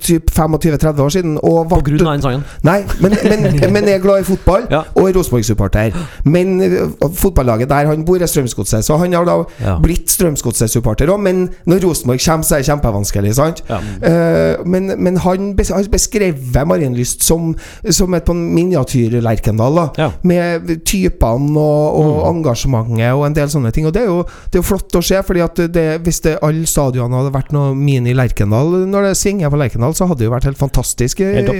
typ 0.00 0.30
25-30 0.30 1.00
år 1.02 1.08
siden. 1.08 1.38
Og 1.42 1.68
På 1.68 1.80
grunn 1.84 2.06
av 2.06 2.12
den 2.12 2.22
sangen. 2.22 2.44
Nei, 2.62 2.82
men, 3.02 3.16
men, 3.24 3.72
men 3.72 3.88
er 3.88 3.98
glad 4.02 4.20
i 4.22 4.26
fotball 4.28 4.66
Ja. 4.70 4.82
og 4.94 5.08
er 5.08 5.16
Rosenborg-supporter. 5.16 5.96
Men 6.24 6.60
uh, 6.60 7.08
fotballaget 7.14 7.68
der 7.68 7.86
han 7.90 8.04
bor, 8.04 8.16
er 8.22 8.26
Strømsgodset, 8.30 8.84
så 8.84 8.96
han 8.96 9.12
har 9.12 9.24
da 9.24 9.38
Ja. 9.64 9.78
blitt 9.82 10.10
Strømsgodset-supporter 10.10 11.10
òg. 11.10 11.20
Men 11.20 11.48
når 11.66 11.84
Rosenborg 11.86 12.20
kommer, 12.24 12.44
så 12.44 12.54
er 12.54 12.62
det 12.62 12.68
kjempevanskelig, 12.70 13.34
sant? 13.34 13.62
Ja. 13.68 13.78
Uh, 13.78 14.66
men, 14.68 14.92
men 14.98 15.16
han 15.16 15.54
har 15.58 15.88
beskrevet 15.90 16.66
Marienlyst 16.68 17.22
som, 17.24 17.54
som 17.90 18.14
et 18.14 18.28
miniatyr-Lerkendal. 18.28 19.74
da. 19.96 20.10
Med 20.22 20.68
typene 20.86 21.58
og, 21.58 21.98
og 21.98 22.36
engasjementet 22.36 23.12
og 23.14 23.26
en 23.26 23.34
del 23.36 23.50
sånne 23.50 23.72
ting. 23.74 23.86
Og 23.88 23.94
det 23.94 24.02
er 24.02 24.10
jo, 24.10 24.22
det 24.52 24.60
er 24.60 24.66
flott 24.66 24.94
å 24.98 25.02
se, 25.04 25.18
Fordi 25.26 25.40
at 25.44 25.60
det, 25.74 25.86
hvis 26.06 26.20
det 26.24 26.36
alle 26.44 26.66
stadionene 26.68 27.18
hadde 27.22 27.34
vært 27.34 27.52
noe 27.56 27.74
mini-Lerkendal 27.76 28.86
når 28.88 29.07
det 29.07 29.07
svinger 29.16 29.52
på 29.52 29.58
Lerkendal, 29.60 29.94
så 29.96 30.08
hadde 30.08 30.22
det 30.22 30.28
jo 30.28 30.34
vært 30.34 30.48
helt 30.48 30.60
fantastisk 30.60 31.20
Helt 31.24 31.50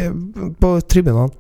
på 0.61 0.73
tribunene. 0.91 1.31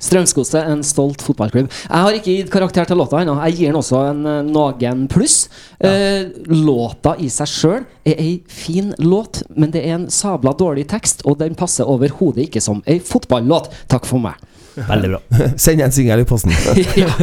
Strømskose, 0.00 0.58
en 0.58 0.80
stolt 0.86 1.22
fotballklubb. 1.22 1.68
Jeg 1.70 2.04
har 2.04 2.16
ikke 2.16 2.34
gitt 2.34 2.50
karakter 2.50 2.88
til 2.88 2.98
låta 2.98 3.20
ennå. 3.22 3.36
Jeg 3.46 3.58
gir 3.58 3.70
den 3.70 3.78
også 3.78 4.00
en 4.08 4.24
eh, 4.26 4.40
noen 4.48 5.04
pluss. 5.12 5.36
Eh, 5.78 6.32
låta 6.50 7.14
i 7.22 7.28
seg 7.30 7.50
sjøl 7.52 7.84
er 8.08 8.18
ei 8.18 8.32
fin 8.50 8.90
låt, 8.98 9.44
men 9.54 9.70
det 9.74 9.84
er 9.84 9.98
en 9.98 10.08
sabla 10.10 10.54
dårlig 10.58 10.88
tekst, 10.90 11.22
og 11.28 11.38
den 11.42 11.54
passer 11.58 11.86
overhodet 11.86 12.48
ikke 12.48 12.64
som 12.64 12.82
ei 12.90 12.98
fotballåt. 12.98 13.70
Takk 13.92 14.08
for 14.08 14.24
meg. 14.24 14.40
Veldig 14.78 15.12
bra. 15.14 15.22
Send 15.64 15.82
en 15.84 15.94
singel 15.94 16.24
i 16.24 16.28
posten. 16.28 16.54
ja. 17.02 17.12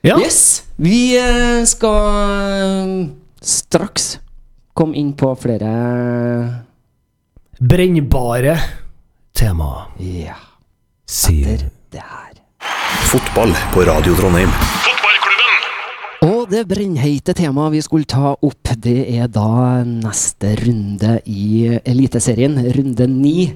Ja. 0.00 0.14
Yes! 0.16 0.62
Vi 0.80 1.12
eh, 1.12 1.60
skal 1.68 2.06
eh, 2.56 2.92
straks 3.44 4.14
komme 4.72 4.96
inn 4.96 5.12
på 5.12 5.34
flere 5.36 5.72
Brennbare 7.60 8.54
tema. 9.36 9.90
Ja, 10.00 10.38
Sier 11.04 11.58
etter 11.58 11.68
det 11.92 12.00
her. 12.00 12.38
Fotball 13.10 13.52
på 13.74 13.84
Radio 13.84 14.14
Trondheim. 14.16 14.48
Og 16.24 16.48
det 16.48 16.62
brennheite 16.70 17.34
temaet 17.36 17.74
vi 17.76 17.84
skulle 17.84 18.08
ta 18.08 18.32
opp, 18.32 18.72
det 18.80 19.04
er 19.12 19.28
da 19.28 19.82
neste 19.84 20.54
runde 20.62 21.18
i 21.28 21.76
Eliteserien, 21.84 22.56
runde 22.78 23.12
ni. 23.12 23.50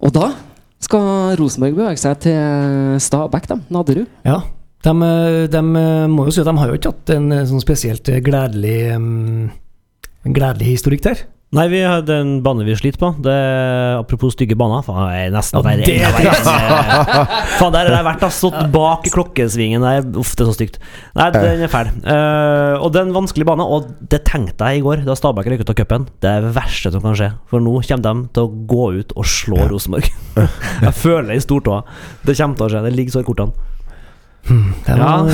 Og 0.00 0.16
da 0.16 0.32
skal 0.80 1.36
Rosenborg 1.36 1.76
bevege 1.76 2.00
seg 2.00 2.24
til 2.24 2.96
Stabæk, 2.96 3.52
da. 3.52 3.60
Nadderud. 3.68 4.08
Ja. 4.24 4.40
De, 4.88 5.14
de 5.52 5.66
må 5.68 6.30
jo 6.30 6.32
si 6.32 6.40
at 6.40 6.48
de 6.48 6.60
har 6.62 6.72
jo 6.72 6.80
ikke 6.80 6.96
hatt 6.96 7.18
en 7.18 7.28
eh, 7.42 7.48
sånn 7.50 7.60
spesielt 7.60 8.08
gledelig 8.24 8.78
um, 8.96 9.50
gledelig 10.24 10.78
historikk 10.78 11.10
der. 11.12 11.28
Nei, 11.48 11.64
vi 11.72 11.78
har 11.80 12.02
den 12.04 12.42
banen 12.44 12.66
vi 12.68 12.74
sliter 12.76 13.00
på. 13.00 13.08
Det, 13.24 13.34
apropos 13.96 14.34
stygge 14.36 14.52
baner. 14.58 14.82
Faen, 14.84 15.06
jeg 15.14 15.30
er 15.30 15.32
nesten 15.32 15.56
Ja, 15.56 15.62
det 15.80 15.94
er 15.96 16.12
verre. 16.12 17.22
Faen, 17.56 17.72
der 17.72 17.88
har 17.88 17.94
jeg 17.94 18.04
vært. 18.04 18.26
Stått 18.36 18.58
bak 18.74 19.08
klokkesvingen 19.14 19.86
der. 19.86 20.04
Uff, 20.20 20.34
det 20.36 20.44
er 20.44 20.50
så 20.50 20.56
stygt. 20.58 20.76
Nei, 21.16 21.30
den 21.32 21.64
er 21.64 21.72
fæl. 21.72 21.88
Uh, 22.04 22.76
og 22.84 22.92
det 22.92 23.00
er 23.00 23.08
en 23.08 23.16
vanskelig 23.16 23.48
bane, 23.48 23.64
og 23.64 23.88
det 24.12 24.20
tenkte 24.28 24.68
jeg 24.68 24.82
i 24.82 24.84
går, 24.84 25.06
da 25.08 25.16
Stabæk 25.16 25.48
røyk 25.48 25.64
ut 25.64 25.72
av 25.72 25.78
cupen. 25.80 26.04
Det 26.20 26.34
er 26.34 26.44
det 26.44 26.52
verste 26.58 26.92
som 26.92 27.06
kan 27.06 27.16
skje. 27.16 27.30
For 27.48 27.64
nå 27.64 27.78
kommer 27.78 28.04
de 28.04 28.28
til 28.36 28.44
å 28.44 28.52
gå 28.74 28.90
ut 29.00 29.16
og 29.16 29.32
slå 29.38 29.64
Rosenborg. 29.72 30.12
jeg 30.84 30.94
føler 31.00 31.32
det 31.32 31.40
i 31.40 31.46
stortåa. 31.48 31.80
Det 32.28 32.36
kommer 32.36 32.60
til 32.60 32.68
å 32.68 32.72
skje. 32.74 32.84
Det 32.90 32.96
ligger 33.00 33.16
så 33.16 33.24
i 33.24 33.30
kortene. 33.30 33.68
Det 34.48 34.94
var, 34.96 35.28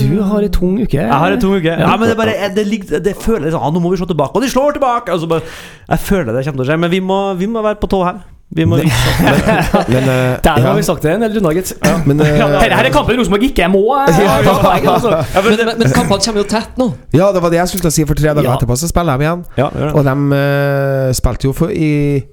Du 0.00 0.22
har 0.24 0.40
ei 0.40 0.48
tung 0.48 0.78
uke. 0.80 0.96
Jeg 0.96 1.12
har 1.12 1.34
en 1.34 1.40
tung 1.42 1.58
uke. 1.58 1.74
Ja, 1.74 1.96
men 2.00 2.08
det, 2.08 2.16
bare, 2.16 2.48
det, 2.54 2.64
ligger, 2.66 3.02
det 3.04 3.12
føler 3.20 3.52
sånn 3.52 3.60
ah, 3.60 3.72
Nå 3.74 3.82
må 3.84 3.92
vi 3.92 3.98
slå 4.00 4.08
tilbake, 4.08 4.38
og 4.38 4.44
de 4.44 4.48
slår 4.48 4.78
tilbake! 4.78 5.12
Altså 5.12 5.28
bare, 5.28 5.44
jeg 5.90 5.98
føler 6.06 6.32
det 6.32 6.46
kommer 6.46 6.62
til 6.62 6.64
å 6.64 6.68
skje, 6.70 6.78
men 6.80 6.92
vi 6.94 7.00
må, 7.04 7.18
vi 7.36 7.48
må 7.50 7.60
være 7.66 7.80
på 7.82 7.90
tå 7.92 8.00
her. 8.06 8.22
Vi 8.56 8.64
må 8.64 8.78
vise 8.80 9.10
Men, 9.92 10.06
uh, 10.08 10.38
Der 10.40 10.54
ja, 10.56 10.70
har 10.70 10.76
vi 10.78 10.84
sagt 10.86 11.02
det 11.04 11.10
en 11.12 11.20
del 11.26 11.34
runder, 11.36 11.52
gitt. 11.58 11.74
men, 12.08 12.22
eh, 12.24 12.38
Dette 12.40 12.78
her 12.78 12.86
er 12.88 12.94
kampen 12.94 13.18
Rosenborg 13.20 13.44
ikke 13.50 13.68
må. 13.68 13.82
eh, 14.00 14.88
altså. 14.88 15.12
Men, 15.34 15.52
men, 15.52 15.74
men 15.82 15.92
kampene 15.92 16.22
kommer 16.24 16.40
jo 16.40 16.46
tett 16.48 16.80
nå. 16.80 16.88
ja, 17.12 17.28
det 17.34 17.42
var 17.44 17.52
det 17.52 17.60
jeg 17.60 17.68
skulle 17.74 17.84
til 17.84 17.92
å 17.92 17.96
si. 17.98 18.06
For 18.08 18.16
tre 18.16 18.32
dager 18.32 18.48
Ja. 18.48 18.56
etterpå 18.56 18.78
så 18.80 18.88
spiller 18.88 19.20
de 19.20 19.28
igjen. 19.28 19.44
Ja. 19.60 19.68
Og 19.92 20.00
de 20.08 20.16
uh, 20.32 21.12
spilte 21.20 21.50
jo 21.50 21.52
for 21.60 21.68
i 21.76 22.24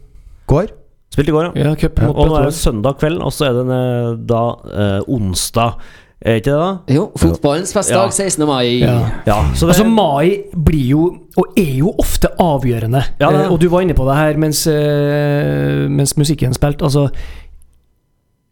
Går? 0.48 0.72
Spilte 1.16 1.32
i 1.32 1.36
går, 1.36 1.46
ja. 1.48 1.70
Ja, 1.70 1.76
cup 1.80 2.02
mot 2.04 2.18
Og 2.20 2.28
nå 2.28 2.40
er 2.42 2.50
det 2.50 2.58
søndag 2.58 2.98
kveld, 3.00 3.22
og 3.24 3.32
så 3.32 3.48
er 3.48 3.54
det 3.62 3.68
eh, 3.72 4.10
da 4.28 4.42
eh, 4.68 5.14
onsdag. 5.16 5.78
Er 6.26 6.40
ikke 6.40 6.52
det, 6.52 6.58
da? 6.60 6.96
Jo, 6.96 7.06
fotballens 7.22 7.72
festdag, 7.76 8.08
Ja. 8.10 8.12
16. 8.12 8.46
mai. 8.50 8.80
Ja. 8.82 8.96
Ja. 9.28 9.38
Så 9.54 9.68
det, 9.68 9.76
Altså 9.76 9.86
Mai 9.88 10.42
blir 10.66 10.86
jo, 10.90 11.02
og 11.38 11.56
er 11.60 11.74
jo 11.80 11.92
ofte 12.02 12.32
avgjørende. 12.42 13.04
Ja, 13.22 13.30
det 13.32 13.46
Eh, 13.46 13.52
og 13.54 13.60
du 13.62 13.68
var 13.70 13.84
inne 13.86 13.94
på 13.98 14.08
det 14.10 14.16
her 14.18 14.40
mens, 14.42 14.66
eh, 14.68 15.86
mens 15.92 16.16
musikken 16.18 16.54
spilte. 16.58 16.84
Altså 16.88 17.08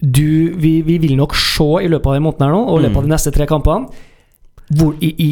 du, 0.03 0.53
vi, 0.59 0.81
vi 0.85 0.97
vil 0.99 1.15
nok 1.15 1.33
se 1.39 1.63
i 1.85 1.87
løpet 1.87 2.09
av 2.11 2.17
denne 2.17 2.27
måneden 2.27 2.45
her 2.47 2.53
nå, 2.53 2.63
og 2.67 2.79
i 2.79 2.83
løpet 2.87 2.99
av 2.99 3.05
de 3.07 3.13
neste 3.13 3.31
tre 3.31 3.45
kampene, 3.47 3.87
hvor, 4.71 4.93
i, 5.03 5.09
i, 5.19 5.29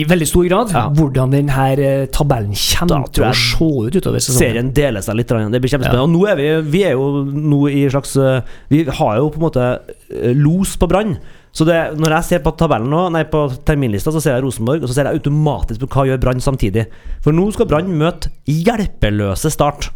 i 0.00 0.04
veldig 0.06 0.26
stor 0.28 0.44
grad, 0.48 0.70
Ja. 0.74 0.82
hvordan 0.92 1.32
denne 1.32 2.08
tabellen 2.12 2.52
Da 2.54 2.86
kommer 2.86 3.08
til 3.12 3.24
å 3.24 3.32
se 3.34 3.64
ut 3.88 3.96
utover 3.96 4.20
sesongen. 4.20 4.38
serien 4.38 4.72
deler 4.76 5.00
seg 5.02 5.16
litt. 5.16 5.28
Det 5.28 5.60
blir 5.62 5.72
kjempespennende. 5.72 6.02
Og 6.04 6.10
nå 6.12 6.26
er 6.30 6.36
vi, 6.36 6.50
vi 6.70 6.82
er 6.84 6.92
jo 6.92 7.24
nå 7.24 7.62
i 7.72 7.88
slags 7.90 8.14
eh, 8.16 8.42
Vi 8.70 8.84
har 8.84 9.16
jo 9.16 9.30
på 9.30 9.40
en 9.40 9.46
måte 9.48 9.64
eh, 10.10 10.34
los 10.36 10.76
på 10.76 10.86
Brann. 10.88 11.16
Så 11.54 11.64
det, 11.64 11.96
når 11.98 12.10
jeg 12.18 12.24
ser 12.24 12.38
på 12.42 12.50
tabellen 12.58 12.90
nå, 12.90 13.08
nei 13.14 13.24
på 13.30 13.44
terminlista, 13.64 14.10
så 14.10 14.20
ser 14.20 14.34
jeg 14.34 14.42
Rosenborg, 14.42 14.82
og 14.82 14.88
så 14.90 14.94
ser 14.96 15.06
jeg 15.06 15.20
automatisk 15.20 15.84
på 15.84 15.90
hva 15.94 16.06
gjør 16.10 16.18
Brann 16.24 16.40
samtidig. 16.42 16.86
For 17.22 17.30
nå 17.32 17.44
skal 17.54 17.68
Brann 17.70 17.92
møte 17.94 18.32
hjelpeløse 18.50 19.50
Start. 19.54 19.90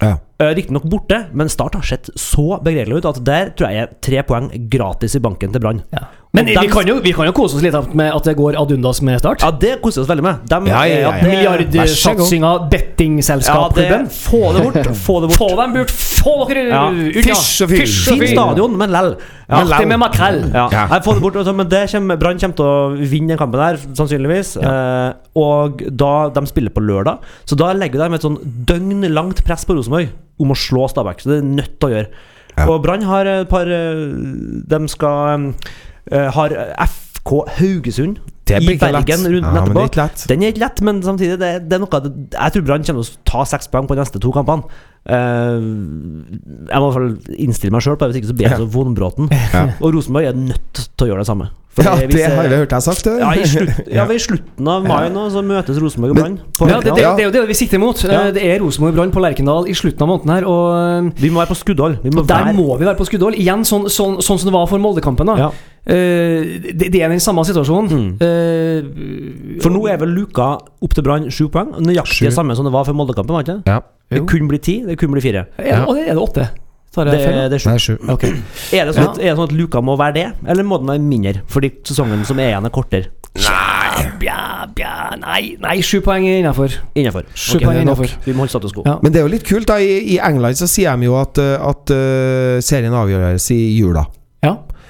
Ja. 0.00 0.18
Uh, 0.40 0.54
Riktignok 0.56 0.86
borte, 0.88 1.26
men 1.36 1.50
Start 1.52 1.74
har 1.76 1.82
sett 1.84 2.08
så 2.16 2.60
begredelig 2.64 3.02
ut 3.02 3.10
at 3.10 3.18
der 3.26 3.50
tror 3.52 3.68
jeg 3.74 3.84
er 3.84 3.92
tre 4.00 4.22
poeng 4.24 4.48
gratis 4.72 5.18
i 5.18 5.20
banken 5.20 5.52
til 5.52 5.60
Brann. 5.60 5.82
Ja. 5.92 6.06
Men 6.32 6.46
de, 6.46 6.54
vi 6.62 6.68
kan, 6.70 6.86
jo, 6.86 6.94
vi 7.02 7.10
kan 7.12 7.26
jo 7.26 7.32
kose 7.34 7.56
oss 7.58 7.62
litt 7.64 7.74
med 7.98 8.12
at 8.14 8.26
det 8.28 8.36
går 8.38 8.54
ad 8.54 8.70
undas 8.70 9.00
med 9.02 9.18
start. 9.18 9.42
Ja, 9.42 9.50
det 9.50 9.72
koser 9.82 9.98
vi 10.00 10.04
oss 10.04 10.10
veldig 10.12 10.22
med. 10.22 10.44
De 10.46 10.58
Ja, 10.70 10.82
ja, 10.86 10.98
ja, 11.00 11.14
ja. 11.42 11.56
det- 11.58 12.70
bettingselskapklubben. 12.70 14.06
Ja, 14.06 14.14
få 14.14 14.52
det 14.54 14.62
bort. 14.62 14.96
Få 15.06 15.16
det 15.20 15.28
bort. 15.32 15.36
Få 15.40 15.48
dem 15.58 15.74
bort! 15.74 15.90
Få 16.20 16.34
dere 16.48 16.62
Ja. 16.68 16.84
unna! 16.92 17.34
Fysj 17.34 17.62
og 17.64 17.72
og 17.72 18.20
Fint 18.22 18.28
stadion, 18.30 18.78
men 18.78 18.90
lell. 18.94 19.10
Ja. 19.48 19.60
Alltid 19.64 19.88
med 19.90 19.98
makrell. 20.04 20.40
Ja. 20.54 20.68
Ja. 20.70 20.86
Nei, 20.92 21.00
få 21.02 21.14
det 21.18 21.22
bort, 21.24 21.36
altså, 21.42 21.52
men 21.56 21.68
det 21.68 21.82
kommer, 21.90 22.16
Brann 22.20 22.38
kommer 22.38 22.56
til 22.56 22.64
å 22.70 23.10
vinne 23.10 23.34
den 23.34 23.38
kampen 23.40 23.60
her, 23.64 23.76
sannsynligvis. 23.98 24.54
Eh, 24.62 25.12
og 25.34 25.82
da 25.90 26.28
de 26.30 26.46
spiller 26.46 26.70
på 26.70 26.80
lørdag, 26.84 27.18
så 27.44 27.58
da 27.58 27.72
legger 27.74 28.04
de 28.06 28.14
et 28.14 28.22
sånn 28.22 28.38
døgnlangt 28.70 29.42
press 29.44 29.64
på 29.66 29.74
Rosenborg 29.74 30.08
om 30.40 30.54
å 30.54 30.58
slå 30.58 30.88
Stabæk. 30.90 31.22
Så 31.22 31.32
det 31.32 31.38
er 31.42 31.48
nødt 31.48 31.76
til 31.78 31.88
å 31.90 31.94
gjøre. 31.94 32.10
Ja. 32.56 32.66
Og 32.66 32.82
Brann 32.82 33.04
har 33.06 33.28
et 33.30 33.48
par 33.48 33.68
eh, 33.70 34.00
De 34.68 34.78
skal 34.90 35.44
eh, 36.10 36.26
Har 36.34 36.54
FK 36.82 37.30
Haugesund 37.60 38.18
i 38.50 38.58
lett. 38.58 38.80
Bergen 38.82 39.22
runden 39.30 39.54
Ja, 39.54 39.62
etterpå. 39.62 39.84
er. 40.02 40.24
Den 40.32 40.42
er 40.42 40.50
ikke 40.50 40.64
lett, 40.64 40.80
men 40.82 40.98
samtidig 41.06 41.36
det, 41.38 41.50
det 41.70 41.76
er 41.76 41.82
noe 41.84 42.00
Jeg 42.34 42.52
tror 42.56 42.64
Brann 42.66 42.82
kommer 42.88 43.06
til 43.06 43.14
å 43.14 43.22
ta 43.30 43.44
seks 43.46 43.70
poeng 43.70 43.86
på 43.86 43.94
de 43.94 44.02
neste 44.02 44.18
to 44.22 44.32
kampene. 44.34 44.66
Eh, 45.06 45.60
jeg 46.70 46.80
må 46.80 46.90
i 46.90 46.90
hvert 46.90 46.96
fall 46.98 47.38
innstille 47.40 47.72
meg 47.72 47.82
sjøl 47.86 47.96
på 47.96 48.04
det, 48.06 48.12
hvis 48.12 48.20
ikke 48.22 48.32
så 48.32 48.36
blir 48.36 48.50
jeg 48.50 48.60
så 48.60 48.68
vonbråten. 48.74 49.30
Ja. 49.54 49.64
Og 49.80 49.94
Rosenborg 49.96 50.28
er 50.28 50.36
nødt 50.36 50.84
til 50.96 51.06
å 51.06 51.10
gjøre 51.14 51.24
det 51.24 51.30
samme. 51.30 51.48
For 51.70 51.86
Ja, 51.86 51.92
hvis 51.94 52.10
det 52.10 52.24
har 52.26 52.42
jeg- 52.42 52.50
vi 52.50 52.56
hørt 52.58 52.72
deg 52.74 52.82
sagt. 52.82 53.06
ja, 53.06 53.30
i, 53.30 53.44
slutt, 53.46 53.76
ja, 53.94 54.04
ved 54.04 54.18
slutten 54.20 54.68
av 54.68 54.82
mai 54.84 55.08
nå 55.08 55.28
så 55.30 55.38
møtes 55.46 55.78
Rosenborg 55.80 56.10
og 56.10 56.16
Brann. 56.18 56.34
Ja, 56.66 56.80
det, 56.82 56.90
det, 56.96 57.04
det 57.16 57.22
er 57.22 57.28
jo 57.28 57.34
det 57.36 57.42
vi 57.48 57.54
sikter 57.54 57.78
mot. 57.78 57.96
Ja. 58.04 58.26
Eh, 58.26 58.32
Det 58.34 58.42
er 58.42 58.58
Rosenborg 58.60 58.90
og 58.92 58.96
Brann 58.98 59.12
på 59.14 59.22
Lerkendal 59.22 59.68
i 59.70 59.74
slutten 59.78 60.02
av 60.02 60.10
måneden 60.10 60.32
her. 60.34 60.46
Og 60.50 61.12
Vi 61.22 61.30
må 61.30 61.38
være 61.40 61.52
på 61.54 61.58
skuddhold. 61.62 62.00
Vi 62.02 62.10
må 62.10 62.24
og 62.24 62.26
der 62.28 62.44
være 62.50 62.56
må 62.58 62.76
vi 62.76 62.84
være 62.90 62.98
på 62.98 63.06
skuddhold. 63.06 63.38
Igjen 63.38 63.62
sånn, 63.64 63.86
sånn, 63.88 64.18
sånn 64.18 64.38
som 64.42 64.50
det 64.50 64.54
var 64.58 64.66
for 64.66 64.78
Moldekampen. 64.82 65.26
da 65.30 65.36
Ja. 65.46 65.50
Uh, 65.90 66.60
det, 66.76 66.90
det 66.92 67.00
er 67.00 67.08
den 67.08 67.22
samme 67.24 67.40
situasjonen. 67.46 67.88
Mm. 67.88 68.10
Uh, 68.20 69.60
For 69.62 69.70
nå 69.72 69.86
er 69.88 69.96
vel 70.02 70.10
luka 70.12 70.58
opp 70.82 70.92
til 70.94 71.06
Brann 71.06 71.30
sju 71.30 71.46
poeng. 71.48 71.72
Nøyaktig 71.80 72.26
det 72.28 72.34
samme 72.36 72.54
som 72.58 72.66
det 72.68 72.74
var 72.74 72.84
for 72.84 72.92
Moldekampen. 72.98 73.32
var 73.38 73.46
det? 73.48 73.62
Ja. 73.66 73.78
Det 74.10 74.24
kunne 74.26 74.48
bli 74.50 74.58
ti, 74.58 74.80
det 74.86 74.98
kunne 74.98 75.14
bli 75.14 75.22
fire. 75.22 75.46
ja, 75.62 75.84
og 75.86 75.94
det 75.94 76.08
er 76.08 76.14
det 76.18 76.22
åtte. 76.24 76.48
Tar 76.90 77.06
jeg 77.06 77.20
Det, 77.22 77.50
det 77.52 77.54
er 77.54 77.62
sju. 77.62 77.68
Nei, 77.70 77.78
sju. 77.78 77.92
Ok. 78.10 78.24
Er 78.80 78.88
det, 78.88 78.94
sånn 78.96 79.04
at, 79.12 79.18
er 79.22 79.28
det 79.30 79.34
sånn 79.38 79.46
at 79.46 79.52
luka 79.54 79.78
må 79.86 79.94
være 80.00 80.14
det, 80.16 80.24
eller 80.50 80.66
må 80.66 80.80
den 80.82 80.90
være 80.90 81.02
mindre? 81.06 81.42
Fordi 81.46 81.70
sesongen 81.86 82.24
som 82.26 82.40
er 82.42 82.48
igjen, 82.50 82.66
er 82.66 82.74
kortere. 82.74 83.12
Nei, 83.38 84.08
bja, 84.18 84.66
bja, 84.74 84.94
nei, 85.22 85.54
nei, 85.62 85.76
sju 85.86 86.00
poeng 86.02 86.26
er 86.26 86.40
innafor. 86.40 86.74
Innafor. 86.98 87.28
Sju 87.30 87.60
Ok, 87.60 87.62
poeng 87.68 87.78
er 87.78 87.86
nok. 87.86 88.00
innenfor. 88.02 88.24
Vi 88.26 88.34
må 88.34 88.42
holde 88.42 88.50
status 88.56 88.74
quo. 88.74 88.82
Ja. 88.90 88.96
Men 89.04 89.14
det 89.14 89.20
er 89.22 89.28
jo 89.28 89.30
litt 89.36 89.46
kult. 89.46 89.68
da 89.70 89.76
I, 89.78 90.00
i 90.16 90.18
England 90.18 90.58
så 90.58 90.66
sier 90.66 90.98
de 90.98 91.06
jo 91.06 91.14
at, 91.20 91.38
uh, 91.38 91.68
at 91.70 91.94
uh, 91.94 92.58
serien 92.64 92.96
avgjøres 92.98 93.46
i 93.54 93.60
jula. 93.78 94.02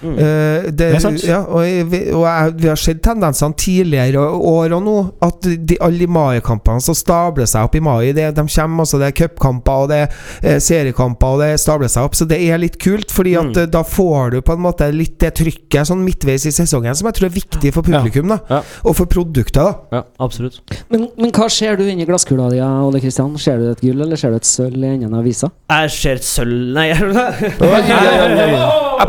Ja. 0.03 0.09
Mm. 0.11 0.18
Eh, 0.18 0.62
det, 0.70 0.76
Det 0.76 0.94
er 0.96 0.98
sant. 1.05 1.22
Ja, 1.28 1.40
og, 1.44 1.62
vi, 1.92 1.98
og 2.16 2.24
jeg, 2.24 2.55
vi 2.62 2.68
har 2.68 2.76
sett 2.80 3.03
tendensene 3.05 3.55
tidligere 3.61 4.22
år 4.32 4.72
og 4.78 4.82
nå. 4.86 4.94
At 5.22 5.42
de, 5.44 5.76
alle 5.80 5.98
de 5.98 6.07
mai-kampene 6.11 6.80
som 6.80 6.94
stabler 6.96 7.46
seg 7.51 7.66
opp 7.68 7.74
i 7.76 7.80
mai, 7.84 8.12
det, 8.16 8.30
de 8.36 8.44
kommer 8.48 8.84
altså, 8.86 8.98
det 9.03 9.11
er 9.11 9.16
cupkamper 9.20 9.84
og 9.84 9.88
det 9.92 9.98
er 10.07 10.09
eh, 10.42 10.59
seriekamper, 10.62 11.34
og 11.36 11.42
det 11.44 11.51
stabler 11.61 11.88
seg 11.92 12.09
opp. 12.09 12.14
Så 12.16 12.24
det 12.30 12.40
er 12.48 12.59
litt 12.62 12.78
kult, 12.80 13.11
Fordi 13.11 13.34
at 13.36 13.51
Mm. 13.51 13.57
eh, 13.62 13.66
da 13.66 13.82
får 13.82 14.30
du 14.30 14.40
på 14.42 14.53
en 14.53 14.61
måte 14.64 14.86
litt 14.92 15.18
det 15.20 15.34
trykket 15.34 15.86
sånn 15.88 16.03
midtveis 16.05 16.44
i 16.46 16.53
sesongen, 16.53 16.94
som 16.96 17.07
jeg 17.09 17.14
tror 17.18 17.26
er 17.30 17.34
viktig 17.36 17.72
for 17.74 17.82
publikum. 17.82 18.28
da 18.28 18.38
Ja. 18.51 18.62
Og 18.84 18.96
for 18.96 19.07
produktet. 19.07 19.55
da 19.61 19.74
Ja, 19.92 20.03
absolutt. 20.20 20.61
Men, 20.90 21.09
men 21.18 21.30
hva 21.32 21.48
ser 21.51 21.76
du 21.76 21.84
inni 21.88 22.07
glasskula 22.07 22.48
di, 22.51 22.61
Ole 22.61 23.01
Kristian? 23.01 23.36
Ser 23.38 23.59
du 23.59 23.70
et 23.70 23.80
gull, 23.80 24.01
eller 24.01 24.16
ser 24.16 24.30
du 24.30 24.36
et 24.36 24.44
sølv 24.48 24.76
i 24.82 24.86
enden 24.94 25.14
av 25.14 25.20
avisa? 25.20 25.51
Jeg 25.70 25.90
ser 25.90 26.12
et 26.20 26.24
sølv 26.24 26.72
Nei, 26.74 26.90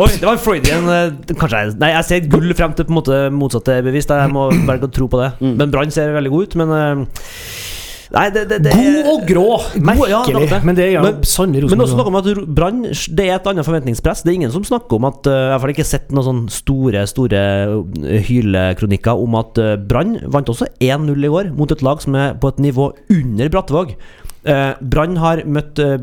Oi, 0.02 0.10
det 0.18 0.26
var 0.26 0.34
en 0.34 0.39
Freudian 0.42 0.81
eh, 0.90 1.36
Kanskje 1.38 1.60
jeg 1.66 1.76
Nei, 1.82 1.90
jeg 1.98 2.08
ser 2.10 2.30
gull 2.32 2.54
frem 2.58 2.74
til 2.78 2.86
på 2.88 2.94
en 2.96 3.00
måte 3.02 3.18
motsatte 3.36 3.78
er 3.78 3.84
bevis. 3.86 4.08
Jeg 4.10 4.32
må 4.34 4.50
velge 4.70 4.88
å 4.90 4.94
tro 4.94 5.08
på 5.12 5.20
det. 5.22 5.32
Mm. 5.42 5.56
Men 5.62 5.72
Brann 5.74 5.92
ser 5.94 6.14
veldig 6.16 6.32
god 6.34 6.48
ut, 6.48 6.56
men 6.64 6.74
eh, 6.78 7.04
Nei, 8.12 8.26
det, 8.36 8.42
det, 8.50 8.58
det 8.66 8.72
God 8.76 9.06
og 9.08 9.22
grå. 9.30 9.44
Merkelig. 9.88 10.10
ja, 10.12 10.48
det. 10.52 10.58
Men 10.68 10.76
det 10.76 10.90
gjør 10.92 11.06
Men- 11.06 11.22
sannelig 11.24 11.70
Men 11.72 11.80
også 11.86 11.96
Rosenborg. 11.96 12.12
noe 12.12 12.12
om 12.12 12.18
at 12.44 12.56
Brann 12.58 12.82
Det 13.16 13.28
er 13.30 13.38
et 13.38 13.46
annet 13.48 13.64
forventningspress. 13.70 14.24
Det 14.26 14.34
er 14.34 14.40
ingen 14.42 14.52
som 14.52 14.66
snakker 14.68 14.98
om 15.00 15.06
at 15.08 15.30
eh, 15.32 15.32
Jeg 15.32 15.40
har 15.40 15.48
i 15.48 15.54
hvert 15.54 15.62
fall 15.64 15.74
ikke 15.78 15.88
sett 15.88 16.12
noen 16.12 16.28
sånne 16.28 16.52
store 16.52 17.06
Store 17.08 17.44
hylekronikker 18.28 19.16
om 19.24 19.38
at 19.40 19.62
Brann 19.88 20.18
vant 20.34 20.52
også 20.52 20.68
1-0 20.84 21.24
i 21.28 21.32
går 21.32 21.54
mot 21.56 21.72
et 21.72 21.84
lag 21.86 22.04
som 22.04 22.18
er 22.20 22.36
på 22.42 22.52
et 22.52 22.60
nivå 22.68 22.92
under 23.16 23.54
Brattvåg. 23.54 23.96
Eh, 24.44 24.74
Brann 24.82 25.18
har 25.22 25.44
møtt 25.46 25.78
eh, 25.78 26.00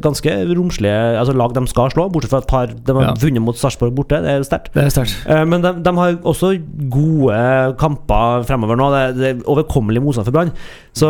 ganske 0.00 0.32
romslige 0.56 0.94
altså 1.20 1.34
lag 1.36 1.52
de 1.52 1.60
skal 1.68 1.90
slå, 1.92 2.06
bortsett 2.12 2.30
fra 2.32 2.38
et 2.40 2.46
par 2.48 2.66
De 2.72 2.94
har 2.96 3.02
Ja. 3.10 3.14
vunnet 3.20 3.42
mot 3.44 3.54
Sarpsborg 3.58 3.92
borte, 3.94 4.16
det 4.24 4.30
er 4.32 4.42
sterkt. 4.48 4.72
Er. 4.74 4.88
Eh, 5.28 5.44
Men 5.44 5.60
de, 5.60 5.72
de 5.84 5.92
har 5.98 6.16
også 6.24 6.54
gode 6.88 7.76
kamper 7.78 8.46
fremover 8.48 8.76
nå. 8.80 8.88
Det, 8.94 9.02
det 9.18 9.28
er 9.28 9.42
overkommelig 9.44 10.00
motstand 10.02 10.24
for 10.24 10.32
Brann. 10.32 10.52
Så 10.96 11.08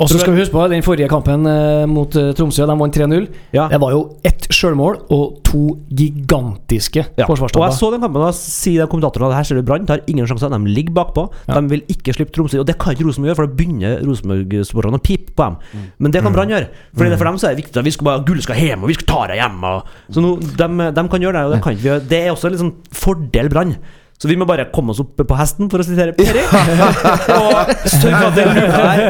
Og 0.00 0.08
så 0.08 0.18
skal 0.18 0.34
vi 0.34 0.40
huske 0.42 0.52
på 0.54 0.64
den 0.70 0.82
forrige 0.82 1.08
kampen 1.10 1.46
eh, 1.46 1.86
mot 1.86 2.14
eh, 2.18 2.32
Tromsø. 2.34 2.66
De 2.66 2.76
vant 2.78 2.94
3-0. 2.98 3.28
ja. 3.54 3.68
Det 3.70 3.80
var 3.80 3.94
jo 3.94 4.02
ett 4.26 4.48
sjølmål 4.50 4.98
og 5.10 5.38
to 5.46 5.78
gigantiske 5.94 7.04
Ja. 7.18 7.26
Og 7.28 7.38
jeg 7.38 7.72
så 7.78 7.90
den 7.92 8.00
kampen, 8.02 8.22
da 8.22 8.32
sier 8.34 8.86
kommentatorene 8.90 9.30
at 9.32 9.36
her 9.38 9.44
ser 9.48 9.60
du 9.60 9.62
Brann 9.66 9.86
tar 9.86 10.02
ingen 10.10 10.26
sjanser. 10.26 10.50
De 10.50 10.58
ligger 10.66 10.94
bakpå. 10.94 11.28
Ja. 11.48 11.60
De 11.60 11.68
vil 11.70 11.82
ikke 11.92 12.14
slippe 12.16 12.32
Tromsø. 12.34 12.60
Og 12.60 12.66
det 12.66 12.78
kan 12.78 12.94
ikke 12.94 13.06
Rosenborg 13.06 13.30
gjøre, 13.32 13.38
for 13.38 13.46
da 13.46 13.56
begynner 13.58 14.02
Rosenborg-sporerne 14.06 14.98
å 14.98 15.02
pipe 15.02 15.34
på 15.36 15.46
dem. 15.46 15.56
Mm. 15.72 15.88
Men 15.98 16.12
det 16.14 16.22
kan 16.24 16.34
Brann 16.34 16.52
gjøre. 16.52 16.68
Fordi 16.96 17.10
det 17.12 17.18
for 17.20 17.28
dem 17.30 17.38
så 17.38 17.48
er 17.48 17.56
det 17.56 17.64
viktig 17.64 17.80
at 17.80 17.86
vi 17.86 17.94
skal 17.94 18.08
bare 18.08 18.22
gullet 18.26 18.46
skal 18.46 18.60
hjem, 18.60 18.84
og 18.84 18.92
vi 18.92 18.96
skal 18.98 19.08
ta 19.10 19.24
det 19.32 19.40
hjem. 19.40 19.58
Og, 19.68 19.90
så 20.12 20.24
nå, 20.24 20.36
de, 20.40 20.68
de 20.96 21.08
kan 21.14 21.26
gjøre 21.26 21.36
det, 21.38 21.42
og 21.48 21.56
det 21.56 21.60
kan 21.64 21.76
ikke 21.76 21.82
vi 21.82 21.90
gjøre. 21.92 22.06
Det 22.12 22.22
er 22.22 22.30
også 22.32 22.48
en 22.48 22.56
liksom 22.56 22.72
fordel 23.02 23.52
Brann. 23.52 23.74
Så 24.22 24.28
vi 24.30 24.36
må 24.38 24.46
bare 24.46 24.68
komme 24.70 24.94
oss 24.94 25.00
opp 25.02 25.18
på 25.18 25.34
hesten, 25.34 25.66
for 25.70 25.82
å 25.82 25.86
sitere 25.86 26.12
Peri. 26.14 26.44
og 26.46 27.72
sørge 27.90 28.20
for 28.20 28.28
at 28.28 28.36
det 28.36 28.44
luka 28.54 28.82
her 28.86 29.00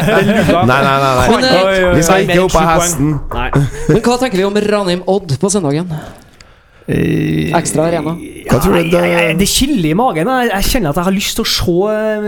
Nei, 0.65 0.79
nei, 0.81 0.95
nei. 1.05 1.11
nei. 1.19 1.27
Men, 1.29 1.45
eh, 1.51 1.89
Vi 1.99 2.05
skal 2.07 2.25
ikke 2.25 2.39
opp 2.47 2.55
på 2.57 2.63
hesten. 2.65 3.11
Nei. 3.35 3.49
Men 3.91 4.01
hva 4.07 4.17
tenker 4.23 4.41
vi 4.41 4.47
om 4.49 4.57
Ranheim 4.73 5.03
Odd 5.13 5.37
på 5.43 5.51
søndagen? 5.53 5.93
Eh, 6.89 7.53
Ekstra 7.55 7.85
arena. 7.87 8.17
Hva 8.49 8.59
tror 8.61 8.73
du 8.75 8.83
det- 8.83 8.93
jeg- 8.93 9.11
jeg- 9.13 9.39
Det 9.39 9.49
kiler 9.49 9.91
i 9.91 9.95
magen. 9.95 10.27
Jeg, 10.27 10.51
jeg 10.51 10.65
kjenner 10.65 10.89
at 10.91 10.97
jeg 10.97 11.05
har 11.05 11.13
lyst 11.13 11.35
til 11.37 11.45
å 11.45 11.47
se 11.47 11.77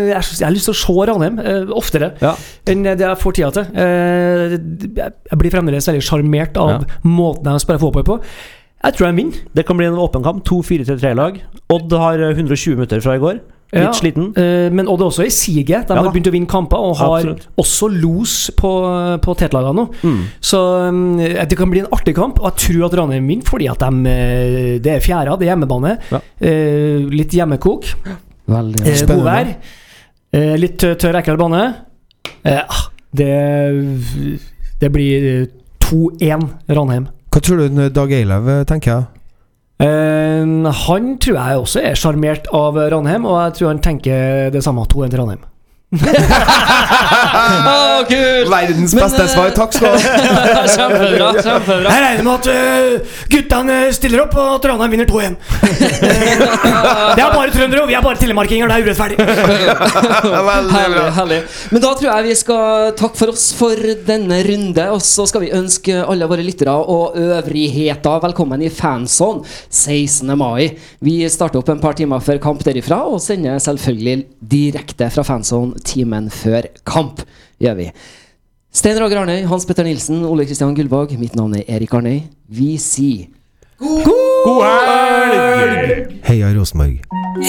Jeg, 0.09 0.23
jeg 0.39 0.47
har 0.47 0.53
lyst 0.55 0.65
til 0.71 0.75
å 0.75 0.83
se 0.85 1.07
Ranheim 1.11 1.39
uh, 1.39 1.75
oftere 1.77 2.13
Ja. 2.23 2.35
enn 2.67 2.83
det 2.85 2.99
jeg 3.01 3.19
får 3.19 3.33
tida 3.35 3.51
til. 3.53 3.65
Uh, 3.75 4.51
jeg 4.95 5.13
jeg 5.31 5.39
blir 5.39 5.51
fremdeles 5.51 5.87
veldig 5.89 6.03
sjarmert 6.03 6.57
av 6.57 6.69
Ja. 6.71 6.79
måten 7.05 7.45
de 7.45 7.59
spiller 7.59 7.81
fotball 7.81 8.05
på. 8.05 8.21
Jeg 8.85 8.95
tror 8.95 9.07
de 9.11 9.17
vinner. 9.17 9.39
Det 9.55 9.67
kan 9.67 9.77
bli 9.77 9.87
en 9.87 9.95
åpen 9.97 10.23
kamp. 10.23 10.45
To 10.45 10.61
4-3-3-lag. 10.63 11.41
Odd 11.71 11.91
har 11.93 12.15
eh, 12.21 12.35
120 12.37 12.77
minutter 12.77 13.01
fra 13.01 13.15
i 13.17 13.19
går. 13.19 13.41
Litt 13.73 13.83
Ja. 13.83 13.93
sliten. 13.93 14.29
Eh, 14.37 14.71
men 14.71 14.85
det 14.87 14.93
er 14.93 15.07
også 15.09 15.25
i 15.27 15.31
siget. 15.35 15.89
De 15.89 15.95
Ja 15.97 16.03
har 16.03 16.13
begynt 16.13 16.29
å 16.29 16.33
vinne 16.33 16.47
kamper 16.47 16.77
og 16.79 16.97
har 16.97 17.17
Absolutt. 17.25 17.47
også 17.59 17.89
los 17.91 18.51
på, 18.55 18.71
på 19.21 19.35
tetlagene 19.37 19.75
nå. 19.75 19.87
Mm. 20.05 20.21
Så 20.41 20.61
um, 20.89 21.17
det 21.19 21.57
kan 21.59 21.71
bli 21.71 21.81
en 21.81 21.89
artig 21.91 22.15
kamp, 22.15 22.39
og 22.39 22.53
jeg 22.53 22.79
tror 22.79 22.87
at 22.87 22.95
Ranheim 23.01 23.27
vinner 23.27 23.45
fordi 23.49 23.67
at 23.73 23.79
de, 23.83 24.07
eh, 24.13 24.79
det 24.85 24.93
er 24.95 25.01
fjæra, 25.03 25.35
det 25.39 25.49
er 25.49 25.57
hjemmebane. 25.57 25.97
Ja. 26.13 26.21
Eh, 26.41 27.09
litt 27.11 27.35
hjemmekok. 27.35 27.91
Veldig 28.47 28.87
Eh. 28.87 29.07
Godvær. 29.09 29.55
Eh, 30.35 30.55
litt 30.57 30.79
tørr, 30.79 31.19
ekkel 31.23 31.37
bane. 31.41 31.65
Eh, 32.45 32.61
ah, 32.63 32.87
det, 33.15 33.33
det 34.81 34.91
blir 34.93 35.27
eh, 35.43 35.47
2-1 35.85 36.49
Ranheim. 36.69 37.09
Hva 37.35 37.41
tror 37.43 37.65
du 37.69 37.89
Dag 37.91 38.13
Eilev 38.15 38.65
tenker? 38.71 38.99
Eh, 39.09 39.14
han 39.85 41.11
tror 41.21 41.37
jeg 41.37 41.63
også 41.65 41.83
er 41.85 41.99
sjarmert 41.99 42.49
av 42.55 42.79
Ranheim, 42.79 43.27
og 43.29 43.41
jeg 43.43 43.57
tror 43.59 43.73
han 43.73 43.83
tenker 43.85 44.51
det 44.55 44.63
samme. 44.65 44.87
2-1 44.89 45.13
til 45.13 45.21
Ranheim. 45.23 45.43
Å, 47.35 48.05
kult! 48.09 48.51
Verdens 48.51 48.95
Men, 48.95 49.05
beste 49.05 49.25
eh, 49.25 49.31
svar. 49.33 49.51
Takk 49.57 49.75
skal 49.75 49.95
du 49.95 50.07
ha. 50.07 50.63
kjempebra. 50.75 51.31
kjempebra 51.43 51.95
Jeg 51.95 52.05
regner 52.05 52.27
med 52.27 52.35
at 52.35 52.49
uh, 52.51 53.17
guttene 53.33 53.79
stiller 53.97 54.25
opp, 54.25 54.37
og 54.39 54.61
Trondheim 54.65 54.95
vinner 54.95 55.09
2-1. 55.11 55.37
det 57.17 57.25
er 57.25 57.35
bare 57.35 57.55
trøndere, 57.55 57.83
og 57.83 57.91
vi 57.91 57.97
er 57.99 58.05
bare 58.05 58.21
telemarkinger. 58.21 58.71
Det 58.71 58.77
er 58.77 58.89
urettferdig. 58.89 59.19
Herlig, 60.75 61.03
herlig. 61.17 61.41
Men 61.73 61.83
da 61.85 61.91
tror 61.97 62.09
jeg 62.09 62.27
vi 62.29 62.37
skal 62.39 62.95
takke 62.99 63.19
for 63.19 63.33
oss 63.35 63.47
for 63.57 63.95
denne 64.07 64.41
runde. 64.47 64.87
Og 64.95 65.03
så 65.05 65.27
skal 65.31 65.45
vi 65.45 65.53
ønske 65.57 66.01
alle 66.03 66.29
våre 66.31 66.45
lyttere 66.47 66.75
og 66.75 67.19
øvrigheter 67.19 68.23
velkommen 68.25 68.63
i 68.65 68.71
fanzone 68.73 69.45
16. 69.69 70.31
mai. 70.39 70.75
Vi 71.05 71.17
starter 71.33 71.61
opp 71.61 71.73
en 71.73 71.83
par 71.83 71.97
timer 71.99 72.23
før 72.25 72.41
kamp 72.43 72.65
derifra, 72.67 73.03
og 73.11 73.23
sender 73.25 73.61
selvfølgelig 73.63 74.25
direkte 74.55 75.11
fra 75.15 75.27
fanzone 75.27 75.81
timen 75.87 76.31
før 76.33 76.69
kamp. 76.87 77.24
Gjør 77.63 77.79
vi. 77.79 77.89
Stein 78.75 78.99
Roger 78.99 79.23
Arnøy, 79.23 79.45
Hans 79.47 79.67
Petter 79.67 79.87
Nilsen, 79.87 80.25
Ole 80.27 80.47
Kristian 80.49 80.75
Gullvåg. 80.75 81.15
Mitt 81.21 81.37
navn 81.39 81.55
er 81.61 81.69
Erik 81.77 81.95
Arnøy. 81.95 82.21
Vi 82.51 82.75
sier 82.83 83.31
Heia 86.25 86.53
Rosenborg. 86.57 87.03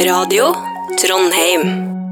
Radio 0.06 0.54
Trondheim. 1.02 2.05